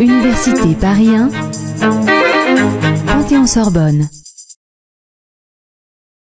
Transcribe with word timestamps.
Université 0.00 0.74
Paris 0.80 1.06
1, 1.06 1.30
Panthéon-Sorbonne. 3.06 4.08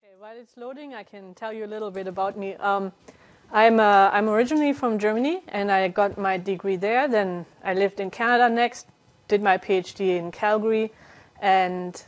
Okay, 0.03 0.15
while 0.19 0.37
it's 0.37 0.57
loading, 0.57 0.93
I 0.93 1.05
can 1.05 1.35
tell 1.35 1.53
you 1.53 1.65
a 1.65 1.71
little 1.71 1.93
bit 1.93 2.09
about 2.09 2.37
me. 2.37 2.55
Um, 2.55 2.91
I'm, 3.53 3.79
uh, 3.79 4.11
I'm 4.13 4.29
originally 4.29 4.73
from 4.73 4.99
Germany, 4.99 5.41
and 5.47 5.71
I 5.71 5.87
got 5.87 6.19
my 6.19 6.37
degree 6.37 6.75
there. 6.75 7.07
Then 7.07 7.47
I 7.63 7.75
lived 7.75 8.01
in 8.01 8.11
Canada 8.11 8.53
next, 8.53 8.89
did 9.29 9.41
my 9.41 9.57
PhD 9.57 10.19
in 10.19 10.33
Calgary, 10.33 10.91
and 11.41 12.03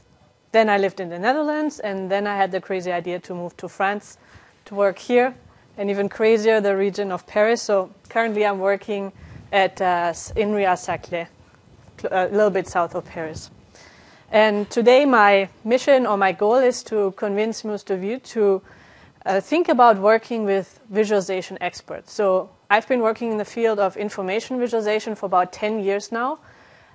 then 0.50 0.68
I 0.68 0.79
lived 0.79 0.98
in 0.98 1.11
the 1.11 1.18
Netherlands, 1.20 1.79
and 1.79 2.11
then 2.11 2.27
I 2.27 2.36
had 2.36 2.50
the 2.50 2.61
crazy 2.61 2.90
idea 2.90 3.20
to 3.20 3.34
move 3.34 3.56
to 3.58 3.68
France 3.68 4.18
to 4.64 4.74
work 4.74 4.98
here, 4.98 5.36
and 5.77 5.90
even 5.90 6.08
crazier, 6.08 6.61
the 6.61 6.77
region 6.77 7.12
of 7.12 7.27
Paris. 7.27 7.62
So 7.62 7.90
currently 8.08 8.46
I'm 8.46 8.58
working 8.58 9.12
at 9.53 9.80
uh, 9.80 10.12
Inria-Saclay, 10.12 11.26
a 12.11 12.29
little 12.29 12.50
bit 12.50 12.67
south 12.67 12.94
of 12.94 13.04
Paris. 13.04 13.50
And 14.31 14.68
today 14.70 15.04
my 15.04 15.48
mission 15.64 16.07
or 16.07 16.17
my 16.17 16.32
goal 16.32 16.57
is 16.57 16.82
to 16.84 17.12
convince 17.12 17.64
most 17.64 17.90
of 17.90 18.03
you 18.03 18.18
to 18.18 18.62
uh, 19.25 19.40
think 19.40 19.68
about 19.68 19.98
working 19.98 20.44
with 20.44 20.81
visualization 20.90 21.58
experts. 21.61 22.12
So 22.12 22.50
I've 22.70 22.89
been 22.89 23.00
working 23.00 23.31
in 23.32 23.39
the 23.39 23.45
field 23.45 23.79
of 23.79 23.96
information 23.96 24.58
visualization 24.58 25.14
for 25.14 25.26
about 25.26 25.53
10 25.53 25.81
years 25.81 26.11
now. 26.11 26.39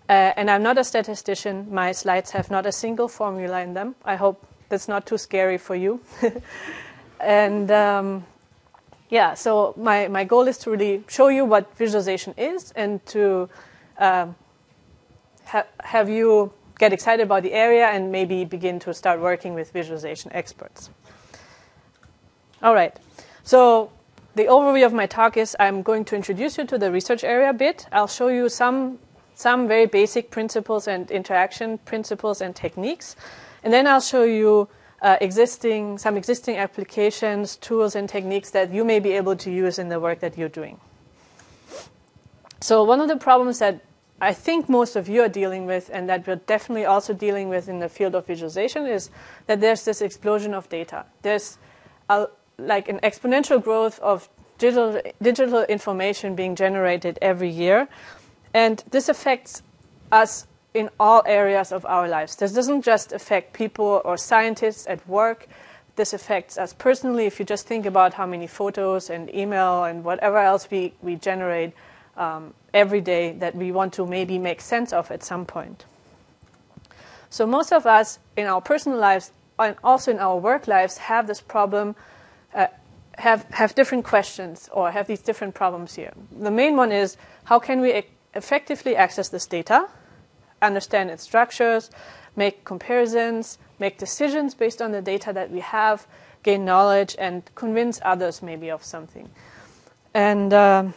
Uh, 0.09 0.33
and 0.35 0.49
I'm 0.49 0.63
not 0.63 0.77
a 0.77 0.83
statistician. 0.83 1.67
My 1.73 1.93
slides 1.93 2.31
have 2.31 2.51
not 2.51 2.65
a 2.65 2.71
single 2.71 3.07
formula 3.07 3.61
in 3.61 3.73
them. 3.73 3.95
I 4.03 4.15
hope 4.15 4.45
that's 4.67 4.87
not 4.87 5.05
too 5.05 5.17
scary 5.17 5.57
for 5.57 5.75
you. 5.75 6.01
and 7.21 7.71
um, 7.71 8.25
yeah, 9.11 9.33
so 9.33 9.73
my, 9.77 10.07
my 10.07 10.23
goal 10.23 10.47
is 10.47 10.57
to 10.59 10.71
really 10.71 11.03
show 11.07 11.27
you 11.27 11.43
what 11.43 11.77
visualization 11.77 12.33
is 12.37 12.71
and 12.71 13.05
to 13.07 13.49
um, 13.99 14.35
ha- 15.45 15.67
have 15.81 16.09
you 16.09 16.53
get 16.79 16.93
excited 16.93 17.21
about 17.21 17.43
the 17.43 17.51
area 17.51 17.87
and 17.87 18.09
maybe 18.09 18.45
begin 18.45 18.79
to 18.79 18.93
start 18.93 19.19
working 19.19 19.53
with 19.53 19.71
visualization 19.73 20.31
experts. 20.33 20.89
All 22.63 22.73
right. 22.73 22.97
So 23.43 23.91
the 24.35 24.45
overview 24.45 24.85
of 24.85 24.93
my 24.93 25.07
talk 25.07 25.35
is 25.35 25.57
I'm 25.59 25.81
going 25.81 26.05
to 26.05 26.15
introduce 26.15 26.57
you 26.57 26.65
to 26.65 26.77
the 26.77 26.89
research 26.89 27.25
area 27.25 27.49
a 27.49 27.53
bit. 27.53 27.87
I'll 27.91 28.07
show 28.07 28.29
you 28.29 28.47
some 28.49 28.97
some 29.35 29.67
very 29.67 29.87
basic 29.87 30.29
principles 30.29 30.87
and 30.87 31.09
interaction 31.09 31.79
principles 31.79 32.41
and 32.41 32.55
techniques, 32.55 33.15
and 33.63 33.73
then 33.73 33.87
I'll 33.87 33.99
show 33.99 34.23
you 34.23 34.67
uh, 35.01 35.17
existing 35.21 35.97
some 35.97 36.17
existing 36.17 36.57
applications, 36.57 37.55
tools, 37.55 37.95
and 37.95 38.07
techniques 38.07 38.51
that 38.51 38.71
you 38.71 38.83
may 38.83 38.99
be 38.99 39.11
able 39.11 39.35
to 39.35 39.51
use 39.51 39.79
in 39.79 39.89
the 39.89 39.99
work 39.99 40.19
that 40.19 40.37
you're 40.37 40.49
doing. 40.49 40.79
So 42.59 42.83
one 42.83 43.01
of 43.01 43.07
the 43.07 43.17
problems 43.17 43.59
that 43.59 43.81
I 44.21 44.33
think 44.33 44.69
most 44.69 44.95
of 44.95 45.09
you 45.09 45.23
are 45.23 45.29
dealing 45.29 45.65
with, 45.65 45.89
and 45.91 46.07
that 46.09 46.27
we're 46.27 46.35
definitely 46.35 46.85
also 46.85 47.11
dealing 47.11 47.49
with 47.49 47.67
in 47.67 47.79
the 47.79 47.89
field 47.89 48.13
of 48.13 48.27
visualization, 48.27 48.85
is 48.85 49.09
that 49.47 49.59
there's 49.59 49.83
this 49.83 50.01
explosion 50.01 50.53
of 50.53 50.69
data. 50.69 51.05
There's 51.23 51.57
a, 52.07 52.27
like 52.59 52.87
an 52.87 52.99
exponential 52.99 53.61
growth 53.63 53.99
of 53.99 54.29
digital, 54.59 55.01
digital 55.23 55.63
information 55.63 56.35
being 56.35 56.55
generated 56.55 57.17
every 57.19 57.49
year. 57.49 57.87
And 58.53 58.83
this 58.91 59.09
affects 59.09 59.63
us 60.11 60.45
in 60.73 60.89
all 60.99 61.23
areas 61.25 61.71
of 61.71 61.85
our 61.85 62.07
lives. 62.07 62.35
This 62.35 62.53
doesn't 62.53 62.83
just 62.83 63.11
affect 63.11 63.53
people 63.53 64.01
or 64.05 64.17
scientists 64.17 64.87
at 64.87 65.05
work. 65.07 65.47
This 65.95 66.13
affects 66.13 66.57
us 66.57 66.73
personally. 66.73 67.25
If 67.25 67.39
you 67.39 67.45
just 67.45 67.67
think 67.67 67.85
about 67.85 68.13
how 68.13 68.25
many 68.25 68.47
photos 68.47 69.09
and 69.09 69.33
email 69.35 69.83
and 69.83 70.03
whatever 70.03 70.37
else 70.37 70.69
we, 70.71 70.93
we 71.01 71.15
generate 71.15 71.73
um, 72.15 72.53
every 72.73 73.01
day 73.01 73.33
that 73.33 73.55
we 73.55 73.71
want 73.71 73.93
to 73.93 74.05
maybe 74.05 74.37
make 74.37 74.61
sense 74.61 74.93
of 74.93 75.11
at 75.11 75.23
some 75.23 75.45
point. 75.45 75.85
So, 77.29 77.45
most 77.45 77.71
of 77.71 77.85
us 77.85 78.19
in 78.35 78.45
our 78.47 78.61
personal 78.61 78.97
lives 78.97 79.31
and 79.57 79.75
also 79.83 80.11
in 80.11 80.19
our 80.19 80.37
work 80.37 80.67
lives 80.67 80.97
have 80.97 81.27
this 81.27 81.41
problem, 81.41 81.95
uh, 82.53 82.67
have, 83.17 83.43
have 83.51 83.75
different 83.75 84.05
questions 84.05 84.69
or 84.71 84.91
have 84.91 85.07
these 85.07 85.21
different 85.21 85.53
problems 85.53 85.95
here. 85.95 86.13
The 86.37 86.51
main 86.51 86.75
one 86.75 86.91
is 86.91 87.17
how 87.45 87.59
can 87.59 87.81
we 87.81 88.03
effectively 88.33 88.95
access 88.95 89.29
this 89.29 89.45
data, 89.45 89.87
understand 90.61 91.09
its 91.09 91.23
structures, 91.23 91.89
make 92.35 92.63
comparisons, 92.63 93.57
make 93.79 93.97
decisions 93.97 94.53
based 94.53 94.81
on 94.81 94.91
the 94.91 95.01
data 95.01 95.33
that 95.33 95.51
we 95.51 95.59
have, 95.59 96.07
gain 96.43 96.65
knowledge, 96.65 97.15
and 97.19 97.43
convince 97.55 97.99
others 98.03 98.41
maybe 98.41 98.69
of 98.69 98.83
something. 98.83 99.29
And 100.13 100.53
um, 100.53 100.93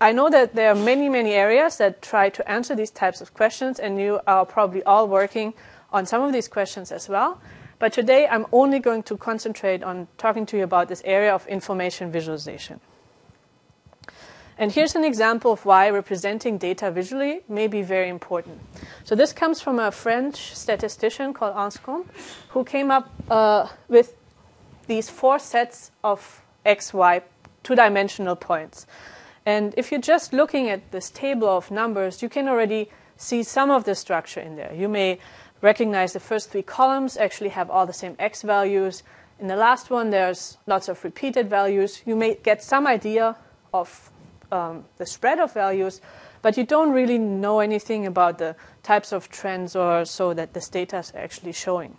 I 0.00 0.12
know 0.12 0.28
that 0.30 0.54
there 0.54 0.70
are 0.70 0.74
many, 0.74 1.08
many 1.08 1.32
areas 1.32 1.76
that 1.78 2.02
try 2.02 2.28
to 2.30 2.50
answer 2.50 2.74
these 2.74 2.90
types 2.90 3.20
of 3.20 3.34
questions, 3.34 3.78
and 3.78 4.00
you 4.00 4.20
are 4.26 4.44
probably 4.44 4.82
all 4.82 5.06
working 5.08 5.54
on 5.92 6.06
some 6.06 6.22
of 6.22 6.32
these 6.32 6.48
questions 6.48 6.90
as 6.90 7.08
well. 7.08 7.40
But 7.78 7.92
today 7.92 8.28
I'm 8.28 8.46
only 8.52 8.78
going 8.78 9.02
to 9.04 9.16
concentrate 9.16 9.82
on 9.82 10.08
talking 10.16 10.46
to 10.46 10.56
you 10.56 10.64
about 10.64 10.88
this 10.88 11.02
area 11.04 11.34
of 11.34 11.46
information 11.46 12.12
visualization. 12.12 12.80
And 14.58 14.70
here's 14.70 14.94
an 14.94 15.04
example 15.04 15.52
of 15.52 15.64
why 15.64 15.88
representing 15.90 16.58
data 16.58 16.90
visually 16.90 17.40
may 17.48 17.66
be 17.66 17.82
very 17.82 18.08
important. 18.08 18.60
So 19.04 19.14
this 19.14 19.32
comes 19.32 19.60
from 19.60 19.78
a 19.78 19.90
French 19.90 20.54
statistician 20.54 21.32
called 21.32 21.54
Anscombe, 21.56 22.06
who 22.50 22.64
came 22.64 22.90
up 22.90 23.10
uh, 23.30 23.68
with 23.88 24.14
these 24.86 25.08
four 25.08 25.38
sets 25.38 25.90
of 26.04 26.42
x, 26.64 26.92
y, 26.92 27.22
two-dimensional 27.62 28.36
points. 28.36 28.86
And 29.46 29.74
if 29.76 29.90
you're 29.90 30.00
just 30.00 30.32
looking 30.32 30.68
at 30.68 30.92
this 30.92 31.10
table 31.10 31.48
of 31.48 31.70
numbers, 31.70 32.22
you 32.22 32.28
can 32.28 32.46
already 32.46 32.90
see 33.16 33.42
some 33.42 33.70
of 33.70 33.84
the 33.84 33.94
structure 33.94 34.40
in 34.40 34.56
there. 34.56 34.72
You 34.74 34.88
may 34.88 35.18
recognize 35.60 36.12
the 36.12 36.20
first 36.20 36.50
three 36.50 36.62
columns 36.62 37.16
actually 37.16 37.50
have 37.50 37.70
all 37.70 37.86
the 37.86 37.92
same 37.92 38.16
x 38.18 38.42
values. 38.42 39.02
In 39.40 39.46
the 39.48 39.56
last 39.56 39.90
one, 39.90 40.10
there's 40.10 40.58
lots 40.66 40.88
of 40.88 41.02
repeated 41.02 41.48
values. 41.48 42.02
You 42.04 42.16
may 42.16 42.34
get 42.42 42.62
some 42.62 42.86
idea 42.86 43.36
of 43.72 44.11
um, 44.52 44.84
the 44.98 45.06
spread 45.06 45.40
of 45.40 45.52
values, 45.52 46.00
but 46.42 46.56
you 46.56 46.64
don't 46.64 46.90
really 46.92 47.18
know 47.18 47.60
anything 47.60 48.06
about 48.06 48.38
the 48.38 48.54
types 48.82 49.12
of 49.12 49.28
trends 49.30 49.74
or 49.74 50.04
so 50.04 50.34
that 50.34 50.52
this 50.52 50.68
data 50.68 50.98
is 50.98 51.12
actually 51.16 51.52
showing. 51.52 51.96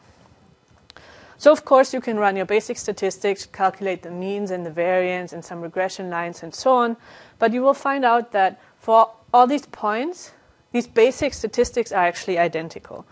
So, 1.37 1.51
of 1.51 1.65
course, 1.65 1.93
you 1.93 1.99
can 1.99 2.17
run 2.17 2.37
your 2.37 2.45
basic 2.45 2.77
statistics, 2.77 3.45
calculate 3.45 4.03
the 4.03 4.11
means 4.11 4.51
and 4.51 4.65
the 4.65 4.71
variance 4.71 5.33
and 5.33 5.43
some 5.43 5.61
regression 5.61 6.09
lines 6.09 6.43
and 6.43 6.53
so 6.53 6.73
on, 6.75 6.95
but 7.39 7.51
you 7.51 7.61
will 7.61 7.73
find 7.73 8.05
out 8.05 8.31
that 8.31 8.61
for 8.79 9.11
all 9.33 9.47
these 9.47 9.65
points, 9.65 10.31
these 10.71 10.87
basic 10.87 11.33
statistics 11.33 11.91
are 11.91 12.05
actually 12.05 12.37
identical. 12.37 13.05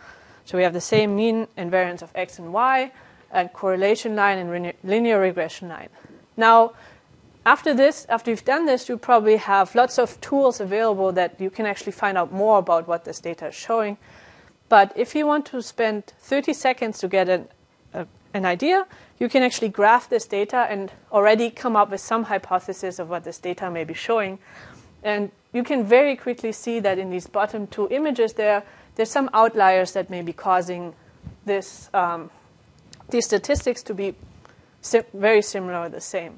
So, 0.45 0.57
we 0.57 0.63
have 0.63 0.73
the 0.73 0.81
same 0.81 1.15
mean 1.15 1.47
and 1.57 1.69
variance 1.69 2.01
of 2.01 2.11
x 2.15 2.39
and 2.39 2.53
y, 2.53 2.91
and 3.31 3.51
correlation 3.53 4.15
line 4.15 4.37
and 4.37 4.73
linear 4.83 5.19
regression 5.19 5.69
line. 5.69 5.89
Now, 6.37 6.73
after 7.45 7.73
this, 7.73 8.05
after 8.09 8.31
you've 8.31 8.45
done 8.45 8.65
this, 8.65 8.87
you 8.87 8.97
probably 8.97 9.37
have 9.37 9.73
lots 9.75 9.97
of 9.97 10.19
tools 10.21 10.59
available 10.59 11.11
that 11.13 11.39
you 11.39 11.49
can 11.49 11.65
actually 11.65 11.91
find 11.91 12.17
out 12.17 12.31
more 12.31 12.59
about 12.59 12.87
what 12.87 13.05
this 13.05 13.19
data 13.19 13.47
is 13.47 13.55
showing. 13.55 13.97
But 14.69 14.93
if 14.95 15.15
you 15.15 15.25
want 15.25 15.45
to 15.47 15.61
spend 15.61 16.13
30 16.19 16.53
seconds 16.53 16.99
to 16.99 17.07
get 17.07 17.27
an 17.27 17.47
an 18.33 18.45
idea, 18.45 18.87
you 19.19 19.29
can 19.29 19.43
actually 19.43 19.69
graph 19.69 20.09
this 20.09 20.25
data 20.25 20.67
and 20.69 20.91
already 21.11 21.49
come 21.49 21.75
up 21.75 21.91
with 21.91 22.01
some 22.01 22.23
hypothesis 22.23 22.99
of 22.99 23.09
what 23.09 23.23
this 23.23 23.37
data 23.37 23.69
may 23.69 23.83
be 23.83 23.93
showing. 23.93 24.39
And 25.03 25.31
you 25.53 25.63
can 25.63 25.83
very 25.83 26.15
quickly 26.15 26.51
see 26.51 26.79
that 26.79 26.97
in 26.97 27.09
these 27.09 27.27
bottom 27.27 27.67
two 27.67 27.87
images 27.89 28.33
there, 28.33 28.63
there's 28.95 29.09
some 29.09 29.29
outliers 29.33 29.93
that 29.93 30.09
may 30.09 30.21
be 30.21 30.33
causing 30.33 30.93
this, 31.45 31.89
um, 31.93 32.29
these 33.09 33.25
statistics 33.25 33.83
to 33.83 33.93
be 33.93 34.15
very 35.13 35.41
similar 35.41 35.85
or 35.85 35.89
the 35.89 36.01
same. 36.01 36.37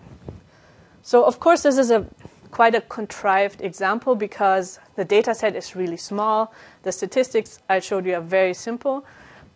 So 1.03 1.25
of 1.25 1.39
course 1.39 1.63
this 1.63 1.77
is 1.77 1.91
a 1.91 2.05
quite 2.49 2.75
a 2.75 2.81
contrived 2.81 3.61
example 3.61 4.15
because 4.15 4.79
the 4.95 5.03
data 5.03 5.33
set 5.35 5.55
is 5.55 5.75
really 5.75 5.97
small. 5.97 6.53
The 6.83 6.91
statistics 6.91 7.59
I 7.67 7.79
showed 7.79 8.05
you 8.05 8.15
are 8.15 8.21
very 8.21 8.53
simple, 8.53 9.03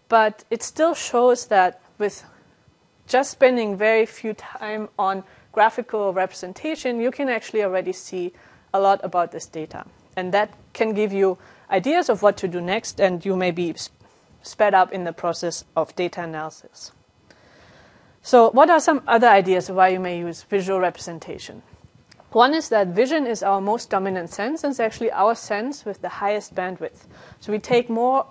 but 0.10 0.44
it 0.50 0.64
still 0.64 0.94
shows 0.94 1.46
that 1.46 1.80
with 2.00 2.24
just 3.08 3.32
spending 3.32 3.78
very 3.78 4.06
few 4.06 4.34
time 4.34 4.90
on 5.00 5.24
graphical 5.52 6.12
representation, 6.12 7.00
you 7.00 7.12
can 7.12 7.30
actually 7.30 7.64
already 7.64 7.94
see 7.94 8.34
a 8.74 8.80
lot 8.80 9.00
about 9.04 9.32
this 9.32 9.46
data. 9.46 9.86
And 10.16 10.34
that 10.34 10.54
can 10.74 10.94
give 10.94 11.14
you 11.14 11.38
ideas 11.72 12.10
of 12.10 12.22
what 12.22 12.36
to 12.38 12.48
do 12.48 12.60
next, 12.60 13.00
and 13.00 13.24
you 13.24 13.36
may 13.36 13.52
be 13.52 13.76
sped 14.42 14.74
up 14.74 14.92
in 14.92 15.04
the 15.04 15.14
process 15.14 15.64
of 15.76 15.96
data 15.96 16.24
analysis. 16.24 16.92
So, 18.28 18.50
what 18.50 18.70
are 18.70 18.82
some 18.82 19.04
other 19.08 19.30
ideas 19.30 19.70
of 19.70 19.78
why 19.78 19.88
you 19.88 20.02
may 20.02 20.20
use 20.20 20.44
visual 20.44 20.82
representation? 20.82 21.64
One 22.32 22.54
is 22.54 22.68
that 22.68 22.88
vision 22.88 23.26
is 23.26 23.42
our 23.42 23.62
most 23.62 23.90
dominant 23.90 24.32
sense, 24.32 24.66
and 24.66 24.72
it's 24.72 24.82
actually 24.82 25.12
our 25.12 25.34
sense 25.34 25.86
with 25.86 26.02
the 26.02 26.10
highest 26.10 26.54
bandwidth. 26.54 27.06
So, 27.40 27.54
we 27.54 27.60
take 27.60 27.90
more 27.90 28.26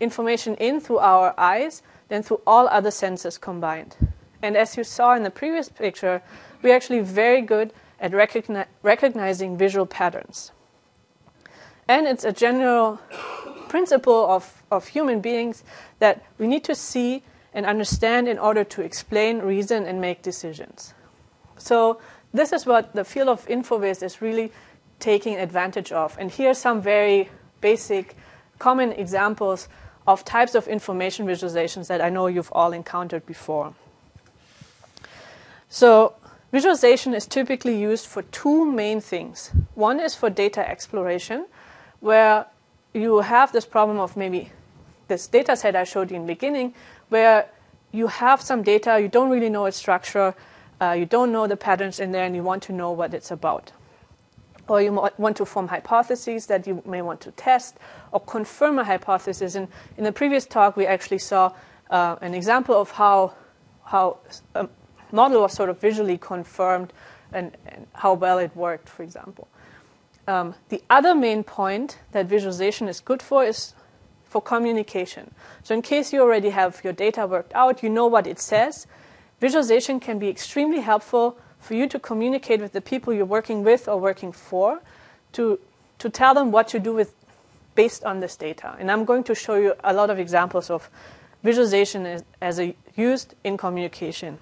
information 0.00 0.54
in 0.56 0.80
through 0.80 0.98
our 0.98 1.32
eyes 1.38 1.80
than 2.10 2.22
through 2.22 2.42
all 2.46 2.68
other 2.68 2.90
senses 2.90 3.38
combined. 3.38 3.96
And 4.42 4.54
as 4.54 4.76
you 4.76 4.84
saw 4.84 5.14
in 5.14 5.22
the 5.22 5.30
previous 5.30 5.70
picture, 5.70 6.20
we're 6.60 6.76
actually 6.76 7.00
very 7.00 7.40
good 7.40 7.72
at 8.00 8.12
recogni- 8.12 8.66
recognizing 8.82 9.56
visual 9.56 9.86
patterns. 9.86 10.52
And 11.88 12.06
it's 12.06 12.24
a 12.24 12.32
general 12.32 13.00
principle 13.70 14.26
of, 14.26 14.62
of 14.70 14.88
human 14.88 15.22
beings 15.22 15.64
that 16.00 16.22
we 16.36 16.46
need 16.46 16.64
to 16.64 16.74
see 16.74 17.22
and 17.58 17.66
understand 17.66 18.28
in 18.28 18.38
order 18.38 18.62
to 18.62 18.82
explain, 18.82 19.40
reason, 19.40 19.84
and 19.84 20.00
make 20.00 20.22
decisions. 20.22 20.94
So, 21.56 22.00
this 22.32 22.52
is 22.52 22.64
what 22.66 22.94
the 22.94 23.04
field 23.04 23.28
of 23.28 23.44
InfoVis 23.48 24.00
is 24.00 24.22
really 24.22 24.52
taking 25.00 25.34
advantage 25.34 25.90
of. 25.90 26.16
And 26.20 26.30
here 26.30 26.50
are 26.50 26.54
some 26.54 26.80
very 26.80 27.30
basic, 27.60 28.14
common 28.60 28.92
examples 28.92 29.66
of 30.06 30.24
types 30.24 30.54
of 30.54 30.68
information 30.68 31.26
visualizations 31.26 31.88
that 31.88 32.00
I 32.00 32.10
know 32.10 32.28
you've 32.28 32.52
all 32.52 32.72
encountered 32.72 33.26
before. 33.26 33.74
So, 35.68 36.14
visualization 36.52 37.12
is 37.12 37.26
typically 37.26 37.76
used 37.76 38.06
for 38.06 38.22
two 38.22 38.70
main 38.70 39.00
things. 39.00 39.50
One 39.74 39.98
is 39.98 40.14
for 40.14 40.30
data 40.30 40.60
exploration, 40.60 41.46
where 41.98 42.46
you 42.94 43.18
have 43.18 43.50
this 43.50 43.66
problem 43.66 43.98
of 43.98 44.16
maybe 44.16 44.52
this 45.08 45.26
data 45.26 45.56
set 45.56 45.74
I 45.74 45.84
showed 45.84 46.10
you 46.10 46.16
in 46.16 46.22
the 46.22 46.34
beginning, 46.34 46.74
where 47.08 47.48
you 47.92 48.06
have 48.06 48.40
some 48.40 48.62
data, 48.62 49.00
you 49.00 49.08
don't 49.08 49.30
really 49.30 49.48
know 49.48 49.66
its 49.66 49.76
structure, 49.76 50.34
uh, 50.80 50.92
you 50.92 51.06
don't 51.06 51.32
know 51.32 51.46
the 51.46 51.56
patterns 51.56 52.00
in 52.00 52.12
there, 52.12 52.24
and 52.24 52.36
you 52.36 52.42
want 52.42 52.62
to 52.64 52.72
know 52.72 52.92
what 52.92 53.14
it's 53.14 53.30
about. 53.30 53.72
Or 54.68 54.82
you 54.82 54.92
want 55.16 55.36
to 55.38 55.46
form 55.46 55.68
hypotheses 55.68 56.46
that 56.46 56.66
you 56.66 56.82
may 56.84 57.00
want 57.00 57.22
to 57.22 57.30
test 57.32 57.78
or 58.12 58.20
confirm 58.20 58.78
a 58.78 58.84
hypothesis. 58.84 59.54
And 59.54 59.68
in 59.96 60.04
the 60.04 60.12
previous 60.12 60.44
talk, 60.44 60.76
we 60.76 60.86
actually 60.86 61.18
saw 61.18 61.52
uh, 61.90 62.16
an 62.20 62.34
example 62.34 62.74
of 62.74 62.90
how, 62.90 63.32
how 63.84 64.18
a 64.54 64.68
model 65.10 65.40
was 65.40 65.54
sort 65.54 65.70
of 65.70 65.80
visually 65.80 66.18
confirmed 66.18 66.92
and, 67.32 67.56
and 67.66 67.86
how 67.94 68.12
well 68.12 68.38
it 68.38 68.54
worked, 68.54 68.90
for 68.90 69.02
example. 69.02 69.48
Um, 70.26 70.54
the 70.68 70.82
other 70.90 71.14
main 71.14 71.42
point 71.44 71.98
that 72.12 72.26
visualization 72.26 72.88
is 72.88 73.00
good 73.00 73.22
for 73.22 73.44
is 73.44 73.72
for 74.28 74.42
communication. 74.42 75.34
So, 75.62 75.74
in 75.74 75.82
case 75.82 76.12
you 76.12 76.20
already 76.20 76.50
have 76.50 76.80
your 76.84 76.92
data 76.92 77.26
worked 77.26 77.52
out, 77.54 77.82
you 77.82 77.88
know 77.88 78.06
what 78.06 78.26
it 78.26 78.38
says, 78.38 78.86
visualization 79.40 80.00
can 80.00 80.18
be 80.18 80.28
extremely 80.28 80.80
helpful 80.80 81.38
for 81.58 81.74
you 81.74 81.88
to 81.88 81.98
communicate 81.98 82.60
with 82.60 82.72
the 82.72 82.80
people 82.80 83.12
you're 83.12 83.24
working 83.24 83.64
with 83.64 83.88
or 83.88 83.98
working 83.98 84.32
for 84.32 84.80
to, 85.32 85.58
to 85.98 86.08
tell 86.08 86.34
them 86.34 86.52
what 86.52 86.68
to 86.68 86.78
do 86.78 86.92
with 86.92 87.14
based 87.74 88.04
on 88.04 88.20
this 88.20 88.36
data. 88.36 88.76
And 88.78 88.90
I'm 88.90 89.04
going 89.04 89.24
to 89.24 89.34
show 89.34 89.56
you 89.56 89.74
a 89.84 89.92
lot 89.92 90.10
of 90.10 90.18
examples 90.18 90.70
of 90.70 90.90
visualization 91.42 92.06
as, 92.06 92.24
as 92.40 92.58
a, 92.58 92.74
used 92.96 93.34
in 93.44 93.56
communication. 93.56 94.38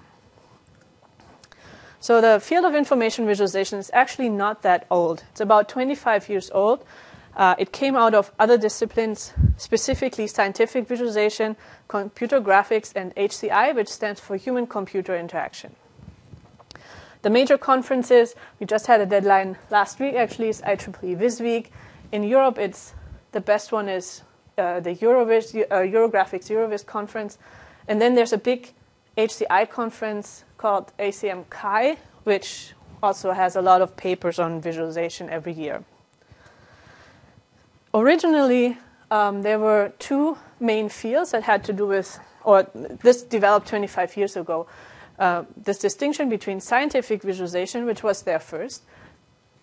So 1.99 2.21
the 2.21 2.39
field 2.39 2.65
of 2.65 2.75
information 2.75 3.25
visualization 3.25 3.79
is 3.79 3.91
actually 3.93 4.29
not 4.29 4.61
that 4.61 4.85
old. 4.89 5.23
It's 5.31 5.41
about 5.41 5.69
25 5.69 6.29
years 6.29 6.49
old. 6.51 6.83
Uh, 7.37 7.53
it 7.59 7.71
came 7.71 7.95
out 7.95 8.15
of 8.15 8.31
other 8.39 8.57
disciplines, 8.57 9.31
specifically 9.57 10.25
scientific 10.25 10.87
visualization, 10.87 11.55
computer 11.87 12.41
graphics, 12.41 12.91
and 12.95 13.15
HCI, 13.15 13.75
which 13.75 13.87
stands 13.87 14.19
for 14.19 14.35
human 14.35 14.65
computer 14.65 15.15
interaction. 15.15 15.75
The 17.21 17.29
major 17.29 17.57
conferences, 17.57 18.33
we 18.59 18.65
just 18.65 18.87
had 18.87 19.01
a 19.01 19.05
deadline 19.05 19.57
last 19.69 19.99
week 19.99 20.15
actually, 20.15 20.49
is 20.49 20.61
IEEE 20.61 21.17
VisWeek. 21.17 21.67
In 22.11 22.23
Europe, 22.23 22.57
it's 22.57 22.95
the 23.33 23.41
best 23.41 23.71
one 23.71 23.87
is 23.87 24.23
uh, 24.57 24.79
the 24.79 24.95
EuroVis, 24.95 25.63
uh, 25.69 25.75
Eurographics 25.75 26.49
Eurovis 26.49 26.83
conference. 26.83 27.37
And 27.87 28.01
then 28.01 28.15
there's 28.15 28.33
a 28.33 28.37
big 28.37 28.73
HCI 29.15 29.69
conference 29.69 30.43
called 30.57 30.91
ACM 30.97 31.45
CHI, 31.51 31.97
which 32.23 32.73
also 33.03 33.31
has 33.31 33.55
a 33.55 33.61
lot 33.61 33.81
of 33.83 33.95
papers 33.95 34.39
on 34.39 34.59
visualization 34.59 35.29
every 35.29 35.53
year. 35.53 35.83
Originally, 37.93 38.77
um, 39.11 39.41
there 39.41 39.59
were 39.59 39.93
two 39.99 40.37
main 40.59 40.89
fields 40.89 41.31
that 41.31 41.43
had 41.43 41.63
to 41.63 41.73
do 41.73 41.87
with, 41.87 42.19
or 42.43 42.67
this 42.73 43.21
developed 43.23 43.67
25 43.67 44.17
years 44.17 44.35
ago. 44.35 44.67
Uh, 45.17 45.43
this 45.55 45.79
distinction 45.79 46.29
between 46.29 46.59
scientific 46.59 47.23
visualization, 47.23 47.85
which 47.85 48.03
was 48.03 48.21
there 48.23 48.39
first, 48.39 48.83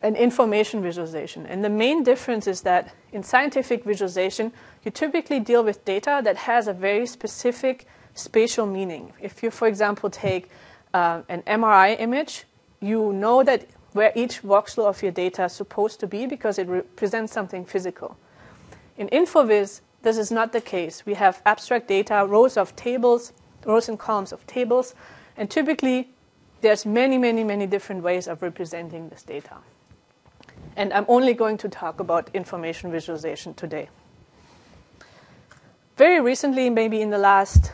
and 0.03 0.17
information 0.17 0.83
visualization. 0.83 1.47
And 1.47 1.65
the 1.65 1.71
main 1.71 2.03
difference 2.03 2.47
is 2.47 2.63
that 2.63 2.95
in 3.13 3.23
scientific 3.23 3.85
visualization, 3.85 4.53
you 4.85 4.91
typically 4.91 5.41
deal 5.41 5.65
with 5.65 5.85
data 5.85 6.21
that 6.25 6.37
has 6.37 6.69
a 6.69 6.73
very 6.73 7.07
specific 7.07 7.87
spatial 8.15 8.67
meaning. 8.67 9.13
If 9.21 9.43
you, 9.43 9.51
for 9.51 9.67
example, 9.69 10.11
take 10.11 10.51
uh, 10.93 11.23
an 11.29 11.43
MRI 11.43 11.99
image, 11.99 12.45
you 12.81 13.13
know 13.13 13.43
that 13.45 13.67
where 13.95 14.13
each 14.15 14.43
voxel 14.43 14.85
of 14.85 15.03
your 15.03 15.13
data 15.13 15.45
is 15.45 15.53
supposed 15.53 16.01
to 16.01 16.07
be 16.07 16.27
because 16.27 16.59
it 16.59 16.69
represents 16.69 17.33
something 17.33 17.65
physical. 17.65 18.17
In 18.99 19.09
InfoVis, 19.09 19.81
this 20.03 20.19
is 20.19 20.31
not 20.31 20.53
the 20.53 20.61
case. 20.61 21.07
We 21.07 21.15
have 21.15 21.41
abstract 21.47 21.89
data, 21.89 22.27
rows 22.29 22.57
of 22.57 22.77
tables, 22.77 23.33
rows 23.65 23.89
and 23.89 23.99
columns 23.99 24.33
of 24.33 24.47
tables, 24.47 24.95
and 25.37 25.51
typically 25.51 26.11
there's 26.61 26.85
many, 26.85 27.19
many, 27.19 27.45
many 27.45 27.67
different 27.67 28.03
ways 28.03 28.29
of 28.29 28.43
representing 28.43 29.09
this 29.09 29.23
data. 29.23 29.57
And 30.77 30.93
I'm 30.93 31.07
only 31.09 31.33
going 31.33 31.57
to 31.59 31.69
talk 31.69 32.01
about 32.01 32.31
information 32.35 32.91
visualization 32.91 33.55
today. 33.55 33.89
Very 35.97 36.21
recently, 36.21 36.69
maybe 36.69 37.01
in 37.01 37.11
the 37.11 37.19
last 37.19 37.71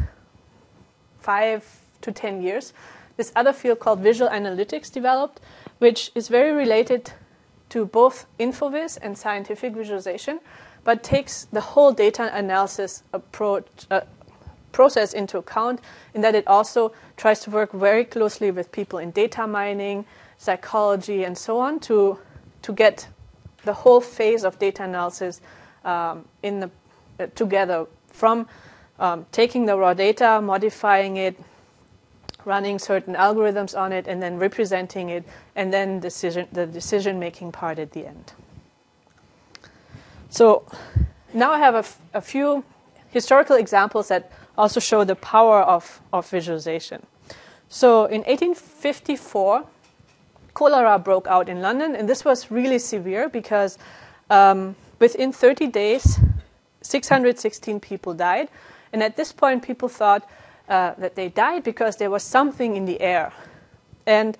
five 1.20 1.64
to 2.02 2.12
ten 2.12 2.43
years, 2.43 2.75
this 3.16 3.32
other 3.34 3.52
field 3.52 3.81
called 3.81 4.00
visual 4.00 4.31
analytics 4.31 4.93
developed, 4.93 5.40
which 5.81 6.12
is 6.15 6.29
very 6.29 6.53
related 6.53 7.12
to 7.71 7.85
both 7.85 8.27
InfoVis 8.38 8.99
and 9.03 9.17
scientific 9.17 9.75
visualization, 9.75 10.41
but 10.85 11.03
takes 11.03 11.47
the 11.53 11.61
whole 11.61 11.93
data 11.93 12.31
analysis 12.32 13.03
approach, 13.12 13.67
uh, 13.91 14.03
process 14.73 15.12
into 15.12 15.38
account 15.38 15.81
in 16.15 16.21
that 16.21 16.35
it 16.35 16.47
also 16.47 16.93
tries 17.17 17.41
to 17.41 17.50
work 17.50 17.73
very 17.73 18.05
closely 18.05 18.50
with 18.50 18.71
people 18.73 18.99
in 18.99 19.11
data 19.11 19.47
mining, 19.47 20.05
psychology, 20.38 21.25
and 21.25 21.37
so 21.37 21.59
on 21.59 21.81
to, 21.81 22.19
to 22.62 22.73
get 22.73 23.09
the 23.65 23.73
whole 23.73 24.00
phase 24.00 24.44
of 24.44 24.59
data 24.59 24.85
analysis 24.85 25.41
um, 25.85 26.25
in 26.43 26.61
the, 26.61 26.71
uh, 27.19 27.26
together 27.35 27.87
from 28.09 28.47
um, 28.99 29.26
taking 29.33 29.67
the 29.67 29.76
raw 29.76 29.94
data, 29.94 30.41
modifying 30.43 31.17
it, 31.17 31.37
running 32.44 32.78
certain 32.78 33.14
algorithms 33.14 33.78
on 33.78 33.92
it, 33.92 34.06
and 34.06 34.22
then 34.22 34.38
representing 34.38 35.08
it, 35.08 35.25
and 35.56 35.72
then 35.72 36.00
decision, 36.00 36.48
the 36.52 36.66
decision 36.66 37.18
making 37.18 37.52
part 37.52 37.78
at 37.78 37.92
the 37.92 38.06
end. 38.06 38.32
So 40.30 40.64
now 41.35 41.52
I 41.52 41.59
have 41.59 41.99
a, 42.14 42.20
few 42.20 42.64
historical 43.11 43.56
examples 43.56 44.09
that 44.09 44.30
also 44.56 44.80
show 44.80 45.04
the 45.04 45.16
power 45.16 45.61
of, 45.61 46.00
of 46.12 46.28
visualization. 46.30 47.04
So 47.68 48.04
in 48.04 48.23
1854, 48.23 49.64
cholera 50.54 50.99
broke 50.99 51.26
out 51.26 51.49
in 51.49 51.61
London, 51.61 51.94
and 51.94 52.09
this 52.09 52.25
was 52.25 52.50
really 52.50 52.78
severe 52.78 53.28
because 53.28 53.78
um, 54.28 54.76
within 54.99 55.32
30 55.32 55.66
days, 55.68 56.18
616 56.82 57.80
people 57.80 58.14
died. 58.14 58.49
And 58.92 59.02
at 59.02 59.16
this 59.16 59.32
point, 59.32 59.62
people 59.62 59.88
thought 59.88 60.28
uh, 60.71 60.95
that 60.99 61.17
they 61.17 61.29
died 61.29 61.65
because 61.65 61.97
there 61.97 62.11
was 62.11 62.23
something 62.23 62.77
in 62.77 62.87
the 62.87 63.00
air. 63.00 63.33
And 64.07 64.39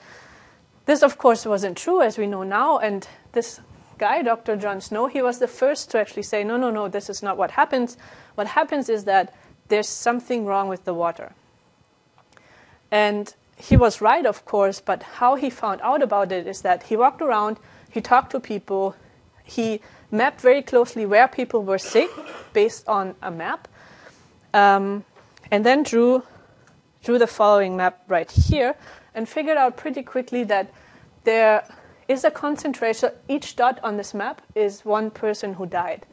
this, 0.87 1.03
of 1.03 1.19
course, 1.19 1.45
wasn't 1.45 1.77
true, 1.77 2.01
as 2.01 2.17
we 2.17 2.27
know 2.27 2.45
now. 2.45 2.79
And 2.79 3.07
this 3.33 3.61
guy, 3.99 4.23
Dr. 4.23 4.57
John 4.57 4.81
Snow, 4.81 5.09
he 5.09 5.21
was 5.21 5.41
the 5.41 5.49
first 5.49 5.91
to 5.91 5.99
actually 5.99 6.23
say, 6.23 6.45
no, 6.45 6.57
no, 6.57 6.71
no, 6.71 6.89
this 6.89 7.11
is 7.11 7.23
not 7.23 7.37
what 7.37 7.51
happens. 7.51 7.97
What 8.37 8.47
happens 8.47 8.89
is 8.89 9.05
that 9.05 9.35
there's 9.69 9.89
something 9.89 10.47
wrong 10.47 10.69
with 10.69 10.85
the 10.85 10.95
water. 10.95 11.33
And 12.91 13.35
he 13.57 13.77
was 13.77 14.01
right, 14.01 14.25
of 14.25 14.45
course, 14.45 14.81
but 14.81 15.03
how 15.03 15.35
he 15.35 15.51
found 15.51 15.81
out 15.83 16.03
about 16.03 16.33
it 16.33 16.47
is 16.47 16.63
that 16.63 16.85
he 16.85 16.97
walked 16.97 17.21
around, 17.21 17.59
he 17.91 18.01
talked 18.01 18.31
to 18.33 18.41
people, 18.41 18.97
he 19.45 19.81
mapped 20.11 20.41
very 20.41 20.63
closely 20.63 21.07
where 21.07 21.29
people 21.29 21.63
were 21.63 21.79
sick 21.79 22.11
based 22.53 22.89
on 22.89 23.15
a 23.21 23.31
map, 23.31 23.69
um, 24.55 25.05
and 25.51 25.65
then 25.65 25.83
drew, 25.83 26.23
drew 27.03 27.19
the 27.19 27.27
following 27.27 27.77
map 27.77 28.03
right 28.09 28.31
here 28.31 28.75
and 29.15 29.29
figured 29.29 29.57
out 29.57 29.77
pretty 29.77 30.03
quickly 30.03 30.45
that 30.45 30.73
there 31.25 31.65
is 32.09 32.25
a 32.25 32.31
concentration, 32.31 33.11
each 33.29 33.57
dot 33.57 33.79
on 33.83 33.97
this 33.97 34.15
map 34.15 34.43
is 34.55 34.85
one 34.85 35.11
person 35.11 35.55
who 35.55 35.67
died. 35.67 36.07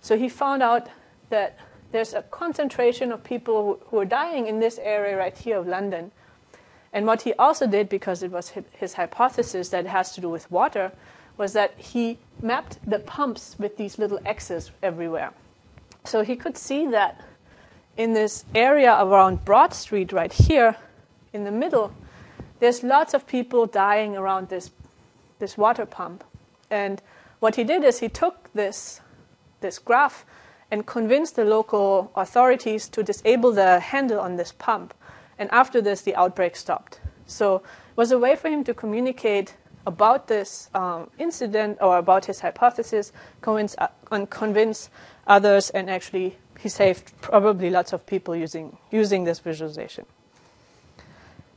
So 0.00 0.16
he 0.16 0.28
found 0.28 0.62
out 0.62 0.88
that 1.28 1.58
there's 1.92 2.14
a 2.14 2.22
concentration 2.22 3.10
of 3.12 3.24
people 3.24 3.80
who 3.86 3.98
are 3.98 4.04
dying 4.04 4.46
in 4.46 4.60
this 4.60 4.78
area 4.78 5.16
right 5.16 5.36
here 5.36 5.58
of 5.58 5.66
London. 5.66 6.12
And 6.92 7.06
what 7.06 7.22
he 7.22 7.32
also 7.34 7.66
did, 7.66 7.88
because 7.88 8.22
it 8.22 8.30
was 8.30 8.52
his 8.72 8.94
hypothesis 8.94 9.68
that 9.70 9.86
has 9.86 10.12
to 10.14 10.20
do 10.20 10.28
with 10.28 10.50
water, 10.50 10.92
was 11.36 11.52
that 11.52 11.74
he 11.78 12.18
mapped 12.42 12.78
the 12.88 12.98
pumps 13.00 13.56
with 13.58 13.76
these 13.76 13.98
little 13.98 14.20
X's 14.24 14.70
everywhere. 14.82 15.32
So 16.04 16.22
he 16.22 16.36
could 16.36 16.56
see 16.56 16.86
that 16.88 17.20
in 18.00 18.14
this 18.14 18.46
area 18.54 18.96
around 18.98 19.44
Broad 19.44 19.74
Street, 19.74 20.10
right 20.10 20.32
here 20.32 20.74
in 21.34 21.44
the 21.44 21.50
middle, 21.50 21.92
there's 22.58 22.82
lots 22.82 23.12
of 23.12 23.26
people 23.26 23.66
dying 23.66 24.16
around 24.16 24.48
this 24.48 24.70
this 25.38 25.58
water 25.58 25.84
pump. 25.84 26.24
And 26.70 27.02
what 27.40 27.56
he 27.56 27.64
did 27.64 27.84
is 27.84 28.00
he 28.00 28.08
took 28.08 28.50
this, 28.54 29.00
this 29.60 29.78
graph 29.78 30.24
and 30.70 30.86
convinced 30.86 31.36
the 31.36 31.44
local 31.44 32.10
authorities 32.14 32.88
to 32.88 33.02
disable 33.02 33.52
the 33.52 33.80
handle 33.80 34.20
on 34.20 34.36
this 34.36 34.52
pump. 34.52 34.94
And 35.38 35.50
after 35.50 35.80
this, 35.82 36.02
the 36.02 36.14
outbreak 36.14 36.56
stopped. 36.56 37.00
So 37.26 37.56
it 37.56 37.96
was 37.96 38.12
a 38.12 38.18
way 38.18 38.34
for 38.36 38.48
him 38.48 38.64
to 38.64 38.74
communicate 38.74 39.56
about 39.86 40.28
this 40.28 40.70
um, 40.74 41.10
incident 41.18 41.78
or 41.80 41.98
about 41.98 42.26
his 42.26 42.40
hypothesis, 42.40 43.12
convince, 43.40 43.74
uh, 43.78 43.88
and 44.10 44.28
convince 44.28 44.90
others, 45.26 45.70
and 45.70 45.88
actually 45.90 46.36
he 46.62 46.68
saved 46.68 47.12
probably 47.20 47.70
lots 47.70 47.92
of 47.92 48.06
people 48.06 48.36
using, 48.36 48.76
using 48.90 49.24
this 49.24 49.38
visualization. 49.38 50.04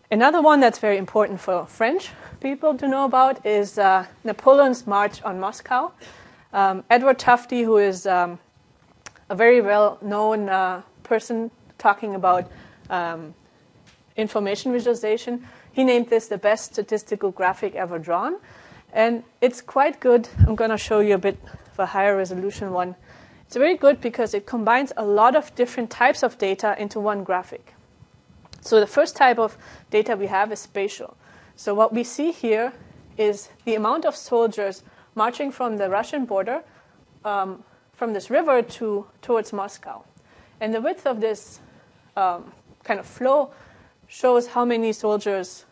Another 0.09 0.41
one 0.41 0.59
that's 0.59 0.79
very 0.79 0.97
important 0.97 1.39
for 1.39 1.65
French 1.65 2.11
people 2.39 2.77
to 2.77 2.87
know 2.87 3.05
about 3.05 3.45
is 3.45 3.77
uh, 3.77 4.05
Napoleon's 4.23 4.85
march 4.85 5.23
on 5.23 5.39
Moscow. 5.39 5.91
Um, 6.51 6.83
Edward 6.89 7.17
Tufte, 7.17 7.63
who 7.65 7.77
is 7.77 8.05
um, 8.05 8.37
a 9.29 9.35
very 9.35 9.59
well 9.61 9.97
known 10.01 10.49
uh, 10.49 10.83
person 11.03 11.49
talking 11.77 12.15
about 12.15 12.51
um, 12.89 13.33
information 14.15 14.71
visualization, 14.71 15.47
he 15.71 15.83
named 15.83 16.09
this 16.09 16.27
the 16.27 16.37
best 16.37 16.73
statistical 16.73 17.31
graphic 17.31 17.75
ever 17.75 17.97
drawn. 17.97 18.37
And 18.93 19.23
it's 19.41 19.61
quite 19.61 19.99
good. 19.99 20.29
I'm 20.45 20.55
going 20.55 20.69
to 20.69 20.77
show 20.77 20.99
you 20.99 21.15
a 21.15 21.17
bit 21.17 21.39
of 21.71 21.79
a 21.79 21.85
higher 21.87 22.15
resolution 22.15 22.71
one. 22.71 22.95
It's 23.53 23.57
very 23.59 23.77
good 23.77 24.01
because 24.01 24.33
it 24.33 24.47
combines 24.47 24.91
a 24.97 25.05
lot 25.05 25.35
of 25.35 25.53
different 25.53 25.91
types 25.91 26.23
of 26.23 26.39
data 26.39 26.75
into 26.81 26.99
one 26.99 27.23
graphic. 27.23 27.75
So 28.61 28.79
the 28.79 28.87
first 28.87 29.15
type 29.15 29.37
of 29.37 29.55
data 29.91 30.15
we 30.15 30.25
have 30.25 30.51
is 30.51 30.57
spatial. 30.57 31.15
So 31.55 31.75
what 31.75 31.93
we 31.93 32.03
see 32.03 32.31
here 32.31 32.73
is 33.15 33.49
the 33.65 33.75
amount 33.75 34.05
of 34.05 34.15
soldiers 34.15 34.81
marching 35.13 35.51
from 35.51 35.77
the 35.77 35.87
Russian 35.87 36.25
border 36.25 36.63
um, 37.23 37.63
from 37.93 38.13
this 38.13 38.31
river 38.31 38.63
to 38.63 39.05
towards 39.21 39.53
Moscow. 39.53 40.03
And 40.59 40.73
the 40.73 40.81
width 40.81 41.05
of 41.05 41.21
this 41.21 41.59
um, 42.17 42.51
kind 42.83 42.99
of 42.99 43.05
flow 43.05 43.51
shows 44.07 44.47
how 44.47 44.65
many 44.65 44.91
soldiers 44.93 45.65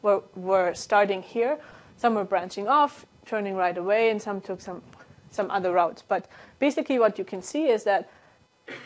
were, 0.00 0.22
were 0.34 0.72
starting 0.72 1.20
here. 1.20 1.58
Some 1.98 2.14
were 2.14 2.24
branching 2.24 2.66
off, 2.66 3.04
turning 3.26 3.56
right 3.56 3.76
away, 3.76 4.08
and 4.08 4.22
some 4.22 4.40
took 4.40 4.62
some, 4.62 4.80
some 5.34 5.50
other 5.50 5.72
routes. 5.72 6.02
But 6.06 6.28
basically, 6.58 6.98
what 6.98 7.18
you 7.18 7.24
can 7.24 7.42
see 7.42 7.68
is 7.68 7.84
that 7.84 8.08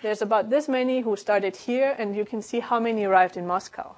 there's 0.03 0.23
about 0.23 0.51
this 0.51 0.69
many 0.69 1.01
who 1.01 1.17
started 1.17 1.57
here, 1.57 1.95
and 1.99 2.17
you 2.17 2.25
can 2.25 2.43
see 2.43 2.61
how 2.61 2.81
many 2.81 3.05
arrived 3.05 3.37
in 3.37 3.47
Moscow. 3.47 3.95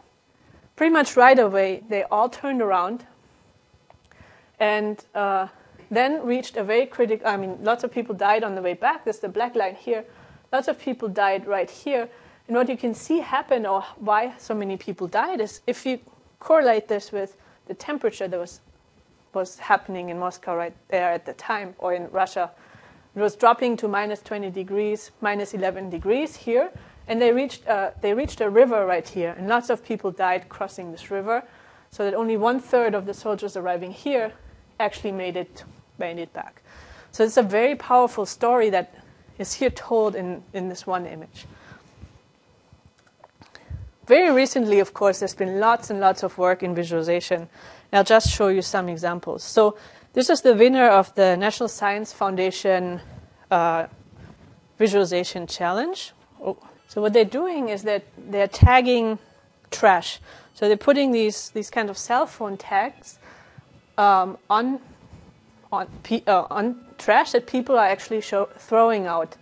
Pretty 0.77 0.93
much 0.93 1.17
right 1.17 1.39
away, 1.39 1.83
they 1.89 2.05
all 2.05 2.29
turned 2.29 2.63
around 2.63 3.05
and 4.59 5.05
uh, 5.15 5.49
then 5.91 6.25
reached 6.25 6.57
a 6.57 6.65
very 6.65 6.87
critical. 6.87 7.27
I 7.27 7.37
mean, 7.37 7.59
lots 7.63 7.85
of 7.85 7.91
people 7.91 8.15
died 8.15 8.45
on 8.45 8.55
the 8.55 8.63
way 8.63 8.75
back. 8.75 9.05
There's 9.05 9.19
the 9.19 9.29
black 9.29 9.55
line 9.55 9.75
here. 9.75 10.05
Lots 10.53 10.69
of 10.69 10.79
people 10.79 11.09
died 11.09 11.47
right 11.47 11.71
here. 11.71 12.09
And 12.47 12.57
what 12.57 12.69
you 12.69 12.77
can 12.77 12.95
see 12.95 13.21
happen, 13.21 13.65
or 13.65 13.83
why 13.97 14.35
so 14.39 14.55
many 14.55 14.77
people 14.77 15.07
died, 15.07 15.41
is 15.41 15.61
if 15.67 15.87
you 15.87 16.01
correlate 16.41 16.89
this 16.89 17.13
with 17.13 17.37
the 17.67 17.75
temperature 17.75 18.29
that 18.29 18.39
was 18.39 18.61
was 19.33 19.59
happening 19.59 20.09
in 20.09 20.19
Moscow 20.19 20.57
right 20.57 20.75
there 20.89 21.13
at 21.13 21.27
the 21.27 21.33
time, 21.35 21.75
or 21.79 21.95
in 21.95 22.11
Russia, 22.11 22.51
it 23.15 23.21
was 23.21 23.35
dropping 23.37 23.77
to 23.79 23.89
minus 23.89 24.23
20 24.23 24.51
degrees, 24.51 25.11
minus 25.21 25.55
11 25.55 25.91
degrees 25.91 26.37
here, 26.37 26.71
and 27.09 27.21
they 27.21 27.33
reached 27.33 27.67
uh, 27.67 27.91
they 28.01 28.15
reached 28.15 28.41
a 28.41 28.49
river 28.49 28.87
right 28.87 29.09
here, 29.09 29.35
and 29.37 29.49
lots 29.49 29.71
of 29.71 29.85
people 29.85 30.11
died 30.11 30.49
crossing 30.49 30.93
this 30.93 31.11
river, 31.11 31.43
so 31.91 32.05
that 32.05 32.15
only 32.15 32.37
one 32.37 32.61
third 32.61 32.95
of 32.95 33.07
the 33.07 33.15
soldiers 33.15 33.57
arriving 33.57 33.93
here 33.93 34.33
actually 34.79 35.13
made 35.13 35.37
it 35.37 35.65
made 35.99 36.19
it 36.19 36.33
back. 36.33 36.63
So 37.13 37.25
it's 37.25 37.37
a 37.37 37.43
very 37.43 37.75
powerful 37.75 38.27
story 38.27 38.71
that 38.71 38.95
is 39.39 39.55
here 39.55 39.71
told 39.71 40.15
in, 40.15 40.43
in 40.53 40.69
this 40.69 40.87
one 40.87 41.07
image. 41.07 41.47
Very 44.07 44.33
recently, 44.33 44.81
of 44.81 44.93
course, 44.93 45.21
there's 45.21 45.35
been 45.35 45.61
lots 45.61 45.91
and 45.91 46.01
lots 46.01 46.23
of 46.23 46.37
work 46.37 46.63
in 46.63 46.75
visualization. 46.75 47.49
I'll 47.93 48.05
just 48.05 48.31
show 48.31 48.49
you 48.49 48.63
some 48.63 48.89
examples. 48.89 49.43
So, 49.43 49.77
this 50.13 50.31
is 50.31 50.43
the 50.43 50.55
winner 50.55 50.89
of 50.89 51.15
the 51.15 51.37
National 51.37 51.69
Science 51.69 52.13
Foundation 52.13 53.01
uh, 53.51 53.87
Visualization 54.79 55.47
Challenge. 55.47 56.13
Oh. 56.43 56.57
So, 56.89 57.01
what 57.01 57.13
they're 57.13 57.25
doing 57.25 57.69
is 57.69 57.83
that 57.83 58.05
they're 58.17 58.49
tagging 58.49 59.19
trash. 59.71 60.21
So, 60.55 60.69
they're 60.69 60.77
putting 60.77 61.13
these, 61.13 61.51
these 61.51 61.71
kind 61.71 61.91
of 61.91 61.99
cell 61.99 62.27
phone 62.27 62.57
tags 62.57 63.19
um, 63.99 64.39
on, 64.49 64.81
on, 65.73 65.89
uh, 66.27 66.47
on 66.51 66.85
trash 66.99 67.33
that 67.33 67.47
people 67.47 67.77
are 67.77 67.87
actually 67.87 68.21
show, 68.21 68.49
throwing 68.57 69.07
out. 69.07 69.37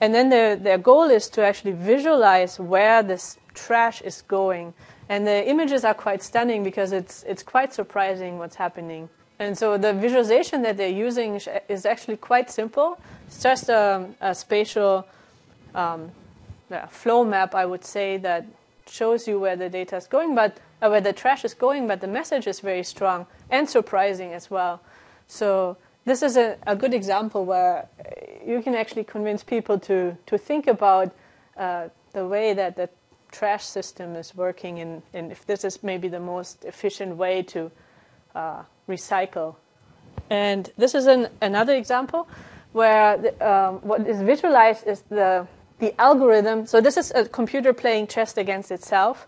And 0.00 0.14
then 0.14 0.28
their, 0.28 0.56
their 0.56 0.78
goal 0.78 1.10
is 1.10 1.28
to 1.30 1.44
actually 1.44 1.72
visualize 1.72 2.60
where 2.60 3.02
this 3.02 3.38
trash 3.54 4.00
is 4.02 4.22
going. 4.22 4.74
And 5.08 5.26
the 5.26 5.48
images 5.48 5.84
are 5.84 5.94
quite 5.94 6.22
stunning 6.22 6.62
because 6.62 6.92
it's, 6.92 7.22
it's 7.22 7.42
quite 7.42 7.72
surprising 7.72 8.38
what's 8.38 8.56
happening. 8.56 9.08
And 9.38 9.56
so 9.56 9.78
the 9.78 9.92
visualization 9.92 10.62
that 10.62 10.76
they're 10.76 10.88
using 10.88 11.40
is 11.68 11.86
actually 11.86 12.16
quite 12.16 12.50
simple. 12.50 13.00
It's 13.26 13.42
just 13.42 13.68
a, 13.68 14.06
a 14.20 14.34
spatial 14.34 15.06
um, 15.74 16.10
flow 16.90 17.24
map, 17.24 17.54
I 17.54 17.64
would 17.64 17.84
say, 17.84 18.16
that 18.18 18.46
shows 18.86 19.28
you 19.28 19.38
where 19.38 19.56
the 19.56 19.68
data 19.68 19.96
is 19.96 20.06
going, 20.06 20.34
but 20.34 20.58
uh, 20.82 20.88
where 20.88 21.00
the 21.00 21.12
trash 21.12 21.44
is 21.44 21.54
going, 21.54 21.86
but 21.86 22.00
the 22.00 22.06
message 22.06 22.46
is 22.46 22.60
very 22.60 22.82
strong 22.82 23.26
and 23.50 23.68
surprising 23.68 24.32
as 24.32 24.50
well. 24.50 24.80
So 25.26 25.76
this 26.04 26.22
is 26.22 26.36
a, 26.36 26.56
a 26.66 26.74
good 26.74 26.94
example 26.94 27.44
where 27.44 27.88
you 28.44 28.62
can 28.62 28.74
actually 28.74 29.04
convince 29.04 29.44
people 29.44 29.78
to, 29.80 30.16
to 30.26 30.38
think 30.38 30.66
about 30.66 31.14
uh, 31.56 31.88
the 32.12 32.26
way 32.26 32.54
that 32.54 32.76
the 32.76 32.88
trash 33.30 33.64
system 33.64 34.16
is 34.16 34.34
working 34.34 34.80
and, 34.80 35.02
and 35.14 35.32
if 35.32 35.46
this 35.46 35.64
is 35.64 35.82
maybe 35.82 36.08
the 36.08 36.20
most 36.20 36.64
efficient 36.64 37.16
way 37.16 37.42
to 37.42 37.70
uh, 38.34 38.62
recycle. 38.88 39.56
And 40.30 40.70
this 40.76 40.94
is 40.94 41.06
an, 41.06 41.28
another 41.40 41.74
example 41.74 42.28
where 42.72 43.16
the, 43.16 43.48
um, 43.48 43.76
what 43.76 44.06
is 44.06 44.20
visualized 44.22 44.86
is 44.86 45.02
the, 45.08 45.46
the 45.78 45.98
algorithm. 46.00 46.66
So 46.66 46.80
this 46.80 46.96
is 46.96 47.12
a 47.14 47.24
computer 47.24 47.72
playing 47.72 48.08
chess 48.08 48.36
against 48.36 48.70
itself. 48.70 49.26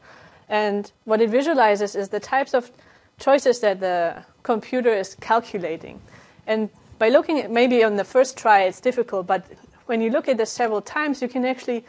And 0.48 0.90
what 1.04 1.20
it 1.20 1.30
visualizes 1.30 1.94
is 1.94 2.08
the 2.08 2.20
types 2.20 2.54
of 2.54 2.70
choices 3.18 3.60
that 3.60 3.80
the 3.80 4.24
computer 4.42 4.92
is 4.92 5.14
calculating. 5.20 6.00
And 6.46 6.68
by 6.98 7.08
looking 7.08 7.38
at 7.38 7.50
maybe 7.50 7.84
on 7.84 7.96
the 7.96 8.04
first 8.04 8.36
try, 8.36 8.62
it's 8.64 8.80
difficult, 8.80 9.26
but 9.26 9.46
when 9.86 10.00
you 10.00 10.10
look 10.10 10.28
at 10.28 10.36
this 10.36 10.50
several 10.50 10.80
times, 10.80 11.22
you 11.22 11.28
can 11.28 11.44
actually 11.44 11.84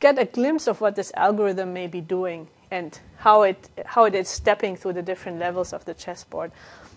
get 0.00 0.18
a 0.18 0.24
glimpse 0.24 0.66
of 0.66 0.80
what 0.80 0.96
this 0.96 1.12
algorithm 1.16 1.72
may 1.72 1.86
be 1.86 2.00
doing 2.00 2.48
and 2.70 2.98
how 3.18 3.42
it, 3.42 3.68
how 3.84 4.04
it 4.04 4.14
is 4.14 4.28
stepping 4.28 4.76
through 4.76 4.92
the 4.92 5.02
different 5.02 5.38
levels 5.38 5.72
of 5.72 5.84
the 5.84 5.94
chessboard. 5.94 6.52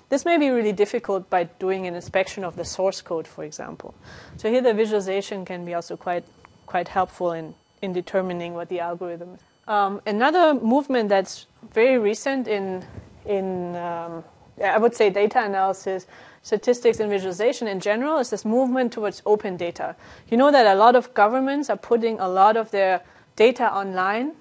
This 0.10 0.26
may 0.26 0.38
be 0.38 0.50
really 0.50 0.74
difficult 0.74 1.30
by 1.30 1.44
doing 1.44 1.86
an 1.86 1.94
inspection 1.94 2.44
of 2.44 2.56
the 2.56 2.66
source 2.66 3.02
code, 3.02 3.28
for 3.28 3.44
example. 3.44 3.94
So 4.38 4.50
here 4.50 4.62
the 4.62 4.74
visualization 4.74 5.46
can 5.46 5.66
be 5.66 5.76
also 5.76 5.96
quite, 5.96 6.26
quite 6.66 6.88
helpful 6.88 7.32
in, 7.32 7.54
in 7.82 7.94
determining 7.94 8.56
what 8.56 8.70
the 8.70 8.80
algorithm 8.80 9.36
is. 9.36 9.42
Um, 9.68 10.02
another 10.08 10.56
movement 10.56 11.10
that's 11.10 11.46
very 11.74 12.00
recent 12.00 12.48
in, 12.48 12.84
in 13.26 13.76
um, 13.76 14.24
I 14.64 14.78
would 14.78 14.96
say 14.96 15.10
data 15.10 15.44
analysis, 15.44 16.06
statistics, 16.44 17.00
and 17.00 17.10
visualization 17.10 17.68
in 17.68 17.80
general 17.80 18.20
is 18.20 18.30
this 18.30 18.46
movement 18.46 18.94
towards 18.94 19.22
open 19.26 19.58
data. 19.58 19.96
You 20.30 20.38
know 20.38 20.52
that 20.52 20.66
a 20.68 20.76
lot 20.76 20.96
of 20.96 21.14
governments 21.14 21.70
are 21.70 21.78
putting 21.78 22.20
a 22.20 22.28
lot 22.28 22.58
of 22.58 22.72
their 22.72 23.02
data 23.36 23.74
online, 23.74 24.34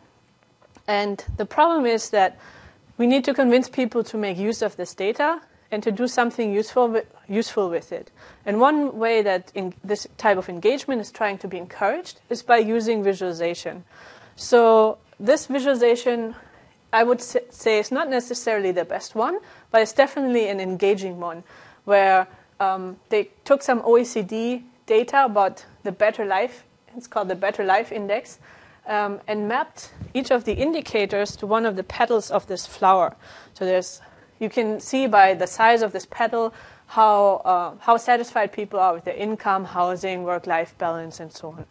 and 0.87 1.25
the 1.37 1.47
problem 1.47 1.87
is 1.87 2.11
that 2.11 2.39
we 2.97 3.07
need 3.07 3.25
to 3.25 3.35
convince 3.35 3.69
people 3.69 4.03
to 4.05 4.17
make 4.17 4.39
use 4.39 4.63
of 4.63 4.77
this 4.77 4.95
data 4.95 5.41
and 5.71 5.83
to 5.83 5.93
do 5.93 6.09
something 6.09 6.53
useful 6.53 6.89
with, 6.89 7.07
useful 7.29 7.69
with 7.69 7.93
it. 7.93 8.11
And 8.47 8.59
one 8.61 8.99
way 8.99 9.23
that 9.23 9.53
this 9.85 10.07
type 10.17 10.39
of 10.39 10.49
engagement 10.49 11.01
is 11.01 11.11
trying 11.11 11.39
to 11.39 11.49
be 11.49 11.59
encouraged 11.59 12.21
is 12.31 12.43
by 12.43 12.57
using 12.57 13.05
visualization. 13.05 13.85
So 14.35 14.99
this 15.21 15.47
visualization 15.47 16.35
I 16.93 17.03
would 17.05 17.21
say 17.21 17.79
it's 17.79 17.93
not 17.93 18.09
necessarily 18.09 18.73
the 18.73 18.85
best 18.85 19.15
one, 19.15 19.39
but 19.71 19.83
it's 19.83 19.93
definitely 19.93 20.49
an 20.49 20.59
engaging 20.61 21.21
one 21.21 21.45
where 21.85 22.27
um, 22.61 22.97
they 23.11 23.31
took 23.45 23.63
some 23.63 23.83
OECD 23.83 24.63
data 24.87 25.25
about 25.25 25.65
the 25.83 25.93
better 25.93 26.25
life, 26.25 26.65
it's 26.97 27.07
called 27.07 27.29
the 27.29 27.35
Better 27.35 27.65
Life 27.65 27.93
Index, 27.93 28.39
um, 28.87 29.21
and 29.29 29.47
mapped 29.47 29.93
each 30.15 30.31
of 30.31 30.45
the 30.45 30.55
indicators 30.55 31.37
to 31.37 31.47
one 31.47 31.67
of 31.67 31.77
the 31.77 31.85
petals 31.85 32.31
of 32.31 32.47
this 32.47 32.67
flower. 32.67 33.15
So 33.53 33.67
there's, 33.67 34.01
you 34.39 34.49
can 34.49 34.81
see 34.81 35.07
by 35.07 35.35
the 35.35 35.47
size 35.47 35.83
of 35.83 35.93
this 35.93 36.07
petal 36.07 36.55
how, 36.87 37.43
uh, 37.45 37.75
how 37.81 37.99
satisfied 37.99 38.51
people 38.51 38.81
are 38.81 38.95
with 38.95 39.05
their 39.05 39.15
income, 39.15 39.67
housing, 39.67 40.25
work 40.25 40.47
life 40.47 40.77
balance, 40.79 41.21
and 41.21 41.31
so 41.31 41.49
on. 41.49 41.67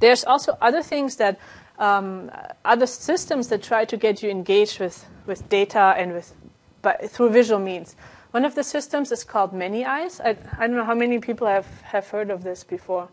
There's 0.00 0.24
also 0.24 0.58
other 0.60 0.82
things 0.82 1.16
that 1.16 1.38
um, 1.78 2.30
other 2.64 2.86
systems 2.86 3.48
that 3.48 3.62
try 3.62 3.84
to 3.84 3.96
get 3.96 4.22
you 4.22 4.30
engaged 4.30 4.80
with, 4.80 5.06
with 5.26 5.48
data 5.48 5.94
and 5.96 6.12
with 6.12 6.34
through 7.08 7.30
visual 7.30 7.60
means. 7.60 7.96
One 8.30 8.44
of 8.44 8.54
the 8.54 8.64
systems 8.64 9.12
is 9.12 9.24
called 9.24 9.52
Many 9.52 9.84
Eyes. 9.84 10.20
I, 10.20 10.36
I 10.58 10.66
don't 10.66 10.76
know 10.76 10.84
how 10.84 10.94
many 10.94 11.18
people 11.18 11.46
have, 11.46 11.66
have 11.82 12.08
heard 12.08 12.30
of 12.30 12.42
this 12.42 12.64
before. 12.64 13.08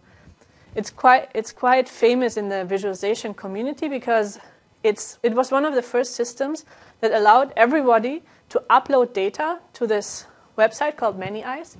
It's 0.75 0.89
quite, 0.89 1.29
it's 1.33 1.51
quite 1.51 1.87
famous 1.87 2.37
in 2.37 2.49
the 2.49 2.65
visualization 2.65 3.33
community 3.33 3.87
because 3.87 4.39
it's, 4.83 5.19
it 5.21 5.33
was 5.33 5.51
one 5.51 5.65
of 5.65 5.75
the 5.75 5.81
first 5.81 6.15
systems 6.15 6.65
that 7.01 7.11
allowed 7.11 7.53
everybody 7.55 8.23
to 8.49 8.63
upload 8.69 9.13
data 9.13 9.59
to 9.73 9.85
this 9.85 10.25
website 10.57 10.97
called 10.97 11.19
Many 11.19 11.43
Eyes 11.43 11.77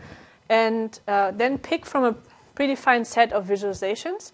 and 0.50 1.00
uh, 1.08 1.32
then 1.32 1.58
pick 1.58 1.86
from 1.86 2.04
a 2.04 2.16
predefined 2.56 3.06
set 3.06 3.32
of 3.34 3.46
visualizations, 3.48 4.34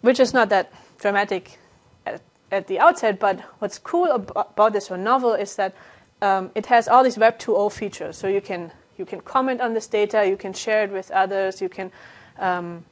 which 0.00 0.18
is 0.18 0.34
not 0.34 0.48
that 0.48 0.72
dramatic 0.98 1.58
at, 2.06 2.20
at 2.50 2.66
the 2.66 2.78
outset, 2.78 3.18
but 3.18 3.40
what's 3.58 3.78
cool 3.78 4.12
ab- 4.12 4.32
about 4.34 4.72
this 4.72 4.90
novel 4.90 5.32
is 5.32 5.56
that 5.56 5.74
um, 6.20 6.50
it 6.54 6.66
has 6.66 6.88
all 6.88 7.04
these 7.04 7.18
Web 7.18 7.38
2.0 7.38 7.72
features. 7.72 8.16
So 8.16 8.28
you 8.28 8.40
can 8.40 8.72
you 8.96 9.06
can 9.06 9.20
comment 9.20 9.60
on 9.60 9.74
this 9.74 9.86
data, 9.86 10.26
you 10.26 10.36
can 10.36 10.52
share 10.52 10.82
it 10.82 10.90
with 10.90 11.10
others, 11.12 11.62
you 11.62 11.68
can 11.68 11.92
um, 12.38 12.84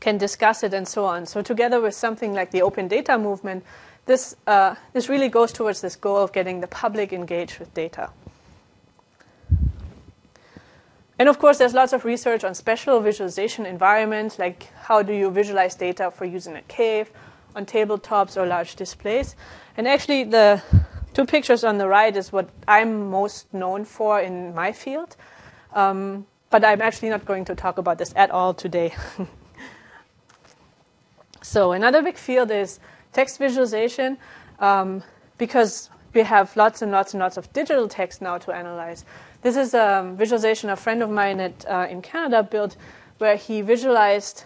can 0.00 0.18
discuss 0.18 0.62
it, 0.62 0.74
and 0.74 0.86
so 0.86 1.06
on. 1.06 1.24
So 1.26 1.40
together 1.40 1.80
with 1.80 1.94
something 1.94 2.34
like 2.34 2.50
the 2.50 2.60
open 2.60 2.88
data 2.88 3.16
movement, 3.16 3.64
this 4.06 4.36
uh, 4.46 4.74
this 4.92 5.08
really 5.08 5.28
goes 5.28 5.52
towards 5.52 5.80
this 5.80 5.96
goal 5.96 6.18
of 6.18 6.32
getting 6.32 6.60
the 6.60 6.66
public 6.66 7.12
engaged 7.12 7.58
with 7.58 7.72
data. 7.72 8.10
And 11.18 11.28
of 11.28 11.38
course, 11.38 11.58
there's 11.58 11.74
lots 11.74 11.92
of 11.92 12.04
research 12.04 12.42
on 12.42 12.54
special 12.54 13.00
visualization 13.00 13.66
environments, 13.66 14.38
like 14.38 14.72
how 14.74 15.02
do 15.02 15.12
you 15.12 15.30
visualize 15.30 15.74
data 15.74 16.10
for 16.10 16.24
use 16.24 16.46
in 16.46 16.56
a 16.56 16.62
cave, 16.62 17.10
on 17.54 17.66
tabletops 17.66 18.36
or 18.36 18.46
large 18.46 18.74
displays. 18.74 19.36
And 19.76 19.86
actually, 19.86 20.24
the 20.24 20.62
two 21.12 21.24
pictures 21.24 21.62
on 21.62 21.78
the 21.78 21.86
right 21.86 22.16
is 22.16 22.32
what 22.32 22.48
I'm 22.66 23.10
most 23.10 23.52
known 23.54 23.84
for 23.84 24.20
in 24.20 24.54
my 24.54 24.72
field. 24.72 25.16
Um, 25.72 26.26
but 26.50 26.64
I'm 26.64 26.82
actually 26.82 27.08
not 27.10 27.24
going 27.24 27.44
to 27.46 27.54
talk 27.54 27.78
about 27.78 27.98
this 27.98 28.12
at 28.16 28.30
all 28.30 28.54
today. 28.54 28.94
so 31.42 31.72
another 31.72 32.02
big 32.02 32.16
field 32.16 32.50
is 32.50 32.80
text 33.12 33.38
visualization, 33.38 34.18
um, 34.58 35.02
because 35.38 35.90
we 36.12 36.22
have 36.22 36.56
lots 36.56 36.80
and 36.82 36.92
lots 36.92 37.12
and 37.12 37.20
lots 37.20 37.36
of 37.36 37.52
digital 37.52 37.88
text 37.88 38.22
now 38.22 38.38
to 38.38 38.52
analyze. 38.52 39.04
This 39.44 39.58
is 39.58 39.74
a 39.74 40.10
visualization 40.16 40.70
a 40.70 40.76
friend 40.76 41.02
of 41.02 41.10
mine 41.10 41.38
at, 41.38 41.66
uh, 41.68 41.86
in 41.90 42.00
Canada 42.00 42.42
built, 42.42 42.78
where 43.18 43.36
he 43.36 43.60
visualized 43.60 44.44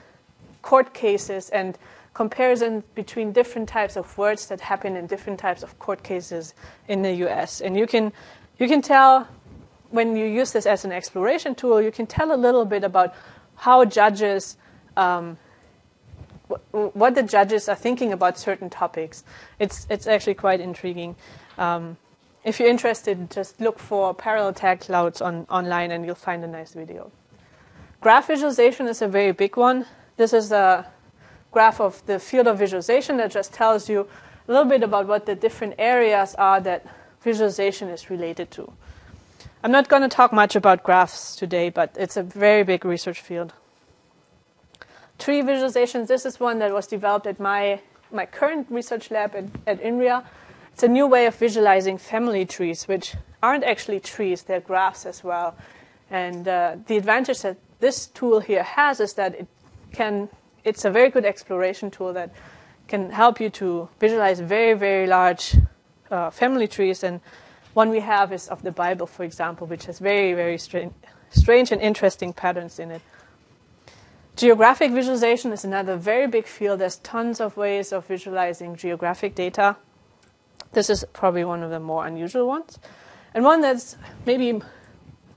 court 0.60 0.92
cases 0.92 1.50
and 1.50 1.78
comparison 2.14 2.82
between 2.96 3.30
different 3.30 3.68
types 3.68 3.94
of 3.96 4.18
words 4.18 4.48
that 4.48 4.60
happen 4.60 4.96
in 4.96 5.06
different 5.06 5.38
types 5.38 5.62
of 5.62 5.78
court 5.78 6.02
cases 6.02 6.52
in 6.88 7.02
the 7.02 7.12
US. 7.28 7.60
And 7.60 7.76
you 7.76 7.86
can, 7.86 8.12
you 8.58 8.66
can 8.66 8.82
tell 8.82 9.28
when 9.90 10.16
you 10.16 10.26
use 10.26 10.50
this 10.50 10.66
as 10.66 10.84
an 10.84 10.90
exploration 10.90 11.54
tool, 11.54 11.80
you 11.80 11.92
can 11.92 12.08
tell 12.08 12.34
a 12.34 12.36
little 12.36 12.64
bit 12.64 12.82
about 12.82 13.14
how 13.54 13.84
judges, 13.84 14.56
um, 14.96 15.38
what 16.72 17.14
the 17.14 17.22
judges 17.22 17.68
are 17.68 17.76
thinking 17.76 18.12
about 18.12 18.36
certain 18.36 18.68
topics. 18.68 19.22
It's, 19.60 19.86
it's 19.88 20.08
actually 20.08 20.34
quite 20.34 20.60
intriguing. 20.60 21.14
Um, 21.56 21.98
if 22.44 22.60
you're 22.60 22.68
interested, 22.68 23.30
just 23.30 23.60
look 23.60 23.78
for 23.78 24.14
parallel 24.14 24.52
tag 24.52 24.80
clouds 24.80 25.20
on, 25.20 25.46
online 25.50 25.90
and 25.90 26.06
you'll 26.06 26.14
find 26.14 26.44
a 26.44 26.46
nice 26.46 26.72
video. 26.72 27.10
Graph 28.00 28.28
visualization 28.28 28.86
is 28.86 29.02
a 29.02 29.08
very 29.08 29.32
big 29.32 29.56
one. 29.56 29.86
This 30.16 30.32
is 30.32 30.52
a 30.52 30.86
graph 31.50 31.80
of 31.80 32.04
the 32.06 32.18
field 32.18 32.46
of 32.46 32.58
visualization 32.58 33.16
that 33.16 33.30
just 33.30 33.52
tells 33.52 33.88
you 33.88 34.08
a 34.46 34.52
little 34.52 34.66
bit 34.66 34.82
about 34.82 35.06
what 35.06 35.26
the 35.26 35.34
different 35.34 35.74
areas 35.78 36.34
are 36.36 36.60
that 36.60 36.86
visualization 37.22 37.88
is 37.88 38.10
related 38.10 38.50
to. 38.52 38.72
I'm 39.62 39.72
not 39.72 39.88
going 39.88 40.02
to 40.02 40.08
talk 40.08 40.32
much 40.32 40.54
about 40.54 40.84
graphs 40.84 41.34
today, 41.34 41.68
but 41.68 41.94
it's 41.98 42.16
a 42.16 42.22
very 42.22 42.62
big 42.62 42.84
research 42.84 43.20
field. 43.20 43.52
Tree 45.18 45.42
visualizations, 45.42 46.06
this 46.06 46.24
is 46.24 46.38
one 46.38 46.60
that 46.60 46.72
was 46.72 46.86
developed 46.86 47.26
at 47.26 47.40
my, 47.40 47.80
my 48.12 48.24
current 48.24 48.68
research 48.70 49.10
lab 49.10 49.34
at, 49.34 49.46
at 49.66 49.82
INRIA. 49.82 50.24
It's 50.78 50.84
a 50.84 50.86
new 50.86 51.08
way 51.08 51.26
of 51.26 51.34
visualizing 51.34 51.98
family 51.98 52.46
trees, 52.46 52.86
which 52.86 53.16
aren't 53.42 53.64
actually 53.64 53.98
trees, 53.98 54.44
they're 54.44 54.60
graphs 54.60 55.06
as 55.06 55.24
well. 55.24 55.56
And 56.08 56.46
uh, 56.46 56.76
the 56.86 56.96
advantage 56.96 57.42
that 57.42 57.56
this 57.80 58.06
tool 58.06 58.38
here 58.38 58.62
has 58.62 59.00
is 59.00 59.14
that 59.14 59.34
it 59.34 59.48
can 59.90 60.28
it's 60.62 60.84
a 60.84 60.90
very 60.92 61.10
good 61.10 61.24
exploration 61.24 61.90
tool 61.90 62.12
that 62.12 62.30
can 62.86 63.10
help 63.10 63.40
you 63.40 63.50
to 63.50 63.88
visualize 63.98 64.38
very, 64.38 64.74
very 64.74 65.08
large 65.08 65.56
uh, 66.12 66.30
family 66.30 66.68
trees. 66.68 67.02
And 67.02 67.20
one 67.74 67.90
we 67.90 67.98
have 67.98 68.32
is 68.32 68.46
of 68.46 68.62
the 68.62 68.70
Bible, 68.70 69.08
for 69.08 69.24
example, 69.24 69.66
which 69.66 69.86
has 69.86 69.98
very, 69.98 70.32
very 70.32 70.58
strange, 70.58 70.92
strange 71.30 71.72
and 71.72 71.82
interesting 71.82 72.32
patterns 72.32 72.78
in 72.78 72.92
it. 72.92 73.02
Geographic 74.36 74.92
visualization 74.92 75.52
is 75.52 75.64
another 75.64 75.96
very 75.96 76.28
big 76.28 76.46
field. 76.46 76.78
There's 76.78 76.98
tons 76.98 77.40
of 77.40 77.56
ways 77.56 77.92
of 77.92 78.06
visualizing 78.06 78.76
geographic 78.76 79.34
data. 79.34 79.74
This 80.72 80.90
is 80.90 81.04
probably 81.12 81.44
one 81.44 81.62
of 81.62 81.70
the 81.70 81.80
more 81.80 82.06
unusual 82.06 82.46
ones. 82.46 82.78
And 83.34 83.44
one 83.44 83.60
that's 83.60 83.96
maybe 84.26 84.60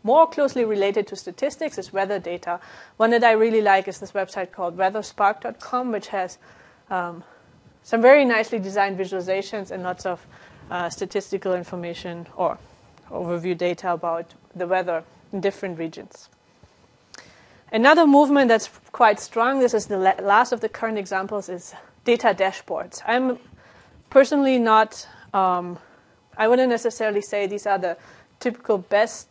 more 0.04 0.28
closely 0.28 0.66
related 0.66 1.08
to 1.08 1.16
statistics 1.16 1.78
is 1.78 1.94
weather 1.94 2.20
data. 2.20 2.60
One 2.98 3.12
that 3.12 3.24
I 3.24 3.32
really 3.32 3.62
like 3.62 3.88
is 3.88 4.00
this 4.00 4.12
website 4.12 4.52
called 4.52 4.78
weatherspark.com, 4.78 5.92
which 5.92 6.08
has 6.08 6.38
um, 6.90 7.24
some 7.84 8.02
very 8.02 8.26
nicely 8.26 8.60
designed 8.60 8.98
visualizations 8.98 9.72
and 9.72 9.84
lots 9.84 10.06
of 10.06 10.26
uh, 10.70 10.90
statistical 10.90 11.54
information 11.54 12.28
or 12.36 12.58
overview 13.10 13.58
data 13.58 13.94
about 13.94 14.34
the 14.56 14.66
weather 14.66 15.04
in 15.34 15.42
different 15.42 15.78
regions. 15.78 16.30
Another 17.72 18.06
movement 18.06 18.50
that's 18.50 18.70
quite 18.92 19.20
strong, 19.20 19.60
this 19.60 19.74
is 19.74 19.86
the 19.86 19.98
last 19.98 20.52
of 20.52 20.60
the 20.60 20.68
current 20.68 20.98
examples, 20.98 21.48
is 21.48 21.74
data 22.04 22.36
dashboards. 22.38 23.02
I'm 23.08 23.40
personally 24.10 24.60
not, 24.60 25.08
um, 25.34 25.78
I 26.38 26.48
wouldn't 26.48 26.70
necessarily 26.70 27.22
say 27.22 27.48
these 27.48 27.66
are 27.68 27.78
the 27.78 27.98
typical 28.40 28.80
best 28.80 29.28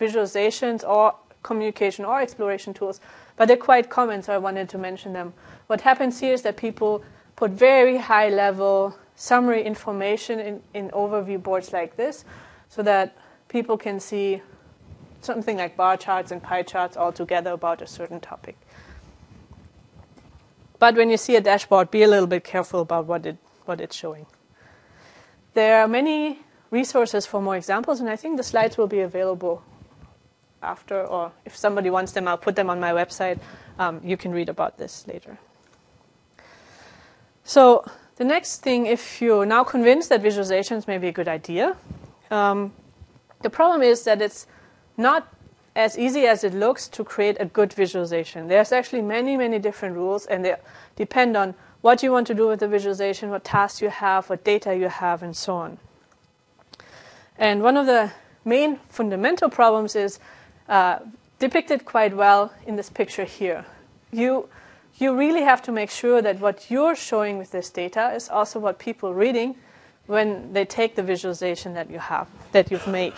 visualizations 0.00 0.86
or 0.86 1.14
communication 1.42 2.04
or 2.04 2.20
exploration 2.20 2.74
tools, 2.74 3.00
but 3.36 3.46
they're 3.46 3.56
quite 3.56 3.90
common, 3.90 4.22
so 4.22 4.32
I 4.32 4.38
wanted 4.38 4.68
to 4.70 4.78
mention 4.78 5.12
them. 5.12 5.32
What 5.66 5.80
happens 5.80 6.20
here 6.20 6.34
is 6.34 6.42
that 6.42 6.56
people 6.56 7.04
put 7.36 7.50
very 7.50 7.98
high 7.98 8.28
level 8.28 8.96
summary 9.14 9.62
information 9.62 10.40
in, 10.40 10.62
in 10.74 10.90
overview 10.90 11.42
boards 11.42 11.72
like 11.72 11.96
this 11.96 12.24
so 12.68 12.82
that 12.82 13.16
people 13.48 13.76
can 13.76 14.00
see 14.00 14.42
something 15.20 15.56
like 15.56 15.76
bar 15.76 15.96
charts 15.96 16.30
and 16.30 16.42
pie 16.42 16.62
charts 16.62 16.96
all 16.96 17.12
together 17.12 17.52
about 17.52 17.82
a 17.82 17.86
certain 17.86 18.20
topic. 18.20 18.56
But 20.78 20.94
when 20.94 21.10
you 21.10 21.16
see 21.16 21.36
a 21.36 21.40
dashboard, 21.40 21.90
be 21.90 22.02
a 22.02 22.08
little 22.08 22.26
bit 22.26 22.44
careful 22.44 22.80
about 22.80 23.06
what, 23.06 23.24
it, 23.24 23.36
what 23.64 23.80
it's 23.80 23.96
showing. 23.96 24.26
There 25.56 25.80
are 25.80 25.88
many 25.88 26.40
resources 26.70 27.24
for 27.24 27.40
more 27.40 27.56
examples, 27.56 28.00
and 28.00 28.10
I 28.10 28.16
think 28.16 28.36
the 28.36 28.42
slides 28.42 28.76
will 28.76 28.88
be 28.88 29.00
available 29.00 29.62
after, 30.62 31.02
or 31.02 31.32
if 31.46 31.56
somebody 31.56 31.88
wants 31.88 32.12
them, 32.12 32.28
I'll 32.28 32.36
put 32.36 32.56
them 32.56 32.68
on 32.68 32.78
my 32.78 32.92
website. 32.92 33.38
Um, 33.78 34.02
you 34.04 34.18
can 34.18 34.32
read 34.32 34.50
about 34.50 34.76
this 34.76 35.06
later. 35.08 35.38
So, 37.42 37.86
the 38.16 38.24
next 38.24 38.58
thing, 38.58 38.84
if 38.84 39.22
you're 39.22 39.46
now 39.46 39.64
convinced 39.64 40.10
that 40.10 40.22
visualizations 40.22 40.86
may 40.86 40.98
be 40.98 41.08
a 41.08 41.12
good 41.12 41.26
idea, 41.26 41.74
um, 42.30 42.74
the 43.40 43.48
problem 43.48 43.80
is 43.80 44.04
that 44.04 44.20
it's 44.20 44.46
not 44.98 45.26
as 45.74 45.98
easy 45.98 46.26
as 46.26 46.44
it 46.44 46.52
looks 46.52 46.86
to 46.88 47.02
create 47.02 47.38
a 47.40 47.46
good 47.46 47.72
visualization. 47.72 48.48
There's 48.48 48.72
actually 48.72 49.00
many, 49.00 49.38
many 49.38 49.58
different 49.58 49.96
rules, 49.96 50.26
and 50.26 50.44
they 50.44 50.56
depend 50.96 51.34
on 51.34 51.54
what 51.86 52.02
you 52.02 52.10
want 52.10 52.26
to 52.26 52.34
do 52.34 52.48
with 52.48 52.58
the 52.58 52.66
visualization, 52.66 53.30
what 53.30 53.44
tasks 53.44 53.80
you 53.80 53.88
have, 53.88 54.28
what 54.28 54.42
data 54.42 54.74
you 54.74 54.88
have, 54.88 55.22
and 55.22 55.36
so 55.36 55.54
on. 55.54 55.78
And 57.38 57.62
one 57.62 57.76
of 57.76 57.86
the 57.86 58.10
main 58.44 58.80
fundamental 58.88 59.48
problems 59.48 59.94
is 59.94 60.18
uh, 60.68 60.98
depicted 61.38 61.84
quite 61.84 62.16
well 62.16 62.52
in 62.66 62.74
this 62.74 62.90
picture 62.90 63.22
here. 63.22 63.64
You, 64.10 64.48
you 64.96 65.16
really 65.16 65.42
have 65.42 65.62
to 65.62 65.70
make 65.70 65.90
sure 65.90 66.20
that 66.22 66.40
what 66.40 66.72
you're 66.72 66.96
showing 66.96 67.38
with 67.38 67.52
this 67.52 67.70
data 67.70 68.10
is 68.16 68.28
also 68.28 68.58
what 68.58 68.80
people 68.80 69.14
reading 69.14 69.54
when 70.06 70.52
they 70.54 70.64
take 70.64 70.96
the 70.96 71.04
visualization 71.04 71.74
that 71.74 71.88
you 71.88 72.00
have, 72.00 72.26
that 72.50 72.68
you've 72.68 72.88
made. 72.88 73.14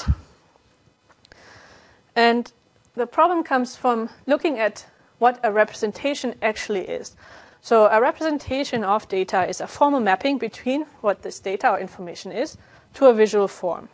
And 2.15 2.53
the 2.95 3.07
problem 3.07 3.45
comes 3.45 3.77
from 3.77 4.11
looking 4.27 4.59
at 4.59 4.85
what 5.21 5.41
a 5.43 5.51
representation 5.51 6.35
actually 6.43 6.87
is. 6.87 7.17
So 7.61 7.87
a 7.87 8.01
representation 8.01 8.85
of 8.85 9.09
data 9.09 9.49
is 9.49 9.61
a 9.61 9.67
formal 9.67 10.01
mapping 10.01 10.39
between 10.39 10.87
what 11.01 11.23
this 11.23 11.41
data 11.41 11.71
or 11.71 11.79
information 11.79 12.33
is 12.33 12.57
to 12.95 13.07
a 13.07 13.13
visual 13.13 13.49
form. 13.49 13.89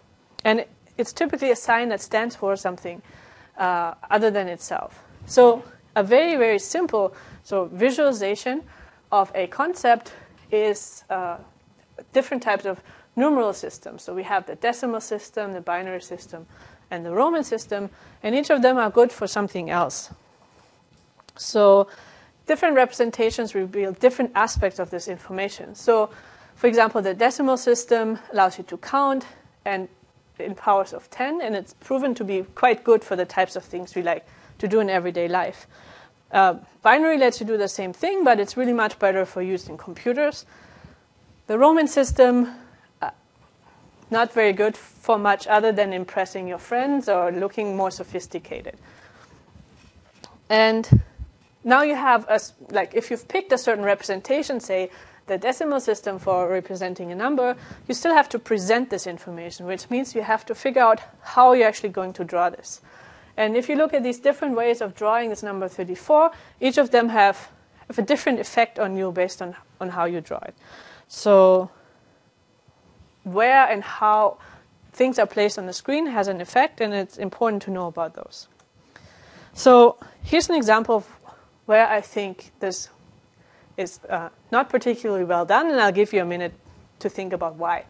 And 0.45 0.65
it's 0.97 1.13
typically 1.13 1.51
a 1.51 1.57
sign 1.57 1.89
that 1.89 2.01
stands 2.01 2.37
for 2.37 2.57
something 2.57 3.03
uh, 3.59 3.95
other 4.11 4.31
than 4.31 4.49
itself. 4.49 5.03
So 5.27 5.65
a 5.97 6.03
very, 6.03 6.37
very 6.37 6.59
simple 6.59 7.15
so 7.45 7.67
visualization 7.67 8.63
of 9.13 9.31
a 9.35 9.47
concept 9.47 10.13
is 10.51 11.05
uh, 11.11 11.37
different 12.13 12.43
types 12.43 12.65
of 12.65 12.81
numeral 13.17 13.53
systems. 13.53 14.03
So 14.03 14.15
we 14.15 14.23
have 14.23 14.47
the 14.47 14.57
decimal 14.57 15.01
system, 15.01 15.53
the 15.53 15.61
binary 15.61 16.01
system, 16.01 16.47
and 16.91 17.05
the 17.05 17.13
Roman 17.13 17.45
system, 17.45 17.91
and 18.23 18.35
each 18.35 18.51
of 18.51 18.63
them 18.63 18.79
are 18.79 18.91
good 18.91 19.13
for 19.13 19.27
something 19.27 19.71
else. 19.71 20.11
So 21.37 21.89
different 22.47 22.77
representations 22.77 23.55
reveal 23.55 23.93
different 23.93 24.31
aspects 24.35 24.79
of 24.79 24.91
this 24.91 25.09
information. 25.09 25.75
So, 25.75 26.11
for 26.55 26.67
example, 26.67 27.03
the 27.03 27.15
decimal 27.15 27.57
system 27.57 28.19
allows 28.33 28.59
you 28.59 28.65
to 28.65 28.77
count 28.77 29.27
and 29.65 29.89
in 30.39 30.55
powers 30.55 30.93
of 30.93 31.09
10, 31.11 31.41
and 31.41 31.55
it's 31.55 31.75
proven 31.75 32.15
to 32.15 32.25
be 32.25 32.43
quite 32.55 32.83
good 32.85 33.05
for 33.05 33.17
the 33.17 33.25
types 33.25 33.57
of 33.57 33.65
things 33.65 33.95
we 33.95 34.03
like 34.03 34.27
to 34.59 34.69
do 34.69 34.81
in 34.81 34.91
everyday 34.91 35.29
life. 35.29 35.67
Uh, 36.33 36.55
binary 36.83 37.19
lets 37.19 37.41
you 37.41 37.47
do 37.47 37.57
the 37.57 37.69
same 37.69 37.93
thing, 37.93 38.25
but 38.25 38.41
it's 38.41 38.57
really 38.57 38.73
much 38.73 38.99
better 38.99 39.25
for 39.25 39.43
use 39.43 39.69
in 39.69 39.79
computers. 39.79 40.45
The 41.47 41.59
Roman 41.59 41.87
system, 41.87 42.51
uh, 43.01 43.11
not 44.11 44.33
very 44.33 44.53
good 44.53 44.77
for 44.77 45.19
much 45.19 45.47
other 45.47 45.71
than 45.71 45.93
impressing 45.93 46.49
your 46.49 46.59
friends 46.59 47.09
or 47.09 47.31
looking 47.31 47.77
more 47.77 47.91
sophisticated. 47.91 48.77
And 50.51 51.03
now 51.65 51.83
you 51.83 51.97
have 51.97 52.27
a, 52.29 52.39
like 52.71 52.95
if 52.95 53.11
you've 53.11 53.27
picked 53.27 53.53
a 53.53 53.59
certain 53.59 53.85
representation, 53.85 54.61
say 54.61 54.91
the 55.27 55.39
decimal 55.39 55.81
system 55.81 56.19
for 56.19 56.49
representing 56.49 57.11
a 57.11 57.15
number, 57.15 57.57
you 57.89 57.95
still 57.95 58.15
have 58.15 58.29
to 58.29 58.39
present 58.39 58.91
this 58.91 59.07
information, 59.07 59.67
which 59.67 59.89
means 59.89 60.15
you 60.15 60.23
have 60.23 60.45
to 60.47 60.55
figure 60.55 60.83
out 60.83 61.01
how 61.23 61.53
you're 61.53 61.67
actually 61.67 61.89
going 61.89 62.13
to 62.13 62.25
draw 62.25 62.51
this. 62.51 62.83
And 63.37 63.57
if 63.57 63.69
you 63.69 63.77
look 63.77 63.95
at 63.95 64.03
these 64.03 64.19
different 64.19 64.55
ways 64.55 64.81
of 64.81 64.95
drawing 64.95 65.31
this 65.31 65.43
number 65.43 65.67
34, 65.67 66.31
each 66.61 66.79
of 66.79 66.91
them 66.91 67.09
have, 67.09 67.49
have 67.89 67.99
a 67.99 68.03
different 68.03 68.39
effect 68.39 68.79
on 68.79 68.97
you 68.97 69.11
based 69.11 69.43
on, 69.43 69.57
on 69.81 69.89
how 69.89 70.05
you 70.05 70.21
draw 70.21 70.39
it. 70.39 70.55
So, 71.09 71.71
where 73.25 73.67
and 73.67 73.83
how 73.83 74.37
things 74.93 75.19
are 75.19 75.27
placed 75.27 75.59
on 75.59 75.67
the 75.67 75.73
screen 75.73 76.07
has 76.07 76.29
an 76.29 76.41
effect, 76.41 76.81
and 76.81 76.93
it's 76.93 77.17
important 77.17 77.63
to 77.63 77.71
know 77.71 77.87
about 77.87 78.15
those. 78.15 78.49
So, 79.55 79.97
here's 80.23 80.49
an 80.49 80.57
example 80.57 80.97
of 80.97 81.09
where 81.67 81.89
I 81.89 82.01
think 82.01 82.53
this 82.61 82.89
is 83.77 84.01
uh, 84.09 84.29
not 84.53 84.69
particularly 84.69 85.25
well 85.25 85.45
done, 85.45 85.71
and 85.71 85.81
I'll 85.81 85.93
give 85.93 86.13
you 86.13 86.23
a 86.23 86.25
minute 86.25 86.53
to 87.01 87.09
think 87.09 87.33
about 87.33 87.57
why. 87.57 87.85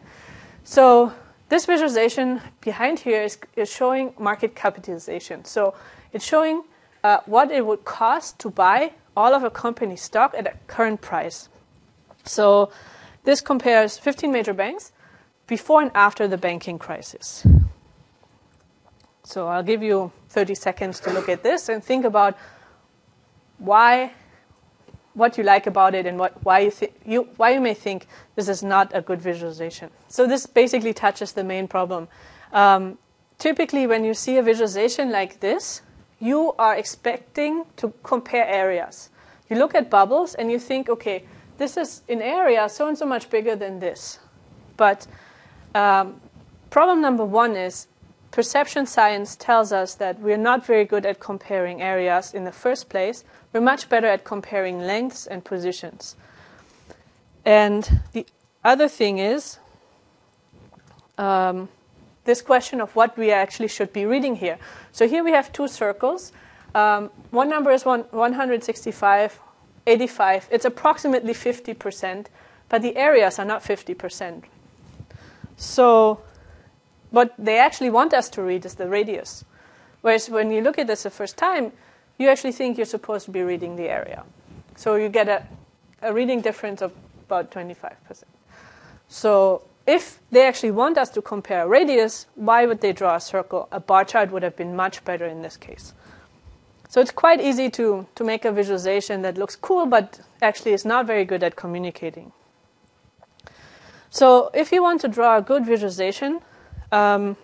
So, 0.63 1.13
this 1.49 1.65
visualization 1.65 2.41
behind 2.61 2.99
here 2.99 3.21
is, 3.21 3.37
is 3.55 3.71
showing 3.71 4.13
market 4.17 4.55
capitalization. 4.55 5.45
So, 5.45 5.75
it's 6.11 6.25
showing 6.25 6.63
uh, 7.03 7.19
what 7.25 7.51
it 7.51 7.65
would 7.65 7.85
cost 7.85 8.39
to 8.39 8.49
buy 8.49 8.93
all 9.15 9.33
of 9.33 9.43
a 9.43 9.49
company's 9.49 10.01
stock 10.01 10.33
at 10.35 10.47
a 10.47 10.53
current 10.67 11.01
price. 11.01 11.49
So, 12.23 12.71
this 13.23 13.41
compares 13.41 13.97
15 13.97 14.31
major 14.31 14.53
banks 14.53 14.91
before 15.45 15.81
and 15.81 15.91
after 15.93 16.27
the 16.27 16.37
banking 16.37 16.79
crisis. 16.79 17.45
So, 19.23 19.47
I'll 19.47 19.63
give 19.63 19.83
you 19.83 20.11
30 20.29 20.55
seconds 20.55 20.99
to 21.01 21.13
look 21.13 21.29
at 21.29 21.43
this 21.43 21.69
and 21.69 21.83
think 21.83 22.05
about 22.05 22.35
why 23.57 24.11
what 25.15 25.37
you 25.37 25.43
like 25.43 25.65
about 25.65 25.95
it 25.95 26.05
and 26.05 26.19
what, 26.19 26.43
why, 26.43 26.59
you 26.59 26.71
you, 27.05 27.29
why 27.37 27.51
you 27.51 27.61
may 27.61 27.73
think 27.73 28.07
this 28.35 28.49
is 28.49 28.61
not 28.61 28.91
a 28.93 29.01
good 29.01 29.21
visualization. 29.21 29.89
So, 30.09 30.27
this 30.27 30.45
basically 30.45 30.93
touches 30.93 31.31
the 31.31 31.43
main 31.43 31.67
problem. 31.67 32.07
Um, 32.51 32.97
typically, 33.39 33.87
when 33.87 34.03
you 34.03 34.13
see 34.13 34.37
a 34.37 34.43
visualization 34.43 35.11
like 35.11 35.39
this, 35.39 35.81
you 36.19 36.53
are 36.59 36.75
expecting 36.75 37.65
to 37.77 37.93
compare 38.03 38.45
areas. 38.45 39.09
You 39.49 39.57
look 39.57 39.75
at 39.75 39.89
bubbles 39.89 40.35
and 40.35 40.51
you 40.51 40.59
think, 40.59 40.89
okay, 40.89 41.25
this 41.57 41.77
is 41.77 42.01
an 42.09 42.21
area 42.21 42.67
so 42.67 42.87
and 42.87 42.97
so 42.97 43.05
much 43.05 43.29
bigger 43.29 43.55
than 43.55 43.79
this. 43.79 44.19
But 44.75 45.07
um, 45.73 46.19
problem 46.69 47.01
number 47.01 47.23
one 47.23 47.55
is 47.55 47.87
perception 48.35 48.85
science 48.85 49.37
tells 49.37 49.71
us 49.71 49.95
that 49.95 50.19
we're 50.19 50.35
not 50.35 50.65
very 50.65 50.83
good 50.83 51.05
at 51.05 51.21
comparing 51.21 51.81
areas 51.81 52.33
in 52.33 52.43
the 52.43 52.51
first 52.51 52.89
place. 52.89 53.23
We're 53.53 53.61
much 53.61 53.87
better 53.87 54.07
at 54.07 54.25
comparing 54.25 54.79
lengths 54.79 55.25
and 55.25 55.41
positions. 55.41 56.17
And 57.45 58.01
the 58.11 58.25
other 58.61 58.89
thing 58.89 59.19
is 59.19 59.59
um, 61.17 61.69
this 62.25 62.41
question 62.41 62.81
of 62.81 62.93
what 62.93 63.17
we 63.17 63.31
actually 63.31 63.69
should 63.69 63.93
be 63.93 64.05
reading 64.05 64.35
here. 64.35 64.57
So 64.91 65.07
here 65.07 65.23
we 65.23 65.31
have 65.31 65.53
two 65.53 65.69
circles. 65.69 66.33
Um, 66.73 67.11
one 67.31 67.49
number 67.49 67.71
is 67.71 67.85
one, 67.85 68.01
165, 68.11 69.39
85. 69.87 70.49
It's 70.51 70.65
approximately 70.65 71.33
50%, 71.33 72.25
but 72.67 72.81
the 72.81 72.97
areas 72.97 73.39
are 73.39 73.45
not 73.45 73.63
50%. 73.63 74.43
So 75.55 76.19
what 77.11 77.33
they 77.37 77.57
actually 77.57 77.89
want 77.89 78.13
us 78.13 78.29
to 78.29 78.41
read 78.41 78.65
is 78.65 78.75
the 78.75 78.87
radius. 78.87 79.45
Whereas 80.01 80.29
when 80.29 80.51
you 80.51 80.61
look 80.61 80.77
at 80.77 80.87
this 80.87 81.03
the 81.03 81.09
first 81.09 81.37
time, 81.37 81.71
you 82.17 82.29
actually 82.29 82.51
think 82.51 82.77
you're 82.77 82.85
supposed 82.85 83.25
to 83.25 83.31
be 83.31 83.41
reading 83.41 83.75
the 83.75 83.89
area. 83.89 84.23
So 84.75 84.95
you 84.95 85.09
get 85.09 85.27
a, 85.27 85.45
a 86.01 86.13
reading 86.13 86.41
difference 86.41 86.81
of 86.81 86.93
about 87.25 87.51
25%. 87.51 88.23
So 89.07 89.63
if 89.87 90.19
they 90.31 90.47
actually 90.47 90.71
want 90.71 90.97
us 90.97 91.09
to 91.09 91.21
compare 91.21 91.67
radius, 91.67 92.27
why 92.35 92.65
would 92.65 92.81
they 92.81 92.93
draw 92.93 93.15
a 93.15 93.21
circle? 93.21 93.67
A 93.71 93.79
bar 93.79 94.05
chart 94.05 94.31
would 94.31 94.43
have 94.43 94.55
been 94.55 94.75
much 94.75 95.03
better 95.05 95.25
in 95.25 95.41
this 95.41 95.57
case. 95.57 95.93
So 96.89 97.01
it's 97.01 97.11
quite 97.11 97.41
easy 97.41 97.69
to, 97.71 98.07
to 98.15 98.23
make 98.23 98.45
a 98.45 98.51
visualization 98.51 99.21
that 99.23 99.37
looks 99.37 99.55
cool, 99.55 99.85
but 99.85 100.19
actually 100.41 100.73
is 100.73 100.85
not 100.85 101.05
very 101.05 101.25
good 101.25 101.43
at 101.43 101.55
communicating. 101.55 102.31
So 104.09 104.49
if 104.53 104.71
you 104.71 104.81
want 104.81 105.01
to 105.01 105.07
draw 105.07 105.37
a 105.37 105.41
good 105.41 105.65
visualization, 105.65 106.39
um, 106.91 107.37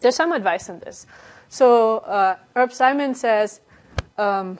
there's 0.00 0.16
some 0.16 0.32
advice 0.32 0.68
on 0.68 0.80
this. 0.80 1.06
So 1.48 1.98
uh, 1.98 2.36
Herb 2.56 2.72
Simon 2.72 3.14
says, 3.14 3.60
um, 4.18 4.58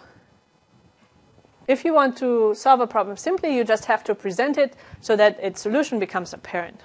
if 1.66 1.84
you 1.84 1.94
want 1.94 2.16
to 2.18 2.54
solve 2.54 2.80
a 2.80 2.86
problem 2.86 3.16
simply, 3.16 3.54
you 3.56 3.64
just 3.64 3.86
have 3.86 4.04
to 4.04 4.14
present 4.14 4.58
it 4.58 4.74
so 5.00 5.16
that 5.16 5.38
its 5.42 5.60
solution 5.60 5.98
becomes 5.98 6.32
apparent. 6.32 6.82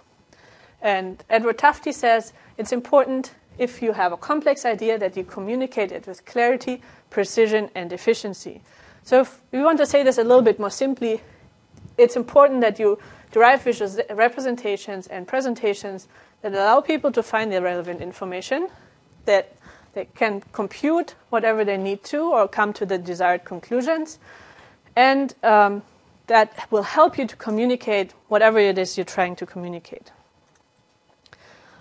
And 0.82 1.24
Edward 1.30 1.58
Tufte 1.58 1.94
says 1.94 2.34
it's 2.58 2.72
important 2.72 3.36
if 3.58 3.82
you 3.82 3.92
have 3.92 4.14
a 4.14 4.18
complex 4.18 4.66
idea 4.66 4.98
that 4.98 5.18
you 5.18 5.24
communicate 5.26 5.92
it 5.92 6.08
with 6.08 6.26
clarity, 6.26 6.82
precision, 7.10 7.70
and 7.76 7.92
efficiency. 7.92 8.62
So 9.04 9.22
if 9.22 9.42
we 9.52 9.62
want 9.62 9.78
to 9.80 9.86
say 9.86 10.04
this 10.04 10.18
a 10.18 10.24
little 10.24 10.42
bit 10.42 10.60
more 10.60 10.70
simply, 10.70 11.22
it's 11.98 12.16
important 12.16 12.62
that 12.62 12.80
you 12.80 12.98
derive 13.32 13.62
visual 13.62 13.92
representations 14.12 15.08
and 15.08 15.28
presentations 15.28 16.08
that 16.42 16.54
allow 16.54 16.82
people 16.82 17.12
to 17.12 17.24
find 17.24 17.52
the 17.52 17.62
relevant 17.62 18.02
information, 18.02 18.70
that 19.26 19.56
they 19.94 20.06
can 20.16 20.42
compute 20.52 21.16
whatever 21.30 21.66
they 21.66 21.78
need 21.78 22.04
to 22.06 22.22
or 22.32 22.48
come 22.48 22.74
to 22.74 22.86
the 22.86 22.98
desired 22.98 23.44
conclusions, 23.44 24.20
and 24.96 25.34
um, 25.44 25.82
that 26.28 26.68
will 26.72 26.84
help 26.84 27.18
you 27.18 27.26
to 27.26 27.36
communicate 27.36 28.14
whatever 28.28 28.60
it 28.60 28.78
is 28.78 28.98
you're 28.98 29.06
trying 29.06 29.36
to 29.36 29.46
communicate. 29.46 30.12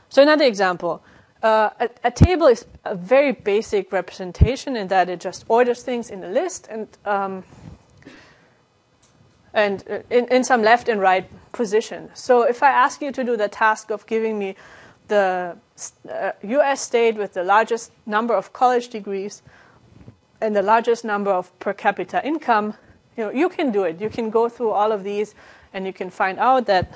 So, 0.08 0.22
another 0.22 0.44
example. 0.44 1.02
Uh, 1.40 1.70
a, 1.78 1.88
a, 2.02 2.10
table 2.10 2.48
is 2.48 2.66
a 2.84 2.96
very 2.96 3.30
basic 3.30 3.92
representation 3.92 4.74
in 4.74 4.88
that 4.88 5.08
it 5.08 5.20
just 5.20 5.44
orders 5.46 5.84
things 5.84 6.10
in 6.10 6.24
a 6.24 6.28
list 6.28 6.66
and 6.68 6.88
um, 7.04 7.44
and 9.54 9.84
uh, 9.90 9.98
in, 10.10 10.26
in 10.28 10.44
some 10.44 10.62
left 10.62 10.88
and 10.88 11.00
right 11.00 11.28
position. 11.52 12.10
So 12.14 12.42
if 12.42 12.62
I 12.62 12.70
ask 12.70 13.00
you 13.00 13.12
to 13.12 13.24
do 13.24 13.36
the 13.36 13.48
task 13.48 13.90
of 13.90 14.06
giving 14.06 14.38
me 14.38 14.56
the 15.08 15.56
uh, 16.10 16.32
US 16.42 16.80
state 16.80 17.16
with 17.16 17.34
the 17.34 17.42
largest 17.42 17.92
number 18.06 18.34
of 18.34 18.52
college 18.52 18.88
degrees 18.88 19.42
and 20.40 20.54
the 20.54 20.62
largest 20.62 21.04
number 21.04 21.30
of 21.30 21.56
per 21.58 21.72
capita 21.72 22.24
income, 22.26 22.74
you 23.16 23.24
know, 23.24 23.30
you 23.30 23.48
can 23.48 23.72
do 23.72 23.84
it. 23.84 24.00
You 24.00 24.10
can 24.10 24.30
go 24.30 24.48
through 24.48 24.70
all 24.70 24.92
of 24.92 25.02
these 25.02 25.34
and 25.72 25.86
you 25.86 25.92
can 25.92 26.10
find 26.10 26.38
out 26.38 26.66
that 26.66 26.92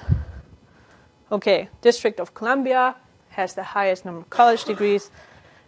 okay, 1.30 1.68
District 1.80 2.20
of 2.20 2.34
Columbia 2.34 2.94
has 3.30 3.54
the 3.54 3.62
highest 3.62 4.04
number 4.04 4.20
of 4.20 4.30
college 4.30 4.64
degrees 4.64 5.10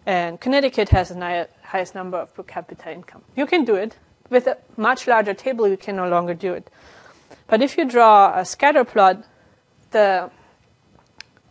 and 0.07 0.39
Connecticut 0.39 0.91
has 0.91 1.09
the 1.09 1.49
highest 1.63 1.95
number 1.95 2.19
of 2.19 2.35
per 2.35 2.43
capita 2.43 2.93
income. 2.93 3.23
You 3.35 3.47
can 3.47 3.65
do 3.65 3.75
it. 3.75 3.97
With 4.31 4.47
a 4.47 4.59
much 4.77 5.07
larger 5.07 5.35
table, 5.35 5.69
you 5.69 5.77
can 5.77 5.97
no 5.97 6.09
longer 6.09 6.35
do 6.35 6.55
it. 6.55 6.71
But 7.47 7.63
if 7.63 7.77
you 7.77 7.85
draw 7.85 8.39
a 8.39 8.45
scatter 8.45 8.85
plot, 8.85 9.25
the 9.91 10.31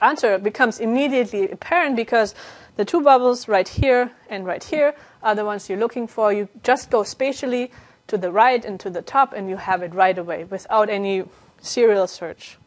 answer 0.01 0.37
becomes 0.37 0.79
immediately 0.79 1.49
apparent 1.49 1.95
because 1.95 2.35
the 2.75 2.85
two 2.85 3.01
bubbles 3.01 3.47
right 3.47 3.67
here 3.67 4.11
and 4.29 4.45
right 4.45 4.63
here 4.63 4.95
are 5.21 5.35
the 5.35 5.45
ones 5.45 5.69
you're 5.69 5.79
looking 5.79 6.07
for. 6.07 6.33
You 6.33 6.49
just 6.63 6.89
go 6.89 7.03
spatially 7.03 7.71
to 8.07 8.17
the 8.17 8.31
right 8.31 8.63
and 8.65 8.79
to 8.79 8.89
the 8.89 9.01
top, 9.01 9.33
and 9.33 9.49
you 9.49 9.55
have 9.55 9.81
it 9.81 9.93
right 9.93 10.17
away 10.17 10.43
without 10.43 10.89
any 10.89 11.23
serial 11.61 12.07
search. 12.07 12.57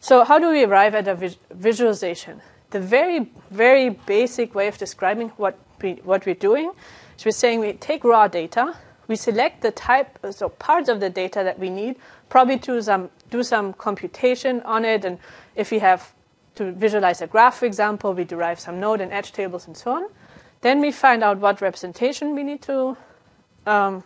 So, 0.00 0.24
how 0.24 0.38
do 0.38 0.50
we 0.50 0.64
arrive 0.64 0.94
at 0.96 1.06
a 1.06 1.14
vis- 1.14 1.36
visualization? 1.50 2.42
The 2.70 2.80
very, 2.80 3.30
very 3.50 3.90
basic 3.90 4.54
way 4.54 4.66
of 4.66 4.76
describing 4.76 5.28
what, 5.36 5.56
we, 5.80 6.00
what 6.02 6.26
we're 6.26 6.34
doing 6.34 6.72
is 7.22 7.26
we're 7.26 7.30
saying 7.38 7.60
we 7.60 7.72
take 7.74 8.02
raw 8.04 8.26
data, 8.26 8.76
we 9.06 9.16
select 9.16 9.62
the 9.62 9.70
type, 9.70 10.18
so 10.30 10.48
parts 10.48 10.88
of 10.88 11.00
the 11.00 11.10
data 11.10 11.42
that 11.44 11.58
we 11.58 11.70
need, 11.70 11.96
probably 12.28 12.56
do 12.56 12.82
some, 12.82 13.10
do 13.30 13.42
some 13.42 13.72
computation 13.74 14.60
on 14.62 14.84
it. 14.84 15.04
And 15.04 15.18
if 15.54 15.70
we 15.70 15.78
have 15.78 16.12
to 16.56 16.72
visualize 16.72 17.22
a 17.22 17.26
graph, 17.26 17.58
for 17.58 17.66
example, 17.66 18.12
we 18.12 18.24
derive 18.24 18.58
some 18.58 18.80
node 18.80 19.00
and 19.00 19.12
edge 19.12 19.32
tables 19.32 19.66
and 19.66 19.76
so 19.76 19.92
on. 19.92 20.08
Then 20.62 20.80
we 20.80 20.92
find 20.92 21.22
out 21.22 21.38
what 21.38 21.60
representation 21.60 22.34
we 22.34 22.42
need 22.42 22.62
to 22.62 22.96
um, 23.66 24.02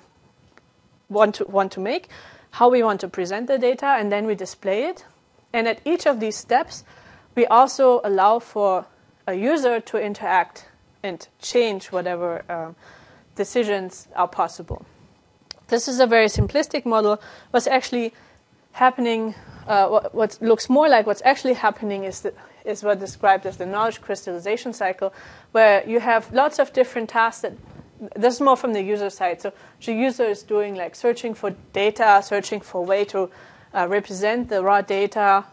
want 1.08 1.36
to 1.36 1.44
want 1.44 1.72
to 1.72 1.80
make, 1.80 2.08
how 2.50 2.68
we 2.68 2.82
want 2.82 3.00
to 3.00 3.08
present 3.08 3.46
the 3.46 3.58
data, 3.58 3.86
and 3.86 4.10
then 4.10 4.26
we 4.26 4.34
display 4.34 4.84
it. 4.84 5.04
And 5.52 5.68
at 5.68 5.80
each 5.84 6.06
of 6.06 6.20
these 6.20 6.36
steps, 6.36 6.84
we 7.34 7.46
also 7.46 8.00
allow 8.04 8.38
for 8.38 8.86
a 9.26 9.34
user 9.34 9.80
to 9.80 9.98
interact 9.98 10.66
and 11.02 11.26
change 11.40 11.92
whatever 11.92 12.42
um, 12.48 12.76
decisions 13.36 14.08
are 14.16 14.28
possible. 14.28 14.84
This 15.68 15.88
is 15.88 16.00
a 16.00 16.06
very 16.06 16.26
simplistic 16.26 16.84
model. 16.84 17.20
What's 17.50 17.66
actually 17.66 18.12
happening, 18.72 19.34
uh, 19.66 19.88
what, 19.88 20.14
what, 20.14 20.38
looks 20.40 20.68
more 20.68 20.88
like 20.88 21.06
what's 21.06 21.22
actually 21.24 21.54
happening 21.54 22.04
is, 22.04 22.20
the, 22.20 22.34
is 22.64 22.82
what 22.82 23.00
described 23.00 23.46
as 23.46 23.56
the 23.56 23.66
knowledge 23.66 24.00
crystallization 24.00 24.72
cycle, 24.72 25.12
where 25.52 25.88
you 25.88 26.00
have 26.00 26.32
lots 26.32 26.58
of 26.58 26.72
different 26.72 27.08
tasks 27.08 27.42
that 27.42 27.52
this 28.14 28.34
is 28.34 28.40
more 28.40 28.56
from 28.56 28.72
the 28.72 28.82
user 28.82 29.10
side. 29.10 29.40
So 29.40 29.52
the 29.84 29.92
user 29.92 30.24
is 30.24 30.42
doing 30.42 30.74
like 30.74 30.94
searching 30.94 31.34
for 31.34 31.50
data, 31.72 32.22
searching 32.22 32.60
for 32.60 32.82
a 32.82 32.84
way 32.84 33.04
to 33.06 33.30
uh, 33.74 33.86
represent 33.88 34.48
the 34.48 34.62
raw 34.62 34.82
data, 34.82 35.44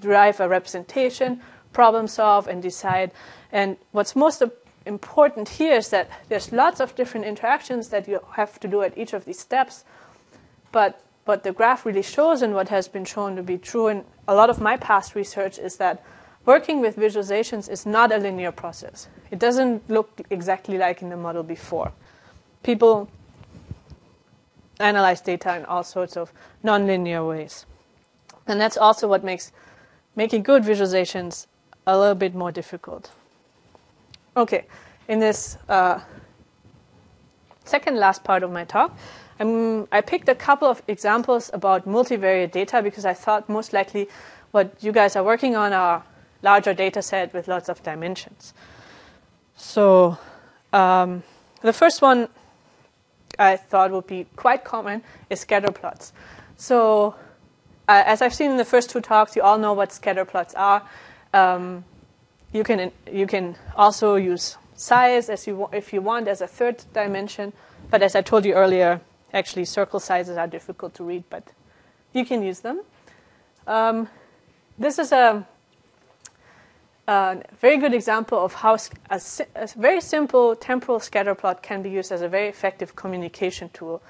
derive 0.00 0.40
a 0.40 0.48
representation, 0.48 1.40
problem 1.72 2.06
solve, 2.06 2.46
and 2.46 2.62
decide. 2.62 3.10
And 3.52 3.76
what's 3.92 4.14
most 4.14 4.42
important 4.86 5.48
here 5.48 5.76
is 5.76 5.88
that 5.90 6.08
there's 6.28 6.52
lots 6.52 6.80
of 6.80 6.94
different 6.94 7.26
interactions 7.26 7.88
that 7.88 8.06
you 8.08 8.20
have 8.32 8.60
to 8.60 8.68
do 8.68 8.82
at 8.82 8.96
each 8.96 9.12
of 9.12 9.24
these 9.24 9.38
steps. 9.38 9.84
But 10.72 11.00
what 11.24 11.42
the 11.42 11.52
graph 11.52 11.86
really 11.86 12.02
shows, 12.02 12.42
and 12.42 12.54
what 12.54 12.68
has 12.68 12.88
been 12.88 13.04
shown 13.04 13.36
to 13.36 13.42
be 13.42 13.58
true 13.58 13.88
in 13.88 14.04
a 14.28 14.34
lot 14.34 14.50
of 14.50 14.60
my 14.60 14.76
past 14.76 15.14
research, 15.14 15.58
is 15.58 15.76
that 15.76 16.04
working 16.44 16.80
with 16.80 16.96
visualizations 16.96 17.70
is 17.70 17.86
not 17.86 18.12
a 18.12 18.18
linear 18.18 18.52
process. 18.52 19.08
It 19.30 19.38
doesn't 19.38 19.88
look 19.88 20.20
exactly 20.30 20.76
like 20.76 21.00
in 21.00 21.08
the 21.08 21.16
model 21.16 21.42
before. 21.42 21.92
People 22.62 23.08
analyze 24.80 25.20
data 25.20 25.56
in 25.56 25.64
all 25.64 25.84
sorts 25.84 26.16
of 26.16 26.32
nonlinear 26.62 27.26
ways. 27.26 27.64
And 28.46 28.60
that's 28.60 28.76
also 28.76 29.08
what 29.08 29.24
makes 29.24 29.52
making 30.16 30.42
good 30.42 30.62
visualizations 30.62 31.46
a 31.86 31.98
little 31.98 32.14
bit 32.14 32.34
more 32.34 32.52
difficult. 32.52 33.10
Okay, 34.36 34.64
in 35.06 35.20
this 35.20 35.56
uh, 35.68 36.00
second 37.64 37.96
last 37.96 38.24
part 38.24 38.42
of 38.42 38.50
my 38.50 38.64
talk, 38.64 38.96
I 39.40 40.02
picked 40.06 40.28
a 40.28 40.34
couple 40.34 40.68
of 40.68 40.82
examples 40.88 41.50
about 41.52 41.86
multivariate 41.86 42.52
data 42.52 42.82
because 42.82 43.04
I 43.04 43.14
thought 43.14 43.48
most 43.48 43.72
likely 43.72 44.08
what 44.50 44.74
you 44.80 44.92
guys 44.92 45.16
are 45.16 45.24
working 45.24 45.56
on 45.56 45.72
are 45.72 46.04
larger 46.42 46.74
data 46.74 47.02
set 47.02 47.32
with 47.32 47.48
lots 47.48 47.68
of 47.68 47.82
dimensions. 47.82 48.54
So 49.56 50.18
um, 50.72 51.22
the 51.62 51.72
first 51.72 52.02
one 52.02 52.28
I 53.38 53.56
thought 53.56 53.90
would 53.90 54.06
be 54.06 54.26
quite 54.36 54.64
common 54.64 55.02
is 55.30 55.40
scatter 55.40 55.72
plots. 55.72 56.12
So 56.56 57.14
uh, 57.88 58.02
as 58.06 58.22
I've 58.22 58.34
seen 58.34 58.50
in 58.52 58.56
the 58.56 58.64
first 58.64 58.90
two 58.90 59.00
talks, 59.00 59.34
you 59.36 59.42
all 59.42 59.58
know 59.58 59.72
what 59.72 59.92
scatter 59.92 60.24
plots 60.24 60.54
are. 60.54 60.82
Um, 61.32 61.84
you 62.54 62.64
can 62.64 62.90
you 63.12 63.26
can 63.26 63.56
also 63.76 64.14
use 64.14 64.56
size 64.76 65.28
as 65.28 65.46
you 65.46 65.68
if 65.72 65.92
you 65.92 66.00
want 66.00 66.28
as 66.28 66.40
a 66.40 66.46
third 66.46 66.82
dimension. 66.94 67.52
But 67.90 68.02
as 68.02 68.14
I 68.14 68.22
told 68.22 68.46
you 68.46 68.54
earlier, 68.54 69.00
actually 69.34 69.66
circle 69.66 70.00
sizes 70.00 70.38
are 70.38 70.46
difficult 70.46 70.94
to 70.94 71.04
read, 71.04 71.24
but 71.28 71.52
you 72.14 72.24
can 72.24 72.42
use 72.42 72.60
them. 72.60 72.80
Um, 73.66 74.08
this 74.78 74.98
is 74.98 75.12
a 75.12 75.46
a 77.06 77.42
very 77.60 77.76
good 77.76 77.92
example 77.92 78.38
of 78.38 78.54
how 78.54 78.78
a, 79.10 79.20
a, 79.54 79.66
very 79.76 80.00
simple 80.00 80.56
temporal 80.56 81.00
scatter 81.00 81.34
plot 81.34 81.62
can 81.62 81.82
be 81.82 81.90
used 81.90 82.10
as 82.10 82.22
a 82.22 82.28
very 82.28 82.48
effective 82.48 82.96
communication 82.96 83.68
tool. 83.74 84.00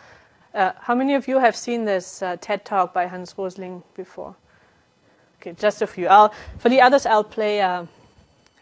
Uh, 0.54 0.70
how 0.80 0.94
many 0.94 1.14
of 1.14 1.26
you 1.26 1.40
have 1.40 1.57
seen 1.57 1.85
this 1.85 2.22
uh, 2.22 2.37
TED 2.40 2.64
talk 2.64 2.94
by 2.94 3.07
Hans 3.07 3.35
Rosling 3.37 3.83
before? 3.96 4.37
Okay, 5.40 5.57
just 5.59 5.83
a 5.83 5.87
few. 5.88 6.07
I'll, 6.07 6.33
for 6.59 6.68
the 6.68 6.80
others, 6.80 7.04
I'll 7.04 7.24
play, 7.24 7.59
a, 7.59 7.88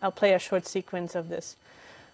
I'll 0.02 0.10
play 0.10 0.34
a 0.34 0.38
short 0.38 0.66
sequence 0.66 1.14
of 1.14 1.28
this. 1.28 1.56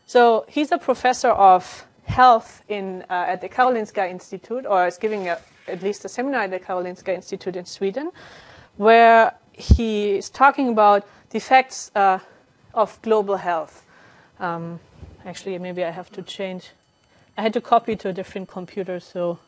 So 0.07 0.45
he's 0.49 0.71
a 0.71 0.79
professor 0.79 1.31
of 1.31 1.87
health 2.05 2.63
in, 2.69 3.05
uh, 3.11 3.25
at 3.29 3.41
the 3.41 3.49
Karolinska 3.49 4.09
Institute, 4.11 4.67
or 4.67 4.87
is 4.87 4.99
giving 4.99 5.29
a, 5.29 5.39
at 5.67 5.83
least 5.83 6.05
a 6.05 6.09
seminar 6.09 6.43
at 6.43 6.51
the 6.51 6.61
Karolinska 6.61 7.15
Institute 7.15 7.57
in 7.57 7.67
Sweden, 7.67 8.11
where 8.77 9.35
he 9.53 10.17
is 10.17 10.31
talking 10.31 10.69
about 10.69 11.07
the 11.31 11.37
effects 11.37 11.91
uh, 11.95 12.19
of 12.75 13.01
global 13.03 13.37
health. 13.37 13.85
Um, 14.41 14.81
actually, 15.27 15.59
maybe 15.59 15.85
I 15.85 15.91
have 15.91 16.11
to 16.13 16.23
change. 16.23 16.71
I 17.37 17.43
had 17.43 17.53
to 17.55 17.61
copy 17.61 17.97
to 17.97 18.09
a 18.09 18.13
different 18.13 18.49
computer, 18.49 19.01
so 19.01 19.39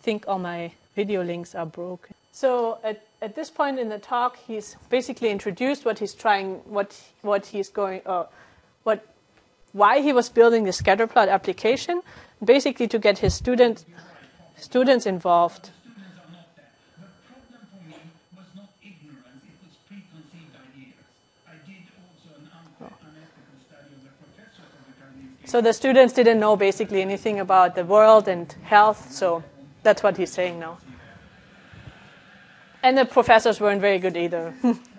I 0.00 0.02
think 0.02 0.24
all 0.28 0.38
my 0.38 0.72
video 0.94 1.22
links 1.22 1.54
are 1.54 1.66
broken. 1.66 2.14
So 2.32 2.78
at, 2.84 3.02
at 3.24 3.34
this 3.34 3.48
point 3.48 3.78
in 3.78 3.88
the 3.88 3.98
talk, 3.98 4.36
he's 4.36 4.76
basically 4.90 5.30
introduced 5.30 5.86
what 5.86 5.98
he's 5.98 6.12
trying, 6.12 6.56
what 6.66 7.00
what 7.22 7.46
he's 7.46 7.70
going, 7.70 8.02
uh, 8.04 8.26
what 8.82 9.06
why 9.72 10.00
he 10.02 10.12
was 10.12 10.28
building 10.28 10.64
the 10.64 10.70
scatterplot 10.70 11.28
application, 11.28 12.02
basically 12.44 12.86
to 12.86 12.98
get 12.98 13.18
his 13.18 13.32
student, 13.34 13.86
students 14.56 15.06
involved 15.06 15.70
So 25.46 25.60
the 25.60 25.72
students 25.72 26.12
didn't 26.14 26.40
know 26.40 26.56
basically 26.56 27.00
anything 27.00 27.38
about 27.38 27.76
the 27.76 27.84
world 27.84 28.26
and 28.26 28.50
health, 28.64 29.12
so 29.12 29.44
that's 29.84 30.02
what 30.02 30.16
he's 30.16 30.32
saying 30.32 30.58
now. 30.58 30.78
And 32.84 32.98
the 32.98 33.06
professors 33.06 33.60
weren't 33.60 33.80
very 33.80 33.98
good 33.98 34.14
either. 34.14 34.54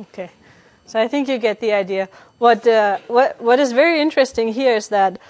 Okay. 0.00 0.30
So 0.86 0.98
I 0.98 1.06
think 1.06 1.28
you 1.28 1.38
get 1.38 1.60
the 1.60 1.72
idea. 1.72 2.08
What, 2.38 2.66
uh, 2.66 2.98
what, 3.06 3.40
what 3.40 3.60
is 3.60 3.72
very 3.72 4.00
interesting 4.00 4.52
here 4.52 4.74
is 4.74 4.88
that 4.88 5.20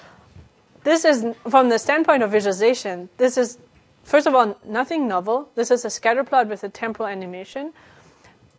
this 0.85 1.05
is, 1.05 1.27
from 1.49 1.69
the 1.69 1.79
standpoint 1.79 2.23
of 2.23 2.31
visualization, 2.31 3.11
this 3.19 3.37
is, 3.37 3.59
first 4.05 4.27
of 4.27 4.35
all, 4.35 4.59
nothing 4.65 5.07
novel. 5.07 5.51
This 5.55 5.71
is 5.71 5.85
a 5.85 5.91
scatter 5.91 6.25
plot 6.25 6.49
with 6.49 6.65
a 6.65 6.71
temporal 6.71 7.09
animation. 7.09 7.73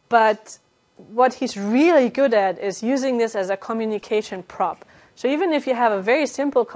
But 0.10 0.60
what 0.98 1.34
he's 1.34 1.58
really 1.58 2.10
good 2.10 2.34
at 2.34 2.60
is 2.60 2.84
using 2.84 3.18
this 3.18 3.34
as 3.34 3.50
a 3.50 3.58
communication 3.58 4.44
prop. 4.44 4.86
So 5.16 5.28
even 5.28 5.54
if 5.54 5.66
you 5.66 5.74
have 5.74 5.92
a 5.92 6.02
very 6.02 6.28
simple 6.28 6.68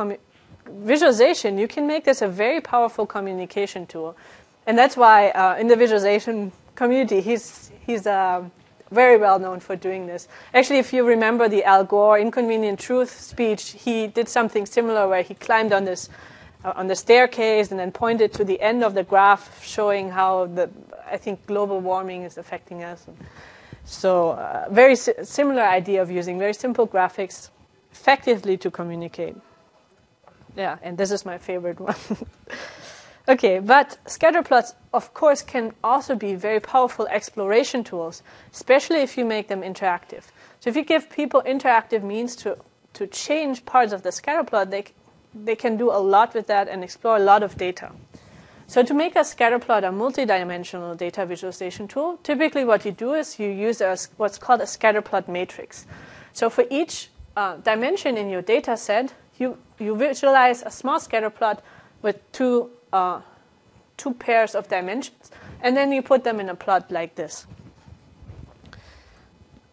visualization, 0.67 1.59
you 1.59 1.67
can 1.67 1.85
make 1.85 2.05
this 2.05 2.23
a 2.23 2.27
very 2.27 2.61
powerful 2.61 3.05
communication 3.05 3.85
tool. 3.85 4.17
And 4.65 4.75
that's 4.75 4.97
why 4.97 5.29
uh, 5.29 5.57
in 5.57 5.67
the 5.67 5.75
visualization 5.75 6.51
community, 6.73 7.21
he's, 7.21 7.71
he's 7.85 8.07
uh, 8.07 8.43
very 8.95 9.17
well 9.17 9.37
known 9.37 9.59
for 9.59 9.75
doing 9.75 10.07
this. 10.07 10.27
Actually, 10.53 10.79
if 10.79 10.93
you 10.93 11.05
remember 11.05 11.49
the 11.49 11.63
Al 11.63 11.83
Gore 11.83 12.17
Inconvenient 12.17 12.79
Truth 12.79 13.11
speech, 13.11 13.75
he 13.85 14.07
did 14.07 14.27
something 14.29 14.65
similar 14.65 15.07
where 15.07 15.21
he 15.21 15.33
climbed 15.35 15.73
on 15.73 15.85
this 15.85 16.09
uh, 16.63 16.73
on 16.75 16.87
the 16.87 16.95
staircase 16.95 17.71
and 17.71 17.79
then 17.79 17.91
pointed 17.91 18.33
to 18.33 18.43
the 18.43 18.59
end 18.59 18.83
of 18.83 18.93
the 18.93 19.03
graph 19.03 19.63
showing 19.63 20.09
how 20.09 20.47
the 20.47 20.69
I 21.11 21.17
think 21.17 21.45
global 21.45 21.79
warming 21.79 22.23
is 22.23 22.37
affecting 22.37 22.83
us. 22.83 23.05
So, 23.83 24.31
uh, 24.31 24.67
very 24.71 24.95
si- 24.95 25.13
similar 25.23 25.61
idea 25.61 26.01
of 26.01 26.09
using 26.09 26.39
very 26.39 26.53
simple 26.53 26.87
graphics 26.87 27.49
effectively 27.91 28.57
to 28.57 28.71
communicate. 28.71 29.35
Yeah, 30.55 30.77
and 30.81 30.97
this 30.97 31.11
is 31.11 31.25
my 31.25 31.37
favorite 31.37 31.79
one. 31.89 31.95
Okay, 33.27 33.59
but 33.59 33.97
scatter 34.07 34.43
plots, 34.43 34.75
of 34.93 35.13
course, 35.13 35.41
can 35.41 35.73
also 35.83 36.15
be 36.15 36.35
very 36.35 36.59
powerful 36.59 37.07
exploration 37.07 37.83
tools, 37.83 38.23
especially 38.53 39.01
if 39.01 39.17
you 39.17 39.25
make 39.25 39.47
them 39.47 39.61
interactive. 39.61 40.23
So, 40.59 40.69
if 40.69 40.75
you 40.75 40.83
give 40.83 41.09
people 41.09 41.41
interactive 41.45 42.03
means 42.03 42.35
to, 42.37 42.57
to 42.93 43.07
change 43.07 43.65
parts 43.65 43.93
of 43.93 44.03
the 44.03 44.11
scatter 44.11 44.43
plot, 44.43 44.71
they, 44.71 44.85
they 45.33 45.55
can 45.55 45.77
do 45.77 45.91
a 45.91 45.99
lot 45.99 46.33
with 46.33 46.47
that 46.47 46.67
and 46.67 46.83
explore 46.83 47.17
a 47.17 47.19
lot 47.19 47.43
of 47.43 47.57
data. 47.57 47.91
So 48.67 48.81
to 48.83 48.93
make 48.93 49.15
a 49.15 49.23
scatter 49.23 49.59
plot 49.59 49.83
a 49.83 49.89
multidimensional 49.89 50.97
data 50.97 51.25
visualization 51.25 51.87
tool, 51.87 52.17
typically 52.23 52.65
what 52.65 52.83
you 52.83 52.91
do 52.91 53.13
is 53.13 53.37
you 53.37 53.49
use 53.49 53.79
a, 53.79 53.95
what's 54.17 54.37
called 54.39 54.61
a 54.61 54.67
scatter 54.67 55.01
plot 55.01 55.29
matrix. 55.29 55.85
So 56.33 56.49
for 56.49 56.65
each 56.71 57.09
uh, 57.37 57.57
dimension 57.57 58.17
in 58.17 58.29
your 58.29 58.41
data 58.41 58.75
set, 58.75 59.13
you, 59.37 59.57
you 59.77 59.95
visualize 59.95 60.63
a 60.63 60.71
small 60.71 60.99
scatter 60.99 61.29
plot 61.29 61.63
with 62.01 62.19
two, 62.31 62.71
uh, 62.95 63.21
two 63.97 64.13
pairs 64.13 64.55
of 64.55 64.67
dimensions, 64.67 65.31
and 65.61 65.75
then 65.75 65.91
you 65.91 66.01
put 66.01 66.23
them 66.23 66.39
in 66.39 66.49
a 66.49 66.55
plot 66.55 66.91
like 66.91 67.15
this. 67.15 67.45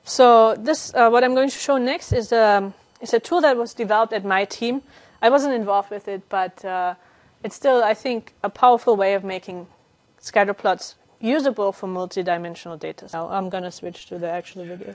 So 0.05 0.57
this, 0.57 0.93
uh, 0.95 1.09
what 1.11 1.23
I'm 1.25 1.35
going 1.35 1.51
to 1.51 1.59
show 1.59 1.79
next 1.79 2.13
is, 2.13 2.33
um, 2.33 2.75
is 3.01 3.15
a 3.15 3.21
tool 3.21 3.41
that 3.41 3.57
was 3.57 3.75
developed 3.75 4.13
at 4.13 4.25
my 4.25 4.45
team. 4.45 4.83
I 5.23 5.31
wasn't 5.31 5.55
involved 5.55 5.91
with 5.91 6.09
it, 6.09 6.23
but 6.29 6.65
uh, 6.65 6.95
it's 7.45 7.55
still, 7.55 7.83
I 7.85 7.95
think, 7.95 8.33
a 8.43 8.51
powerful 8.51 8.97
way 8.97 9.15
of 9.15 9.23
making 9.23 9.67
scatter 10.19 10.55
plots 10.55 10.97
usable 11.21 11.73
for 11.73 11.89
multidimensional 11.89 12.79
data. 12.79 13.09
Now 13.13 13.29
I'm 13.31 13.49
going 13.49 13.65
to 13.65 13.71
switch 13.71 14.07
to 14.07 14.19
the 14.19 14.29
actual 14.29 14.65
video. 14.65 14.95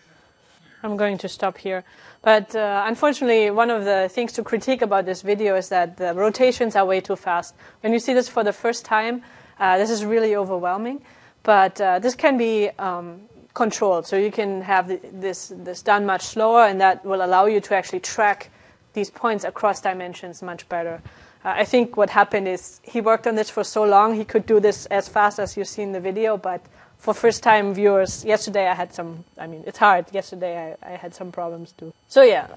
I'm 0.83 0.95
going 0.95 1.17
to 1.19 1.27
stop 1.27 1.57
here. 1.57 1.83
But 2.21 2.55
uh, 2.55 2.83
unfortunately, 2.85 3.49
one 3.49 3.69
of 3.69 3.83
the 3.85 4.09
things 4.11 4.31
to 4.33 4.43
critique 4.43 4.81
about 4.81 5.05
this 5.05 5.21
video 5.21 5.55
is 5.55 5.69
that 5.69 5.97
the 5.97 6.13
rotations 6.13 6.75
are 6.75 6.85
way 6.85 7.01
too 7.01 7.15
fast. 7.15 7.55
When 7.81 7.93
you 7.93 7.99
see 7.99 8.13
this 8.13 8.29
for 8.29 8.43
the 8.43 8.53
first 8.53 8.85
time, 8.85 9.23
uh, 9.59 9.77
this 9.77 9.89
is 9.89 10.05
really 10.05 10.35
overwhelming. 10.35 11.01
But 11.43 11.79
uh, 11.81 11.99
this 11.99 12.13
can 12.13 12.37
be 12.37 12.69
um, 12.77 13.21
controlled, 13.53 14.05
so 14.05 14.17
you 14.17 14.31
can 14.31 14.61
have 14.61 14.87
this 15.21 15.53
this 15.55 15.81
done 15.81 16.05
much 16.05 16.21
slower, 16.21 16.65
and 16.65 16.79
that 16.81 17.03
will 17.05 17.23
allow 17.23 17.45
you 17.45 17.61
to 17.61 17.75
actually 17.75 18.01
track 18.01 18.49
these 18.93 19.09
points 19.09 19.45
across 19.45 19.81
dimensions 19.81 20.41
much 20.41 20.67
better. 20.67 21.01
Uh, 21.45 21.53
I 21.55 21.63
think 21.63 21.95
what 21.95 22.09
happened 22.09 22.47
is 22.47 22.81
he 22.83 22.99
worked 23.01 23.25
on 23.27 23.35
this 23.35 23.49
for 23.49 23.63
so 23.63 23.83
long 23.83 24.15
he 24.15 24.25
could 24.25 24.45
do 24.45 24.59
this 24.59 24.85
as 24.87 25.07
fast 25.07 25.39
as 25.39 25.55
you 25.55 25.63
see 25.63 25.81
in 25.81 25.91
the 25.91 25.99
video, 26.01 26.37
but 26.37 26.61
for 26.97 27.13
first 27.13 27.43
time 27.43 27.73
viewers, 27.73 28.25
yesterday 28.25 28.67
I 28.67 28.73
had 28.73 28.93
some, 28.93 29.23
I 29.37 29.47
mean, 29.47 29.63
it's 29.65 29.77
hard. 29.77 30.05
Yesterday 30.11 30.75
I, 30.81 30.93
I 30.93 30.97
had 30.97 31.13
some 31.13 31.31
problems 31.31 31.71
too. 31.71 31.93
So, 32.07 32.23
yeah, 32.23 32.47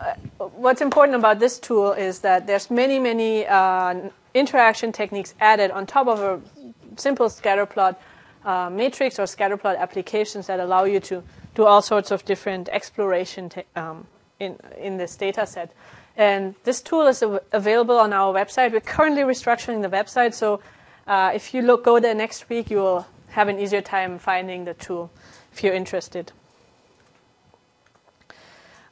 uh, 0.40 0.46
what's 0.46 0.80
important 0.80 1.16
about 1.16 1.38
this 1.38 1.58
tool 1.58 1.92
is 1.92 2.20
that 2.20 2.46
there's 2.46 2.70
many, 2.70 2.98
many 2.98 3.46
uh, 3.46 4.10
interaction 4.34 4.92
techniques 4.92 5.34
added 5.40 5.70
on 5.70 5.86
top 5.86 6.08
of 6.08 6.20
a 6.20 6.40
simple 6.96 7.26
scatterplot 7.26 7.96
uh, 8.44 8.70
matrix 8.70 9.18
or 9.18 9.24
scatterplot 9.24 9.78
applications 9.78 10.46
that 10.46 10.58
allow 10.58 10.84
you 10.84 11.00
to 11.00 11.22
do 11.54 11.64
all 11.64 11.82
sorts 11.82 12.10
of 12.10 12.24
different 12.24 12.68
exploration 12.70 13.50
um, 13.76 14.06
in, 14.38 14.56
in 14.78 14.96
this 14.96 15.16
data 15.16 15.46
set. 15.46 15.70
And 16.16 16.54
this 16.64 16.80
tool 16.80 17.06
is 17.06 17.22
av- 17.22 17.40
available 17.52 17.98
on 17.98 18.12
our 18.12 18.32
website. 18.32 18.72
We're 18.72 18.80
currently 18.80 19.22
restructuring 19.22 19.82
the 19.82 19.88
website, 19.88 20.34
so 20.34 20.60
uh, 21.06 21.32
if 21.34 21.52
you 21.52 21.62
look, 21.62 21.84
go 21.84 22.00
there 22.00 22.14
next 22.14 22.48
week, 22.48 22.70
you 22.70 22.78
will 22.78 23.06
have 23.30 23.48
an 23.48 23.58
easier 23.58 23.80
time 23.80 24.18
finding 24.18 24.64
the 24.64 24.74
tool 24.74 25.10
if 25.52 25.62
you're 25.62 25.74
interested. 25.74 26.32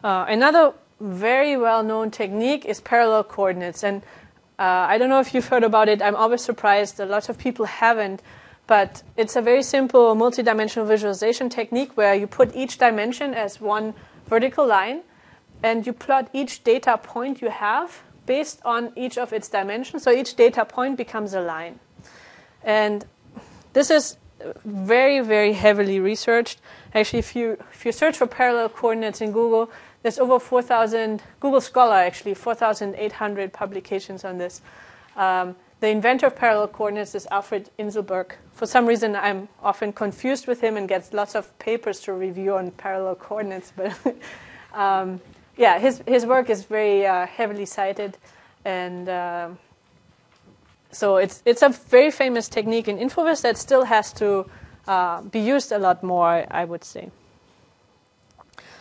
Uh, 0.02 0.24
another 0.28 0.72
very 1.00 1.56
well 1.56 1.82
known 1.82 2.10
technique 2.10 2.64
is 2.64 2.80
parallel 2.80 3.24
coordinates. 3.24 3.82
And 3.82 4.02
uh, 4.58 4.86
I 4.88 4.98
don't 4.98 5.08
know 5.08 5.20
if 5.20 5.34
you've 5.34 5.46
heard 5.46 5.64
about 5.64 5.88
it. 5.88 6.02
I'm 6.02 6.16
always 6.16 6.42
surprised. 6.42 7.00
A 7.00 7.06
lot 7.06 7.28
of 7.28 7.38
people 7.38 7.66
haven't. 7.66 8.22
But 8.66 9.02
it's 9.16 9.34
a 9.34 9.40
very 9.40 9.62
simple 9.62 10.14
multidimensional 10.14 10.86
visualization 10.86 11.48
technique 11.48 11.96
where 11.96 12.14
you 12.14 12.26
put 12.26 12.54
each 12.54 12.78
dimension 12.78 13.32
as 13.32 13.60
one 13.60 13.94
vertical 14.26 14.66
line 14.66 15.02
and 15.62 15.86
you 15.86 15.92
plot 15.92 16.28
each 16.32 16.62
data 16.64 16.98
point 16.98 17.40
you 17.40 17.48
have 17.48 18.02
based 18.26 18.60
on 18.64 18.92
each 18.94 19.16
of 19.16 19.32
its 19.32 19.48
dimensions. 19.48 20.02
So 20.02 20.10
each 20.10 20.36
data 20.36 20.64
point 20.64 20.98
becomes 20.98 21.32
a 21.32 21.40
line. 21.40 21.80
And 22.62 23.06
this 23.72 23.90
is 23.90 24.18
very, 24.64 25.20
very 25.20 25.52
heavily 25.52 26.00
researched. 26.00 26.60
Actually, 26.94 27.18
if 27.20 27.36
you, 27.36 27.56
if 27.72 27.84
you 27.84 27.92
search 27.92 28.16
for 28.16 28.26
parallel 28.26 28.68
coordinates 28.68 29.20
in 29.20 29.32
Google, 29.32 29.70
there's 30.02 30.18
over 30.18 30.38
4,000, 30.38 31.22
Google 31.40 31.60
Scholar 31.60 31.96
actually, 31.96 32.34
4,800 32.34 33.52
publications 33.52 34.24
on 34.24 34.38
this. 34.38 34.60
Um, 35.16 35.56
the 35.80 35.88
inventor 35.88 36.26
of 36.26 36.36
parallel 36.36 36.68
coordinates 36.68 37.14
is 37.14 37.26
Alfred 37.30 37.70
Inselberg. 37.78 38.32
For 38.52 38.66
some 38.66 38.86
reason, 38.86 39.14
I'm 39.14 39.48
often 39.62 39.92
confused 39.92 40.46
with 40.46 40.60
him 40.60 40.76
and 40.76 40.88
gets 40.88 41.12
lots 41.12 41.34
of 41.34 41.56
papers 41.58 42.00
to 42.00 42.12
review 42.12 42.56
on 42.56 42.72
parallel 42.72 43.14
coordinates. 43.14 43.72
But 43.76 43.96
um, 44.72 45.20
yeah, 45.56 45.78
his, 45.78 46.02
his 46.06 46.26
work 46.26 46.50
is 46.50 46.64
very 46.64 47.06
uh, 47.06 47.26
heavily 47.26 47.64
cited. 47.64 48.18
And 48.64 49.08
uh, 49.08 49.50
so 50.90 51.16
it's, 51.16 51.42
it's 51.44 51.62
a 51.62 51.68
very 51.68 52.10
famous 52.10 52.48
technique 52.48 52.88
in 52.88 52.98
Infovis 52.98 53.42
that 53.42 53.58
still 53.58 53.84
has 53.84 54.12
to 54.14 54.50
uh, 54.86 55.20
be 55.22 55.40
used 55.40 55.70
a 55.72 55.78
lot 55.78 56.02
more, 56.02 56.46
I 56.50 56.64
would 56.64 56.84
say. 56.84 57.10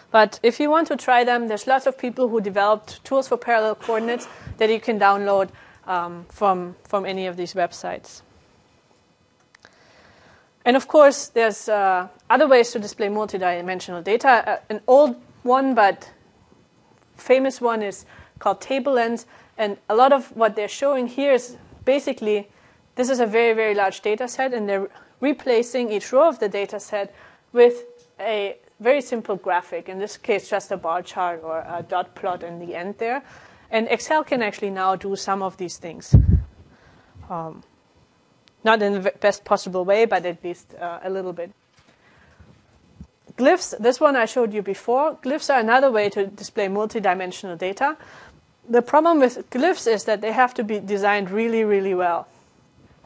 But 0.09 0.39
if 0.41 0.59
you 0.59 0.69
want 0.69 0.87
to 0.87 0.95
try 0.95 1.25
them, 1.25 1.49
there's 1.49 1.67
lots 1.67 1.85
of 1.85 1.97
people 1.97 2.29
who 2.29 2.39
developed 2.39 3.03
tools 3.03 3.27
for 3.27 3.37
parallel 3.37 3.75
coordinates 3.75 4.27
that 4.57 4.69
you 4.69 4.79
can 4.79 4.99
download 4.99 5.49
um, 5.85 6.25
from, 6.29 6.75
from 6.83 7.05
any 7.05 7.27
of 7.27 7.35
these 7.35 7.53
websites. 7.53 8.21
And 10.63 10.75
of 10.75 10.87
course, 10.87 11.27
there's 11.27 11.69
uh, 11.69 12.07
other 12.29 12.47
ways 12.47 12.71
to 12.71 12.79
display 12.79 13.07
multidimensional 13.07 14.03
data. 14.03 14.27
Uh, 14.29 14.57
an 14.69 14.81
old 14.87 15.15
one, 15.43 15.75
but 15.75 16.09
famous 17.15 17.59
one, 17.59 17.81
is 17.81 18.05
called 18.39 18.61
TableLens. 18.61 19.25
And 19.57 19.77
a 19.89 19.95
lot 19.95 20.13
of 20.13 20.35
what 20.35 20.55
they're 20.55 20.67
showing 20.67 21.07
here 21.07 21.33
is 21.33 21.57
basically 21.87 22.49
this 22.95 23.09
is 23.09 23.19
a 23.19 23.25
very, 23.25 23.53
very 23.53 23.73
large 23.73 24.01
data 24.01 24.27
set, 24.27 24.53
and 24.53 24.67
they're 24.67 24.89
replacing 25.21 25.91
each 25.91 26.11
row 26.11 26.27
of 26.27 26.39
the 26.39 26.49
data 26.49 26.79
set 26.79 27.13
with 27.53 27.85
a 28.19 28.57
very 28.79 29.01
simple 29.01 29.35
graphic, 29.35 29.87
in 29.89 29.99
this 29.99 30.17
case, 30.17 30.49
just 30.49 30.71
a 30.71 30.77
bar 30.77 31.01
chart 31.01 31.41
or 31.43 31.59
a 31.59 31.85
dot 31.87 32.13
plot 32.15 32.43
in 32.43 32.59
the 32.59 32.75
end 32.75 32.95
there. 32.97 33.23
And 33.71 33.87
Excel 33.89 34.23
can 34.23 34.41
actually 34.41 34.71
now 34.71 34.95
do 34.95 35.15
some 35.15 35.43
of 35.43 35.57
these 35.57 35.77
things. 35.77 36.15
Um, 37.29 37.63
not 38.63 38.81
in 38.81 38.93
the 38.93 39.11
best 39.21 39.45
possible 39.45 39.85
way, 39.85 40.05
but 40.05 40.25
at 40.25 40.43
least 40.43 40.75
uh, 40.75 40.99
a 41.03 41.09
little 41.09 41.33
bit. 41.33 41.51
Glyphs, 43.37 43.77
this 43.77 43.99
one 43.99 44.15
I 44.15 44.25
showed 44.25 44.53
you 44.53 44.63
before. 44.63 45.17
Glyphs 45.17 45.53
are 45.53 45.59
another 45.59 45.91
way 45.91 46.09
to 46.09 46.25
display 46.25 46.67
multidimensional 46.67 47.57
data. 47.57 47.95
The 48.69 48.81
problem 48.81 49.19
with 49.19 49.49
glyphs 49.49 49.87
is 49.91 50.03
that 50.03 50.21
they 50.21 50.31
have 50.31 50.53
to 50.55 50.63
be 50.63 50.79
designed 50.79 51.29
really, 51.31 51.63
really 51.63 51.93
well. 51.93 52.27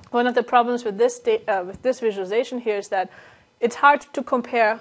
One 0.10 0.28
of 0.28 0.36
the 0.36 0.44
problems 0.44 0.84
with 0.84 0.98
this, 0.98 1.22
uh, 1.48 1.64
with 1.66 1.82
this 1.84 2.00
visualization 2.00 2.60
here 2.60 2.78
is 2.78 2.90
that 2.90 3.10
it's 3.60 3.76
hard 3.76 4.02
to 4.14 4.24
compare 4.24 4.80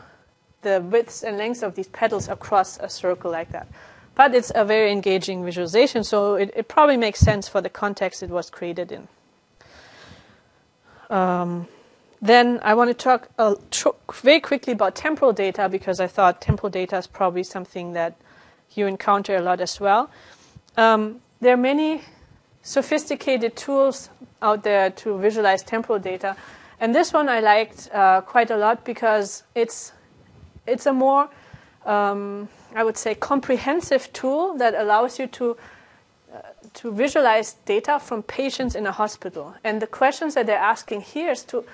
the 0.63 0.81
widths 0.81 1.23
and 1.23 1.39
lengths 1.39 1.63
of 1.63 1.75
these 1.75 1.89
petals 1.89 2.29
across 2.29 2.79
a 2.79 2.89
circle 2.89 3.31
like 3.31 3.53
that. 3.53 3.69
But 4.15 4.35
it's 4.35 4.51
a 4.55 4.65
very 4.65 4.91
engaging 4.91 5.45
visualization, 5.45 6.03
so 6.05 6.35
it, 6.35 6.51
it 6.57 6.69
probably 6.69 6.97
makes 6.97 7.21
sense 7.21 7.49
for 7.49 7.61
the 7.61 7.71
context 7.71 8.23
it 8.23 8.31
was 8.31 8.51
created 8.51 8.93
in. 8.93 9.09
Um, 11.09 11.69
then 12.21 12.61
I 12.63 12.75
want 12.75 12.89
to 12.89 12.95
talk 12.95 13.29
uh, 13.39 13.55
very 14.13 14.41
quickly 14.41 14.73
about 14.73 14.95
temporal 14.95 15.33
data 15.33 15.69
because 15.69 16.01
I 16.01 16.07
thought 16.07 16.41
temporal 16.41 16.71
data 16.71 16.99
is 16.99 17.07
probably 17.07 17.43
something 17.43 17.93
that 17.95 18.15
you 18.75 18.87
encounter 18.87 19.37
a 19.37 19.41
lot 19.41 19.61
as 19.61 19.81
well. 19.81 20.11
Um, 20.77 21.21
there 21.41 21.55
are 21.55 21.57
many 21.57 22.03
sophisticated 22.63 23.57
tools 23.57 24.11
out 24.43 24.63
there 24.63 24.91
to 24.91 25.19
visualize 25.19 25.63
temporal 25.63 25.99
data, 25.99 26.37
and 26.81 26.95
this 26.95 27.13
one 27.13 27.29
I 27.29 27.41
liked 27.41 27.91
uh, 27.93 28.21
quite 28.23 28.51
a 28.51 28.57
lot 28.57 28.85
because 28.85 29.43
it's 29.55 29.93
it's 30.67 30.87
a 30.87 30.93
more 30.93 31.29
um, 31.85 32.49
I 32.75 32.85
would 32.85 32.97
say 32.97 33.15
comprehensive 33.15 34.13
tool 34.13 34.57
that 34.59 34.75
allows 34.75 35.19
you 35.19 35.27
to 35.27 35.57
uh, 36.33 36.41
to 36.75 36.93
visualize 36.93 37.55
data 37.65 37.99
from 37.99 38.23
patients 38.23 38.75
in 38.75 38.87
a 38.87 38.93
hospital. 38.93 39.55
And 39.65 39.83
the 39.83 39.87
questions 39.87 40.35
that 40.35 40.47
they're 40.47 40.59
asking 40.59 41.01
here 41.01 41.31
is 41.31 41.43
to 41.45 41.65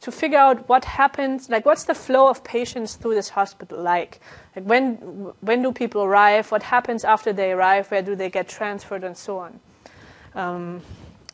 to 0.00 0.10
figure 0.10 0.38
out 0.38 0.68
what 0.68 0.84
happens, 0.84 1.48
like 1.48 1.64
what's 1.64 1.84
the 1.84 1.94
flow 1.94 2.28
of 2.28 2.42
patients 2.42 2.96
through 2.96 3.14
this 3.14 3.30
hospital 3.30 3.80
like? 3.80 4.20
Like 4.54 4.64
when 4.64 4.96
when 5.40 5.62
do 5.62 5.72
people 5.72 6.02
arrive? 6.02 6.50
What 6.50 6.62
happens 6.62 7.04
after 7.04 7.32
they 7.32 7.52
arrive? 7.52 7.90
Where 7.90 8.02
do 8.02 8.14
they 8.14 8.30
get 8.30 8.48
transferred, 8.48 9.04
and 9.04 9.16
so 9.16 9.38
on. 9.38 9.60
Um, 10.34 10.82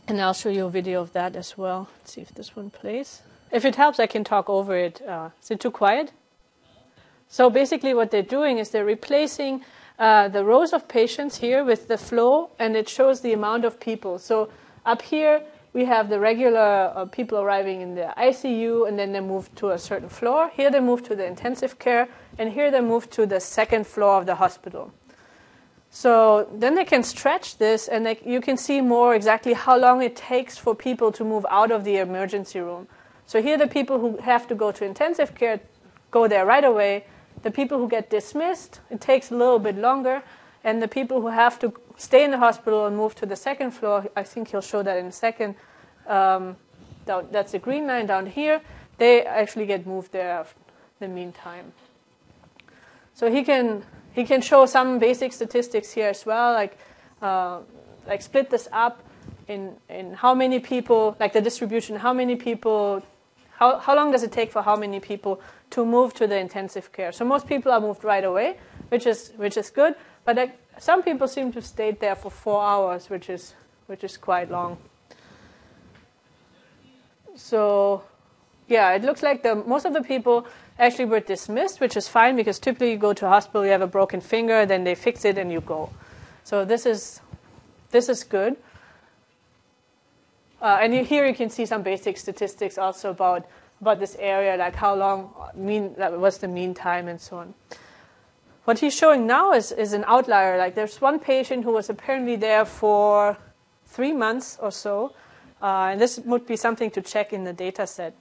and 0.06 0.20
I'll 0.20 0.34
show 0.34 0.48
you 0.48 0.66
a 0.66 0.70
video 0.70 1.02
of 1.02 1.12
that 1.12 1.36
as 1.36 1.58
well. 1.58 1.88
Let's 1.98 2.12
see 2.12 2.20
if 2.20 2.34
this 2.34 2.56
one 2.56 2.70
plays. 2.70 3.22
If 3.50 3.64
it 3.64 3.76
helps, 3.76 4.00
I 4.00 4.06
can 4.06 4.24
talk 4.24 4.48
over 4.48 4.76
it. 4.76 5.02
Uh, 5.02 5.30
is 5.42 5.50
it 5.50 5.60
too 5.60 5.70
quiet? 5.70 6.12
So 7.28 7.50
basically, 7.50 7.92
what 7.92 8.10
they're 8.10 8.22
doing 8.22 8.58
is 8.58 8.70
they're 8.70 8.84
replacing 8.84 9.64
uh, 9.98 10.28
the 10.28 10.44
rows 10.44 10.72
of 10.72 10.88
patients 10.88 11.38
here 11.38 11.64
with 11.64 11.88
the 11.88 11.98
flow, 11.98 12.50
and 12.58 12.76
it 12.76 12.88
shows 12.88 13.20
the 13.20 13.32
amount 13.32 13.64
of 13.64 13.80
people. 13.80 14.18
So 14.18 14.50
up 14.86 15.02
here, 15.02 15.42
we 15.78 15.84
have 15.84 16.08
the 16.08 16.18
regular 16.18 16.92
uh, 16.92 17.04
people 17.04 17.38
arriving 17.38 17.82
in 17.82 17.94
the 17.94 18.12
ICU, 18.18 18.88
and 18.88 18.98
then 18.98 19.12
they 19.12 19.20
move 19.20 19.54
to 19.54 19.70
a 19.70 19.78
certain 19.78 20.08
floor. 20.08 20.50
Here 20.52 20.72
they 20.72 20.80
move 20.80 21.04
to 21.04 21.14
the 21.14 21.24
intensive 21.24 21.78
care, 21.78 22.08
and 22.36 22.50
here 22.50 22.72
they 22.72 22.80
move 22.80 23.08
to 23.10 23.26
the 23.26 23.38
second 23.38 23.86
floor 23.86 24.18
of 24.18 24.26
the 24.26 24.34
hospital. 24.34 24.92
So 25.90 26.48
then 26.52 26.74
they 26.74 26.84
can 26.84 27.04
stretch 27.04 27.58
this, 27.58 27.86
and 27.86 28.04
they, 28.04 28.18
you 28.26 28.40
can 28.40 28.56
see 28.56 28.80
more 28.80 29.14
exactly 29.14 29.52
how 29.52 29.78
long 29.78 30.02
it 30.02 30.16
takes 30.16 30.58
for 30.58 30.74
people 30.74 31.12
to 31.12 31.22
move 31.22 31.46
out 31.48 31.70
of 31.70 31.84
the 31.84 31.98
emergency 31.98 32.58
room. 32.58 32.88
So 33.26 33.40
here, 33.40 33.56
the 33.56 33.68
people 33.68 34.00
who 34.00 34.16
have 34.16 34.48
to 34.48 34.56
go 34.56 34.72
to 34.72 34.84
intensive 34.84 35.36
care 35.36 35.60
go 36.10 36.26
there 36.26 36.44
right 36.44 36.64
away. 36.64 37.04
The 37.42 37.52
people 37.52 37.78
who 37.78 37.88
get 37.88 38.10
dismissed, 38.10 38.80
it 38.90 39.00
takes 39.00 39.30
a 39.30 39.36
little 39.36 39.60
bit 39.60 39.76
longer, 39.78 40.24
and 40.64 40.82
the 40.82 40.88
people 40.88 41.20
who 41.20 41.28
have 41.28 41.56
to 41.60 41.72
stay 41.98 42.24
in 42.24 42.30
the 42.30 42.38
hospital 42.38 42.86
and 42.86 42.96
move 42.96 43.14
to 43.16 43.26
the 43.26 43.36
second 43.36 43.72
floor, 43.72 44.06
I 44.16 44.22
think 44.22 44.48
he'll 44.48 44.62
show 44.62 44.82
that 44.82 44.96
in 44.96 45.06
a 45.06 45.12
second. 45.12 45.56
Um, 46.06 46.56
down, 47.04 47.28
that's 47.30 47.52
the 47.52 47.58
green 47.58 47.86
line 47.86 48.06
down 48.06 48.26
here. 48.26 48.62
They 48.96 49.24
actually 49.24 49.66
get 49.66 49.86
moved 49.86 50.12
there 50.12 50.46
in 51.00 51.08
the 51.08 51.14
meantime. 51.14 51.72
So 53.14 53.30
he 53.30 53.42
can 53.42 53.82
he 54.12 54.24
can 54.24 54.40
show 54.40 54.66
some 54.66 54.98
basic 54.98 55.32
statistics 55.32 55.92
here 55.92 56.08
as 56.08 56.24
well, 56.24 56.52
like 56.52 56.78
uh, 57.20 57.60
like 58.06 58.22
split 58.22 58.48
this 58.48 58.68
up 58.72 59.02
in 59.48 59.76
in 59.88 60.14
how 60.14 60.34
many 60.34 60.60
people, 60.60 61.16
like 61.18 61.32
the 61.32 61.40
distribution, 61.40 61.96
how 61.96 62.12
many 62.12 62.36
people, 62.36 63.02
how 63.50 63.78
how 63.78 63.94
long 63.96 64.12
does 64.12 64.22
it 64.22 64.32
take 64.32 64.52
for 64.52 64.62
how 64.62 64.76
many 64.76 65.00
people 65.00 65.40
to 65.70 65.84
move 65.84 66.14
to 66.14 66.26
the 66.26 66.38
intensive 66.38 66.92
care? 66.92 67.12
So 67.12 67.24
most 67.24 67.46
people 67.46 67.72
are 67.72 67.80
moved 67.80 68.04
right 68.04 68.24
away, 68.24 68.56
which 68.88 69.06
is 69.06 69.32
which 69.36 69.56
is 69.56 69.70
good, 69.70 69.94
but 70.24 70.36
some 70.78 71.02
people 71.02 71.28
seem 71.28 71.50
to 71.52 71.56
have 71.56 71.66
stayed 71.66 72.00
there 72.00 72.14
for 72.14 72.30
four 72.30 72.62
hours, 72.62 73.10
which 73.10 73.28
is 73.28 73.54
which 73.86 74.04
is 74.04 74.16
quite 74.16 74.50
long. 74.50 74.76
So, 77.34 78.02
yeah, 78.66 78.92
it 78.92 79.02
looks 79.02 79.22
like 79.22 79.42
the 79.42 79.54
most 79.54 79.86
of 79.86 79.94
the 79.94 80.02
people 80.02 80.46
actually 80.78 81.06
were 81.06 81.20
dismissed, 81.20 81.80
which 81.80 81.96
is 81.96 82.08
fine 82.08 82.36
because 82.36 82.58
typically 82.58 82.92
you 82.92 82.98
go 82.98 83.12
to 83.12 83.26
a 83.26 83.28
hospital, 83.28 83.64
you 83.64 83.72
have 83.72 83.82
a 83.82 83.86
broken 83.86 84.20
finger, 84.20 84.66
then 84.66 84.84
they 84.84 84.94
fix 84.94 85.24
it 85.24 85.38
and 85.38 85.50
you 85.50 85.60
go. 85.60 85.90
So 86.44 86.64
this 86.64 86.86
is 86.86 87.20
this 87.90 88.08
is 88.08 88.24
good. 88.24 88.56
Uh, 90.60 90.78
and 90.80 90.92
here 91.06 91.26
you 91.26 91.34
can 91.34 91.50
see 91.50 91.64
some 91.64 91.82
basic 91.82 92.18
statistics 92.18 92.78
also 92.78 93.10
about 93.10 93.46
about 93.80 94.00
this 94.00 94.16
area, 94.18 94.56
like 94.56 94.74
how 94.74 94.94
long 94.94 95.32
mean 95.54 95.94
what's 95.96 96.38
the 96.38 96.48
mean 96.48 96.74
time 96.74 97.08
and 97.08 97.20
so 97.20 97.38
on. 97.38 97.54
What 98.68 98.80
he's 98.80 98.94
showing 98.94 99.26
now 99.26 99.54
is, 99.54 99.72
is 99.72 99.94
an 99.94 100.04
outlier. 100.06 100.58
Like 100.58 100.74
there's 100.74 101.00
one 101.00 101.20
patient 101.20 101.64
who 101.64 101.72
was 101.72 101.88
apparently 101.88 102.36
there 102.36 102.66
for 102.66 103.38
three 103.86 104.12
months 104.12 104.58
or 104.60 104.70
so, 104.70 105.14
uh, 105.62 105.92
and 105.92 105.98
this 105.98 106.18
would 106.18 106.46
be 106.46 106.54
something 106.54 106.90
to 106.90 107.00
check 107.00 107.32
in 107.32 107.44
the 107.44 107.54
data 107.54 107.86
set. 107.86 108.14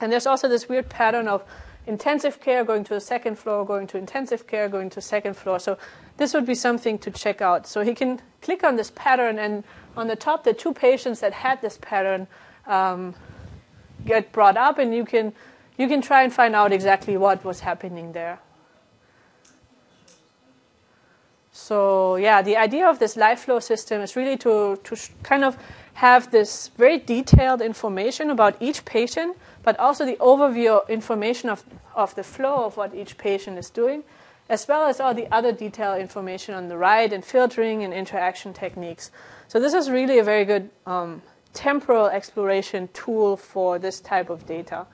And 0.00 0.12
there's 0.12 0.28
also 0.28 0.48
this 0.48 0.68
weird 0.68 0.88
pattern 0.88 1.26
of 1.26 1.42
intensive 1.88 2.40
care 2.40 2.62
going 2.62 2.84
to 2.84 2.94
the 2.94 3.00
second 3.00 3.36
floor, 3.36 3.66
going 3.66 3.88
to 3.88 3.98
intensive 3.98 4.46
care, 4.46 4.68
going 4.68 4.90
to 4.90 5.00
second 5.00 5.34
floor. 5.34 5.58
So 5.58 5.76
this 6.18 6.34
would 6.34 6.46
be 6.46 6.54
something 6.54 6.96
to 6.98 7.10
check 7.10 7.42
out. 7.42 7.66
So 7.66 7.80
he 7.80 7.94
can 7.94 8.22
click 8.42 8.62
on 8.62 8.76
this 8.76 8.92
pattern, 8.94 9.40
and 9.40 9.64
on 9.96 10.06
the 10.06 10.14
top, 10.14 10.44
the 10.44 10.54
two 10.54 10.72
patients 10.72 11.18
that 11.18 11.32
had 11.32 11.60
this 11.62 11.78
pattern 11.82 12.28
um, 12.68 13.12
get 14.06 14.30
brought 14.30 14.56
up, 14.56 14.78
and 14.78 14.94
you 14.94 15.04
can 15.04 15.32
you 15.76 15.88
can 15.88 16.00
try 16.00 16.22
and 16.22 16.32
find 16.32 16.54
out 16.54 16.72
exactly 16.72 17.16
what 17.16 17.44
was 17.44 17.58
happening 17.58 18.12
there. 18.12 18.38
So 21.56 22.16
yeah, 22.16 22.42
the 22.42 22.56
idea 22.56 22.88
of 22.88 22.98
this 22.98 23.14
LifeFlow 23.14 23.62
system 23.62 24.02
is 24.02 24.16
really 24.16 24.36
to, 24.38 24.76
to 24.82 24.96
kind 25.22 25.44
of 25.44 25.56
have 25.94 26.32
this 26.32 26.72
very 26.76 26.98
detailed 26.98 27.60
information 27.60 28.30
about 28.30 28.56
each 28.60 28.84
patient, 28.84 29.36
but 29.62 29.78
also 29.78 30.04
the 30.04 30.16
overview 30.16 30.86
information 30.88 31.48
of, 31.48 31.62
of 31.94 32.12
the 32.16 32.24
flow 32.24 32.64
of 32.64 32.76
what 32.76 32.92
each 32.92 33.16
patient 33.18 33.56
is 33.56 33.70
doing, 33.70 34.02
as 34.48 34.66
well 34.66 34.84
as 34.84 34.98
all 34.98 35.14
the 35.14 35.32
other 35.32 35.52
detailed 35.52 36.00
information 36.00 36.56
on 36.56 36.66
the 36.66 36.76
right 36.76 37.12
and 37.12 37.24
filtering 37.24 37.84
and 37.84 37.94
interaction 37.94 38.52
techniques. 38.52 39.12
So 39.46 39.60
this 39.60 39.74
is 39.74 39.88
really 39.88 40.18
a 40.18 40.24
very 40.24 40.44
good 40.44 40.68
um, 40.86 41.22
temporal 41.52 42.06
exploration 42.06 42.88
tool 42.92 43.36
for 43.36 43.78
this 43.78 44.00
type 44.00 44.28
of 44.28 44.44
data. 44.44 44.86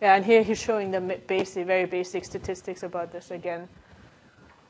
Yeah, 0.00 0.14
and 0.14 0.24
here 0.24 0.42
he's 0.42 0.58
showing 0.58 0.90
the 0.90 1.00
basic, 1.26 1.66
very 1.66 1.84
basic 1.84 2.24
statistics 2.24 2.82
about 2.82 3.12
this 3.12 3.30
again. 3.30 3.68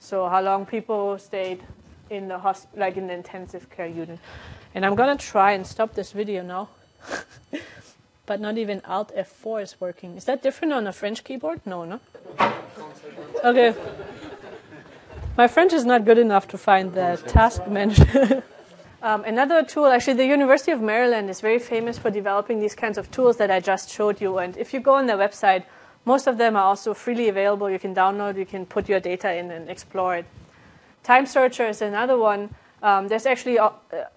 So 0.01 0.29
how 0.29 0.43
long 0.43 0.67
people 0.67 1.17
stayed 1.19 1.63
in 2.11 2.27
the 2.27 2.39
hosp- 2.39 2.77
like 2.77 2.97
in 2.97 3.07
the 3.07 3.15
intensive 3.15 3.71
care 3.71 3.87
unit. 3.87 4.19
And 4.75 4.85
I'm 4.85 4.97
gonna 4.97 5.17
try 5.17 5.53
and 5.53 5.67
stop 5.67 5.95
this 5.95 6.13
video 6.13 6.43
now. 6.43 6.69
but 8.27 8.41
not 8.41 8.59
even 8.59 8.81
Alt 8.85 9.13
F4 9.17 9.63
is 9.63 9.81
working. 9.81 10.17
Is 10.17 10.25
that 10.25 10.43
different 10.43 10.73
on 10.73 10.87
a 10.87 10.93
French 10.93 11.25
keyboard? 11.25 11.61
No, 11.65 11.85
no. 11.85 12.01
Okay. 13.45 13.75
My 15.37 15.49
French 15.49 15.73
is 15.73 15.85
not 15.85 16.05
good 16.05 16.19
enough 16.19 16.47
to 16.49 16.59
find 16.59 16.93
the 16.93 17.21
task 17.27 17.67
manager. 17.67 18.43
um, 19.03 19.25
another 19.25 19.65
tool, 19.65 19.87
actually, 19.87 20.15
the 20.15 20.27
University 20.27 20.71
of 20.71 20.81
Maryland 20.81 21.31
is 21.31 21.41
very 21.41 21.59
famous 21.59 21.99
for 21.99 22.11
developing 22.11 22.61
these 22.61 22.75
kinds 22.75 22.99
of 22.99 23.11
tools 23.11 23.37
that 23.39 23.51
I 23.51 23.61
just 23.61 23.91
showed 23.91 24.21
you. 24.21 24.39
And 24.39 24.57
if 24.57 24.75
you 24.75 24.81
go 24.81 24.95
on 24.95 25.07
their 25.07 25.17
website, 25.17 25.65
most 26.05 26.27
of 26.27 26.39
them 26.39 26.57
are 26.57 26.65
also 26.65 26.95
freely 26.95 27.29
available. 27.29 27.71
You 27.71 27.79
can 27.79 27.95
download, 27.95 28.37
you 28.37 28.47
can 28.47 28.67
put 28.67 28.89
your 28.89 29.01
data 29.01 29.35
in 29.35 29.51
and 29.51 29.69
explore 29.69 30.17
it. 30.17 30.27
Time 31.03 31.27
Searcher 31.27 31.67
is 31.67 31.83
another 31.83 32.17
one. 32.17 32.55
Um, 32.83 33.09
there's 33.09 33.27
actually, 33.27 33.59
uh, 33.59 33.71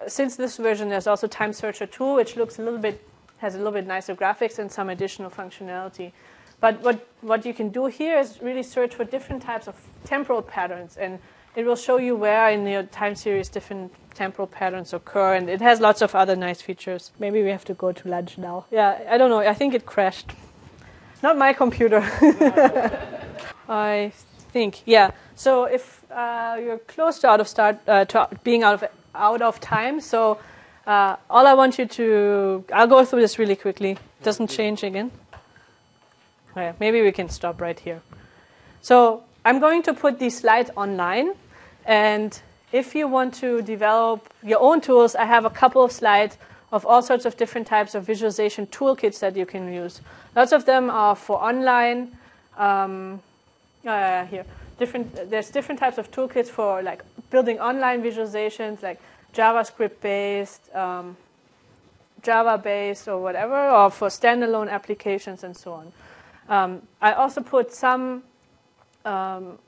since 0.06 0.36
this 0.36 0.56
version, 0.56 0.88
there's 0.88 1.06
also 1.06 1.26
Time 1.26 1.52
Searcher 1.52 1.86
2, 1.86 2.14
which 2.14 2.36
looks 2.36 2.58
a 2.58 2.62
little 2.62 2.78
bit, 2.78 3.06
has 3.38 3.54
a 3.54 3.58
little 3.58 3.72
bit 3.72 3.86
nicer 3.86 4.14
graphics 4.14 4.58
and 4.58 4.72
some 4.72 4.88
additional 4.88 5.30
functionality. 5.30 6.12
But 6.60 6.80
what, 6.80 7.06
what 7.20 7.44
you 7.44 7.52
can 7.52 7.68
do 7.68 7.86
here 7.86 8.18
is 8.18 8.40
really 8.40 8.62
search 8.62 8.94
for 8.94 9.04
different 9.04 9.42
types 9.42 9.68
of 9.68 9.74
temporal 10.04 10.40
patterns, 10.40 10.96
and 10.96 11.18
it 11.56 11.66
will 11.66 11.76
show 11.76 11.98
you 11.98 12.16
where 12.16 12.48
in 12.48 12.66
your 12.66 12.84
time 12.84 13.14
series 13.14 13.48
different 13.50 13.92
temporal 14.14 14.46
patterns 14.46 14.94
occur, 14.94 15.34
and 15.34 15.50
it 15.50 15.60
has 15.60 15.80
lots 15.80 16.00
of 16.00 16.14
other 16.14 16.36
nice 16.36 16.62
features. 16.62 17.12
Maybe 17.18 17.42
we 17.42 17.50
have 17.50 17.64
to 17.66 17.74
go 17.74 17.92
to 17.92 18.08
lunch 18.08 18.38
now. 18.38 18.64
Yeah, 18.70 18.98
I 19.10 19.18
don't 19.18 19.28
know. 19.28 19.40
I 19.40 19.52
think 19.52 19.74
it 19.74 19.84
crashed. 19.84 20.32
Not 21.24 21.38
my 21.38 21.54
computer. 21.54 22.00
I 23.68 24.12
think, 24.52 24.82
yeah. 24.84 25.12
So 25.34 25.64
if 25.64 26.04
uh, 26.10 26.58
you're 26.62 26.80
close 26.80 27.18
to 27.20 27.28
out 27.28 27.40
of 27.40 27.48
start, 27.48 27.78
uh, 27.88 28.04
to 28.04 28.28
being 28.44 28.62
out 28.62 28.74
of 28.74 28.90
out 29.14 29.40
of 29.40 29.58
time, 29.58 30.02
so 30.02 30.36
uh, 30.86 31.16
all 31.30 31.46
I 31.46 31.54
want 31.54 31.78
you 31.78 31.86
to, 31.86 32.64
I'll 32.74 32.86
go 32.86 33.06
through 33.06 33.22
this 33.22 33.38
really 33.38 33.56
quickly. 33.56 33.96
Doesn't 34.22 34.50
change 34.50 34.82
again. 34.82 35.10
Okay, 36.50 36.74
maybe 36.78 37.00
we 37.00 37.10
can 37.10 37.30
stop 37.30 37.58
right 37.58 37.80
here. 37.80 38.02
So 38.82 39.22
I'm 39.46 39.60
going 39.60 39.82
to 39.84 39.94
put 39.94 40.18
these 40.18 40.36
slides 40.36 40.70
online, 40.76 41.32
and 41.86 42.38
if 42.70 42.94
you 42.94 43.08
want 43.08 43.32
to 43.40 43.62
develop 43.62 44.28
your 44.42 44.60
own 44.60 44.82
tools, 44.82 45.14
I 45.14 45.24
have 45.24 45.46
a 45.46 45.50
couple 45.60 45.82
of 45.82 45.90
slides 45.90 46.36
of 46.74 46.84
all 46.84 47.02
sorts 47.02 47.24
of 47.24 47.36
different 47.36 47.68
types 47.68 47.94
of 47.94 48.04
visualization 48.04 48.66
toolkits 48.66 49.20
that 49.20 49.36
you 49.36 49.46
can 49.46 49.72
use. 49.72 50.00
Lots 50.34 50.50
of 50.50 50.64
them 50.64 50.90
are 50.90 51.14
for 51.14 51.40
online. 51.40 52.18
Um, 52.58 53.22
uh, 53.86 54.24
here, 54.26 54.44
different. 54.76 55.30
There's 55.30 55.50
different 55.50 55.78
types 55.78 55.98
of 55.98 56.10
toolkits 56.10 56.48
for 56.48 56.82
like 56.82 57.04
building 57.30 57.60
online 57.60 58.02
visualizations, 58.02 58.82
like 58.82 58.98
JavaScript 59.32 60.00
based, 60.00 60.74
um, 60.74 61.16
Java 62.24 62.58
based 62.58 63.06
or 63.06 63.22
whatever, 63.22 63.70
or 63.70 63.88
for 63.88 64.08
standalone 64.08 64.68
applications 64.68 65.44
and 65.44 65.56
so 65.56 65.74
on. 65.74 65.92
Um, 66.48 66.82
I 67.00 67.12
also 67.12 67.40
put 67.40 67.72
some 67.72 68.24
um, 69.04 69.58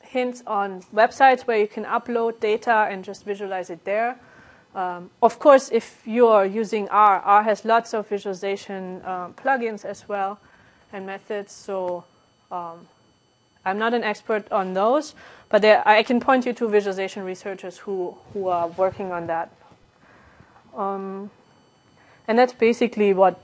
hints 0.00 0.42
on 0.46 0.80
websites 0.94 1.42
where 1.42 1.58
you 1.58 1.68
can 1.68 1.84
upload 1.84 2.40
data 2.40 2.88
and 2.90 3.04
just 3.04 3.26
visualize 3.26 3.68
it 3.68 3.84
there. 3.84 4.18
Um, 4.76 5.08
of 5.22 5.38
course, 5.38 5.70
if 5.72 6.02
you 6.04 6.28
are 6.28 6.44
using 6.44 6.86
R, 6.90 7.20
R 7.20 7.42
has 7.42 7.64
lots 7.64 7.94
of 7.94 8.06
visualization 8.08 9.00
uh, 9.06 9.28
plugins 9.30 9.86
as 9.86 10.06
well 10.06 10.38
and 10.92 11.06
methods. 11.06 11.52
So 11.52 12.04
um, 12.52 12.86
I'm 13.64 13.78
not 13.78 13.94
an 13.94 14.04
expert 14.04 14.52
on 14.52 14.74
those, 14.74 15.14
but 15.48 15.62
there, 15.62 15.82
I 15.88 16.02
can 16.02 16.20
point 16.20 16.44
you 16.44 16.52
to 16.52 16.68
visualization 16.68 17.24
researchers 17.24 17.78
who, 17.78 18.18
who 18.34 18.48
are 18.48 18.68
working 18.68 19.12
on 19.12 19.26
that. 19.28 19.50
Um, 20.76 21.30
and 22.28 22.38
that's 22.38 22.52
basically 22.52 23.14
what 23.14 23.40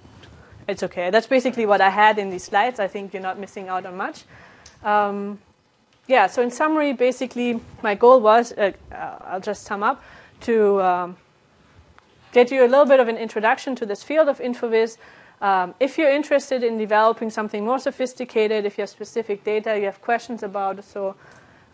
it's 0.68 0.82
okay. 0.82 1.08
That's 1.08 1.26
basically 1.26 1.64
what 1.64 1.80
I 1.80 1.88
had 1.88 2.18
in 2.18 2.28
these 2.28 2.44
slides. 2.44 2.78
I 2.78 2.88
think 2.88 3.14
you're 3.14 3.22
not 3.22 3.38
missing 3.38 3.68
out 3.68 3.86
on 3.86 3.96
much. 3.96 4.24
Um, 4.84 5.38
yeah, 6.06 6.26
so 6.26 6.42
in 6.42 6.50
summary, 6.50 6.92
basically, 6.92 7.58
my 7.82 7.94
goal 7.94 8.20
was 8.20 8.52
uh, 8.52 8.72
uh, 8.92 9.16
I'll 9.24 9.40
just 9.40 9.62
sum 9.62 9.82
up 9.82 10.02
to 10.42 10.82
um, 10.82 11.16
get 12.32 12.50
you 12.50 12.64
a 12.64 12.68
little 12.68 12.86
bit 12.86 12.98
of 12.98 13.08
an 13.08 13.16
introduction 13.16 13.76
to 13.76 13.86
this 13.86 14.02
field 14.02 14.28
of 14.28 14.38
InfoVis. 14.38 14.96
Um, 15.40 15.74
if 15.80 15.98
you're 15.98 16.10
interested 16.10 16.62
in 16.62 16.78
developing 16.78 17.30
something 17.30 17.64
more 17.64 17.78
sophisticated, 17.78 18.64
if 18.64 18.78
you 18.78 18.82
have 18.82 18.90
specific 18.90 19.44
data 19.44 19.78
you 19.78 19.84
have 19.84 20.00
questions 20.00 20.42
about, 20.42 20.82
so 20.84 21.14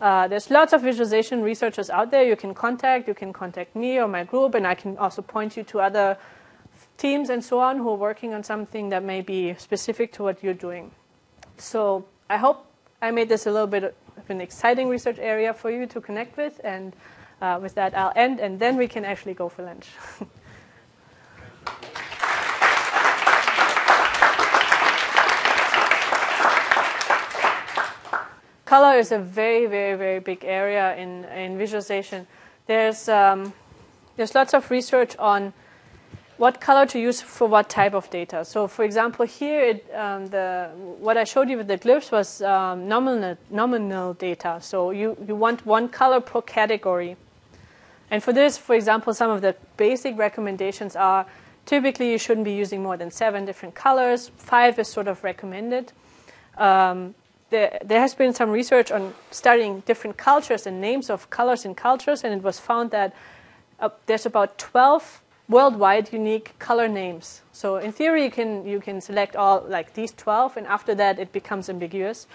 uh, 0.01 0.27
there's 0.27 0.49
lots 0.49 0.73
of 0.73 0.81
visualization 0.81 1.41
researchers 1.41 1.89
out 1.89 2.11
there 2.11 2.23
you 2.23 2.35
can 2.35 2.53
contact. 2.53 3.07
You 3.07 3.13
can 3.13 3.33
contact 3.33 3.75
me 3.75 3.99
or 3.99 4.07
my 4.07 4.23
group, 4.23 4.55
and 4.55 4.65
I 4.65 4.75
can 4.75 4.97
also 4.97 5.21
point 5.21 5.57
you 5.57 5.63
to 5.63 5.79
other 5.81 6.17
teams 6.97 7.29
and 7.29 7.43
so 7.43 7.59
on 7.59 7.77
who 7.77 7.89
are 7.89 7.95
working 7.95 8.33
on 8.33 8.43
something 8.43 8.89
that 8.89 9.03
may 9.03 9.21
be 9.21 9.53
specific 9.55 10.13
to 10.13 10.23
what 10.23 10.43
you're 10.43 10.53
doing. 10.53 10.91
So 11.57 12.05
I 12.29 12.37
hope 12.37 12.65
I 13.01 13.11
made 13.11 13.29
this 13.29 13.45
a 13.45 13.51
little 13.51 13.67
bit 13.67 13.83
of 13.83 14.29
an 14.29 14.41
exciting 14.41 14.89
research 14.89 15.17
area 15.19 15.53
for 15.53 15.69
you 15.69 15.85
to 15.87 16.01
connect 16.01 16.37
with. 16.37 16.59
And 16.63 16.95
uh, 17.41 17.59
with 17.61 17.75
that, 17.75 17.95
I'll 17.97 18.13
end, 18.15 18.39
and 18.39 18.59
then 18.59 18.77
we 18.77 18.87
can 18.87 19.05
actually 19.05 19.33
go 19.33 19.49
for 19.49 19.63
lunch. 19.63 19.87
Color 28.69 28.99
is 28.99 29.11
a 29.11 29.17
very, 29.17 29.65
very, 29.65 29.97
very 29.97 30.19
big 30.19 30.45
area 30.45 30.95
in, 30.95 31.25
in 31.25 31.57
visualization. 31.57 32.27
There's, 32.67 33.09
um, 33.09 33.51
there's 34.15 34.35
lots 34.35 34.53
of 34.53 34.69
research 34.69 35.17
on 35.17 35.53
what 36.37 36.61
color 36.61 36.85
to 36.85 36.99
use 36.99 37.19
for 37.19 37.47
what 37.47 37.67
type 37.67 37.95
of 37.95 38.07
data. 38.11 38.45
So, 38.45 38.67
for 38.67 38.83
example, 38.83 39.25
here 39.25 39.59
it, 39.59 39.91
um, 39.95 40.27
the, 40.27 40.69
what 40.99 41.17
I 41.17 41.23
showed 41.23 41.49
you 41.49 41.57
with 41.57 41.67
the 41.67 41.79
glyphs 41.79 42.11
was 42.11 42.43
um, 42.43 42.87
nominal, 42.87 43.39
nominal 43.49 44.13
data. 44.13 44.59
So 44.61 44.91
you, 44.91 45.17
you 45.27 45.35
want 45.35 45.65
one 45.65 45.89
color 45.89 46.21
per 46.21 46.43
category. 46.43 47.17
And 48.11 48.21
for 48.21 48.33
this, 48.33 48.55
for 48.59 48.75
example, 48.75 49.15
some 49.15 49.31
of 49.31 49.41
the 49.41 49.55
basic 49.77 50.15
recommendations 50.15 50.95
are 50.95 51.25
typically 51.65 52.11
you 52.11 52.19
shouldn't 52.19 52.45
be 52.45 52.53
using 52.53 52.83
more 52.83 52.97
than 52.97 53.09
seven 53.09 53.45
different 53.45 53.73
colors. 53.73 54.29
Five 54.37 54.77
is 54.77 54.87
sort 54.87 55.07
of 55.07 55.23
recommended. 55.23 55.91
Um, 56.55 57.15
there, 57.49 57.79
there 57.83 57.99
has 57.99 58.15
been 58.15 58.33
some 58.33 58.49
research 58.49 58.91
on 58.91 59.13
studying 59.31 59.81
different 59.81 60.17
cultures 60.17 60.67
and 60.67 60.79
names 60.79 61.09
of 61.09 61.29
colors 61.29 61.65
in 61.65 61.75
cultures, 61.75 62.23
and 62.23 62.33
it 62.33 62.43
was 62.43 62.59
found 62.59 62.91
that 62.91 63.13
uh, 63.79 63.89
there's 64.05 64.25
about 64.25 64.57
12 64.57 65.21
worldwide 65.47 66.13
unique 66.13 66.53
color 66.59 66.87
names. 66.87 67.41
So 67.51 67.77
in 67.77 67.91
theory, 67.91 68.23
you 68.23 68.31
can 68.31 68.65
you 68.65 68.79
can 68.79 69.01
select 69.01 69.35
all 69.35 69.65
like 69.67 69.93
these 69.93 70.11
12, 70.11 70.57
and 70.57 70.67
after 70.67 70.95
that, 70.95 71.19
it 71.19 71.31
becomes 71.31 71.69
ambiguous. 71.69 72.27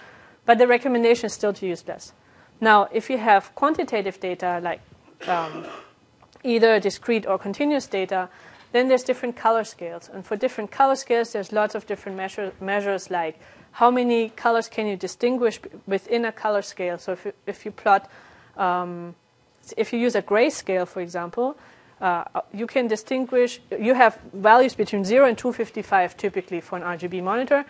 But 0.45 0.57
the 0.57 0.67
recommendation 0.67 1.27
is 1.27 1.33
still 1.33 1.53
to 1.53 1.65
use 1.65 1.87
less. 1.87 2.13
Now, 2.61 2.87
if 2.91 3.09
you 3.09 3.17
have 3.17 3.53
quantitative 3.55 4.19
data 4.19 4.59
like 4.61 4.81
um, 5.27 5.65
either 6.43 6.79
discrete 6.79 7.25
or 7.25 7.39
continuous 7.39 7.87
data, 7.87 8.29
then 8.71 8.87
there's 8.89 9.03
different 9.03 9.35
color 9.35 9.63
scales, 9.63 10.09
and 10.13 10.25
for 10.25 10.35
different 10.35 10.69
color 10.71 10.95
scales, 10.95 11.31
there's 11.31 11.51
lots 11.51 11.75
of 11.75 11.85
different 11.87 12.17
measure, 12.17 12.51
measures 12.59 13.09
like 13.09 13.39
how 13.75 13.91
many 13.91 14.29
colors 14.29 14.69
can 14.69 14.87
you 14.87 14.95
distinguish 14.95 15.59
within 15.85 16.23
a 16.23 16.31
color 16.31 16.61
scale. 16.61 16.97
So 16.97 17.11
if 17.11 17.25
you, 17.25 17.33
if 17.45 17.65
you 17.65 17.71
plot, 17.71 18.09
um, 18.55 19.15
if 19.75 19.91
you 19.91 19.99
use 19.99 20.15
a 20.15 20.21
grayscale, 20.21 20.87
for 20.87 21.01
example, 21.01 21.57
uh, 21.99 22.23
you 22.53 22.67
can 22.67 22.87
distinguish, 22.87 23.59
you 23.77 23.93
have 23.93 24.17
values 24.31 24.75
between 24.75 25.03
0 25.03 25.27
and 25.27 25.37
255 25.37 26.15
typically 26.15 26.61
for 26.61 26.77
an 26.77 26.83
RGB 26.83 27.21
monitor. 27.21 27.65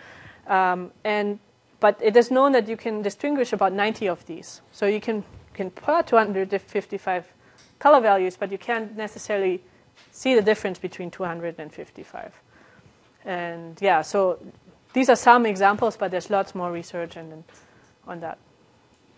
Um, 0.46 0.92
and, 1.02 1.40
but 1.80 1.98
it 2.00 2.16
is 2.16 2.30
known 2.30 2.52
that 2.52 2.68
you 2.68 2.76
can 2.76 3.02
distinguish 3.02 3.52
about 3.52 3.72
90 3.72 4.08
of 4.08 4.24
these. 4.26 4.60
So 4.70 4.86
you 4.86 5.00
can, 5.00 5.24
can 5.54 5.72
plot 5.72 6.06
255 6.06 7.26
color 7.80 8.00
values, 8.00 8.36
but 8.36 8.52
you 8.52 8.58
can't 8.58 8.96
necessarily 8.96 9.60
see 10.12 10.36
the 10.36 10.42
difference 10.42 10.78
between 10.78 11.10
255. 11.10 12.32
And 13.24 13.76
yeah, 13.82 14.02
so 14.02 14.38
these 14.96 15.10
are 15.10 15.16
some 15.16 15.44
examples, 15.44 15.94
but 15.94 16.10
there's 16.10 16.30
lots 16.30 16.54
more 16.54 16.72
research 16.72 17.16
and, 17.16 17.44
on 18.08 18.20
that. 18.20 18.38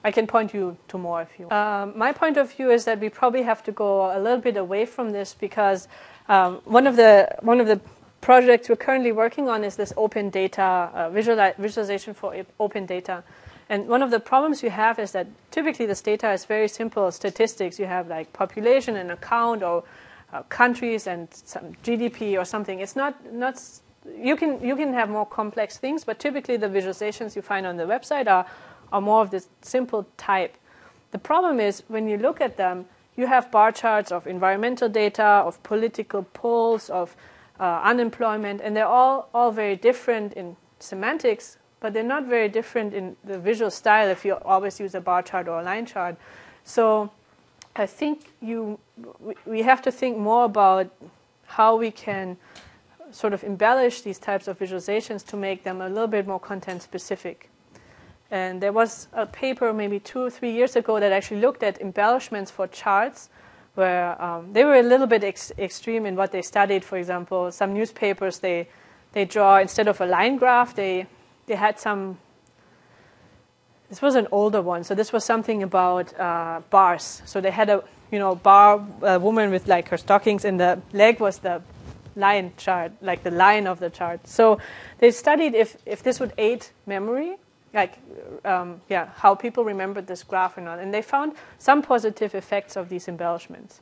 I 0.03 0.11
can 0.11 0.27
point 0.27 0.53
you 0.53 0.77
to 0.89 0.99
more 0.99 1.23
if 1.23 1.39
you 1.39 1.47
want. 1.47 1.53
Um, 1.53 1.97
my 1.97 2.11
point 2.11 2.37
of 2.37 2.53
view 2.53 2.73
is 2.73 2.85
that 2.87 2.99
we 2.99 3.09
probably 3.09 3.43
have 3.43 3.63
to 3.63 3.71
go 3.71 4.11
a 4.11 4.19
little 4.19 4.41
bit 4.41 4.57
away 4.57 4.87
from 4.87 5.11
this 5.11 5.35
because 5.35 5.87
um, 6.29 6.57
one 6.65 6.89
of 6.89 6.97
the 6.97 7.29
one 7.43 7.61
of 7.61 7.69
the 7.69 7.81
projects 8.21 8.69
we're 8.69 8.75
currently 8.75 9.13
working 9.13 9.49
on 9.49 9.63
is 9.63 9.77
this 9.77 9.93
open 9.97 10.31
data 10.31 10.63
uh, 10.63 11.11
visuali- 11.11 11.57
visualization 11.59 12.13
for 12.13 12.35
open 12.59 12.85
data. 12.85 13.23
And 13.69 13.87
one 13.87 14.03
of 14.03 14.11
the 14.11 14.19
problems 14.19 14.65
you 14.65 14.71
have 14.71 14.99
is 14.99 15.13
that 15.13 15.29
typically 15.53 15.87
this 15.87 16.01
data 16.01 16.33
is 16.33 16.45
very 16.45 16.67
simple 16.67 17.13
statistics. 17.13 17.79
You 17.79 17.87
have 17.87 18.09
like 18.09 18.33
population 18.33 18.97
and 18.97 19.13
account 19.13 19.63
or 19.63 19.85
uh, 20.33 20.43
countries 20.49 21.07
and 21.07 21.29
some 21.31 21.75
GDP 21.85 22.37
or 22.37 22.45
something. 22.45 22.81
It's 22.81 22.97
not 22.97 23.15
not 23.33 23.63
you 24.17 24.37
can 24.37 24.63
you 24.65 24.77
can 24.77 24.93
have 24.93 25.09
more 25.09 25.27
complex 25.27 25.79
things, 25.79 26.05
but 26.05 26.19
typically 26.19 26.57
the 26.57 26.69
visualizations 26.69 27.37
you 27.37 27.43
find 27.43 27.67
on 27.67 27.77
the 27.77 27.85
website 27.85 28.27
are 28.27 28.47
are 28.93 29.01
more 29.01 29.23
of 29.23 29.31
this 29.31 29.49
simple 29.63 30.07
type. 30.17 30.57
The 31.11 31.19
problem 31.19 31.61
is 31.61 31.83
when 31.89 32.09
you 32.09 32.19
look 32.19 32.41
at 32.41 32.57
them, 32.57 32.87
you 33.17 33.27
have 33.27 33.51
bar 33.51 33.73
charts 33.73 34.13
of 34.13 34.27
environmental 34.27 34.89
data, 34.89 35.25
of 35.25 35.63
political 35.63 36.23
polls, 36.23 36.91
of 36.91 37.17
uh, 37.59 37.81
unemployment, 37.83 38.61
and 38.61 38.77
they're 38.77 38.87
all, 38.87 39.29
all 39.35 39.51
very 39.51 39.75
different 39.75 40.35
in 40.35 40.57
semantics, 40.79 41.59
but 41.81 41.93
they're 41.93 42.03
not 42.03 42.27
very 42.27 42.49
different 42.49 42.95
in 42.95 43.17
the 43.25 43.39
visual 43.39 43.71
style 43.71 44.09
if 44.09 44.25
you 44.25 44.35
always 44.45 44.79
use 44.79 44.95
a 44.95 45.01
bar 45.01 45.23
chart 45.23 45.49
or 45.49 45.61
a 45.61 45.63
line 45.63 45.85
chart. 45.85 46.17
So 46.65 47.11
I 47.75 47.87
think 47.87 48.33
you, 48.41 48.79
we 49.45 49.63
have 49.63 49.83
to 49.83 49.91
think 49.91 50.17
more 50.17 50.45
about 50.45 50.93
how 51.47 51.77
we 51.77 51.91
can 51.91 52.37
sort 53.11 53.33
of 53.33 53.43
embellish 53.45 54.03
these 54.03 54.19
types 54.19 54.49
of 54.49 54.59
visualizations 54.59 55.27
to 55.27 55.37
make 55.37 55.65
them 55.65 55.81
a 55.81 55.89
little 55.89 56.07
bit 56.07 56.27
more 56.27 56.41
content 56.41 56.83
specific. 56.83 57.51
And 58.31 58.61
there 58.61 58.73
was 58.73 59.09
a 59.13 59.27
paper 59.27 59.73
maybe 59.73 60.01
two 60.01 60.21
or 60.21 60.31
three 60.31 60.51
years 60.51 60.77
ago 60.77 61.01
that 61.01 61.13
actually 61.13 61.41
looked 61.41 61.63
at 61.63 61.81
embellishments 61.81 62.51
for 62.51 62.67
charts, 62.67 63.31
where 63.75 64.21
um, 64.21 64.53
they 64.53 64.65
were 64.65 64.75
a 64.75 64.83
little 64.83 65.07
bit 65.07 65.25
ex- 65.25 65.53
extreme 65.59 66.05
in 66.05 66.17
what 66.17 66.33
they 66.33 66.43
studied. 66.43 66.85
For 66.85 66.99
example, 66.99 67.51
some 67.53 67.73
newspapers 67.73 68.41
they 68.41 68.69
they 69.13 69.25
draw 69.25 69.59
instead 69.59 69.89
of 69.89 70.01
a 70.01 70.07
line 70.07 70.37
graph, 70.37 70.75
they 70.75 71.07
they 71.47 71.55
had 71.55 71.79
some. 71.79 72.19
This 73.89 74.03
was 74.03 74.17
an 74.17 74.27
older 74.31 74.61
one, 74.61 74.85
so 74.85 74.95
this 74.95 75.13
was 75.13 75.25
something 75.25 75.63
about 75.63 76.19
uh, 76.21 76.61
bars. 76.69 77.23
So 77.25 77.41
they 77.41 77.51
had 77.51 77.71
a 77.71 77.83
you 78.11 78.19
know 78.19 78.35
bar 78.35 78.85
a 79.01 79.19
woman 79.19 79.51
with 79.51 79.67
like 79.67 79.89
her 79.89 79.97
stockings, 79.97 80.45
and 80.45 80.61
the 80.61 80.83
leg 80.93 81.21
was 81.21 81.39
the 81.39 81.63
line 82.19 82.53
chart, 82.57 82.93
like 83.01 83.23
the 83.23 83.31
line 83.31 83.67
of 83.67 83.81
the 83.81 83.91
chart. 83.91 84.27
So 84.27 84.59
they 84.99 85.11
studied 85.11 85.55
if 85.55 85.77
if 85.87 86.03
this 86.03 86.21
would 86.21 86.33
aid 86.37 86.67
memory 86.87 87.37
like 87.75 87.99
um, 88.45 88.81
yeah, 88.89 89.11
how 89.17 89.35
people 89.35 89.65
remembered 89.65 90.07
this 90.07 90.23
graph 90.23 90.57
or 90.57 90.63
not. 90.63 90.79
And 90.79 90.93
they 90.93 91.03
found 91.03 91.35
some 91.59 91.83
positive 91.83 92.35
effects 92.35 92.77
of 92.77 92.89
these 92.89 93.09
embellishments. 93.09 93.81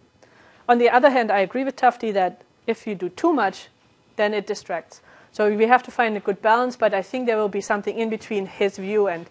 On 0.69 0.79
the 0.79 0.91
other 0.91 1.11
hand, 1.11 1.31
I 1.31 1.39
agree 1.39 1.65
with 1.65 1.77
Tufte 1.77 2.13
that 2.13 2.43
if 2.67 2.87
you 2.87 2.95
do 2.95 3.09
too 3.09 3.33
much, 3.33 3.69
then 4.17 4.35
it 4.35 4.47
distracts. 4.47 5.01
So 5.31 5.55
we 5.55 5.67
have 5.67 5.83
to 5.85 5.91
find 5.91 6.17
a 6.17 6.21
good 6.21 6.43
balance, 6.43 6.77
but 6.77 6.95
I 6.95 7.03
think 7.03 7.27
there 7.27 7.37
will 7.37 7.49
be 7.49 7.61
something 7.61 7.99
in 7.99 8.11
between 8.11 8.47
his 8.47 8.77
view 8.77 9.07
and 9.07 9.27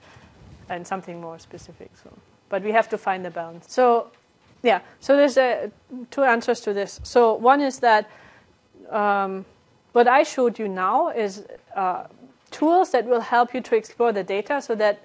and 0.69 0.87
something 0.87 1.21
more 1.21 1.37
specific. 1.39 1.91
So, 2.03 2.09
but 2.49 2.63
we 2.63 2.71
have 2.71 2.89
to 2.89 2.97
find 2.97 3.23
the 3.23 3.29
balance. 3.29 3.71
So, 3.71 4.11
yeah. 4.63 4.79
So 4.99 5.15
there's 5.15 5.37
a, 5.37 5.71
two 6.09 6.23
answers 6.23 6.59
to 6.61 6.73
this. 6.73 6.99
So 7.03 7.35
one 7.35 7.61
is 7.61 7.79
that 7.79 8.09
um, 8.91 9.45
what 9.93 10.07
I 10.07 10.23
showed 10.23 10.59
you 10.59 10.67
now 10.67 11.09
is 11.09 11.45
uh, 11.75 12.05
tools 12.51 12.91
that 12.91 13.05
will 13.05 13.21
help 13.21 13.53
you 13.53 13.61
to 13.61 13.75
explore 13.75 14.11
the 14.11 14.23
data 14.23 14.61
so 14.61 14.75
that 14.75 15.01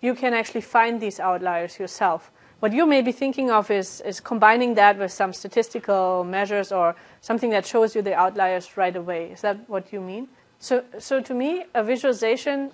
you 0.00 0.14
can 0.14 0.34
actually 0.34 0.60
find 0.60 1.00
these 1.00 1.20
outliers 1.20 1.78
yourself. 1.78 2.30
What 2.60 2.72
you 2.72 2.86
may 2.86 3.02
be 3.02 3.12
thinking 3.12 3.50
of 3.50 3.70
is, 3.70 4.00
is 4.02 4.20
combining 4.20 4.74
that 4.74 4.98
with 4.98 5.10
some 5.10 5.32
statistical 5.32 6.24
measures 6.24 6.70
or 6.70 6.94
something 7.20 7.50
that 7.50 7.66
shows 7.66 7.96
you 7.96 8.02
the 8.02 8.14
outliers 8.14 8.76
right 8.76 8.94
away. 8.94 9.30
Is 9.32 9.40
that 9.40 9.68
what 9.68 9.92
you 9.92 10.00
mean? 10.00 10.28
So, 10.60 10.84
so 10.98 11.20
to 11.20 11.34
me, 11.34 11.64
a 11.74 11.82
visualization 11.82 12.70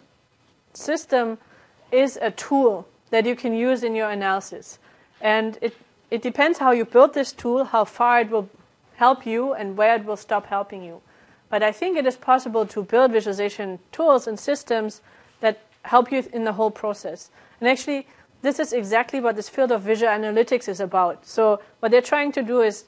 system 0.74 1.38
is 1.90 2.18
a 2.20 2.30
tool 2.30 2.86
that 3.10 3.24
you 3.24 3.34
can 3.34 3.54
use 3.54 3.82
in 3.82 3.94
your 3.94 4.10
analysis. 4.10 4.78
And 5.20 5.58
it, 5.62 5.74
it 6.10 6.20
depends 6.20 6.58
how 6.58 6.72
you 6.72 6.84
build 6.84 7.14
this 7.14 7.32
tool, 7.32 7.64
how 7.64 7.84
far 7.84 8.20
it 8.20 8.30
will 8.30 8.48
help 8.98 9.24
you, 9.24 9.54
and 9.54 9.76
where 9.76 9.94
it 9.94 10.04
will 10.04 10.16
stop 10.16 10.46
helping 10.46 10.82
you. 10.82 11.00
But 11.48 11.62
I 11.62 11.72
think 11.72 11.96
it 11.96 12.04
is 12.04 12.16
possible 12.16 12.66
to 12.66 12.82
build 12.82 13.12
visualization 13.12 13.78
tools 13.92 14.26
and 14.26 14.38
systems 14.38 15.00
that 15.40 15.60
help 15.82 16.10
you 16.10 16.24
in 16.32 16.42
the 16.44 16.52
whole 16.52 16.72
process. 16.72 17.30
And 17.60 17.68
actually, 17.68 18.08
this 18.42 18.58
is 18.58 18.72
exactly 18.72 19.20
what 19.20 19.36
this 19.36 19.48
field 19.48 19.70
of 19.70 19.82
visual 19.82 20.12
analytics 20.12 20.68
is 20.68 20.80
about. 20.80 21.26
So, 21.26 21.60
what 21.78 21.90
they're 21.92 22.10
trying 22.14 22.32
to 22.32 22.42
do 22.42 22.60
is 22.60 22.84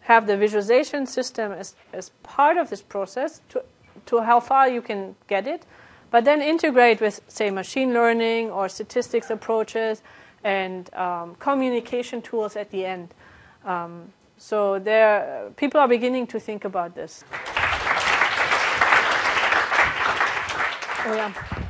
have 0.00 0.26
the 0.26 0.36
visualization 0.36 1.06
system 1.06 1.52
as, 1.52 1.74
as 1.92 2.10
part 2.22 2.56
of 2.58 2.68
this 2.68 2.82
process 2.82 3.40
to, 3.48 3.62
to 4.06 4.20
how 4.20 4.40
far 4.40 4.68
you 4.68 4.82
can 4.82 5.16
get 5.26 5.46
it, 5.46 5.64
but 6.10 6.24
then 6.24 6.42
integrate 6.42 7.00
with, 7.00 7.20
say, 7.28 7.50
machine 7.50 7.94
learning 7.94 8.50
or 8.50 8.68
statistics 8.68 9.30
approaches 9.30 10.02
and 10.44 10.92
um, 10.94 11.34
communication 11.36 12.20
tools 12.20 12.56
at 12.56 12.70
the 12.70 12.84
end. 12.84 13.14
Um, 13.64 14.12
so 14.42 14.78
there, 14.78 15.50
people 15.56 15.78
are 15.80 15.86
beginning 15.86 16.26
to 16.28 16.40
think 16.40 16.64
about 16.64 16.94
this. 16.94 17.24
Oh 21.04 21.14
yeah. 21.14 21.69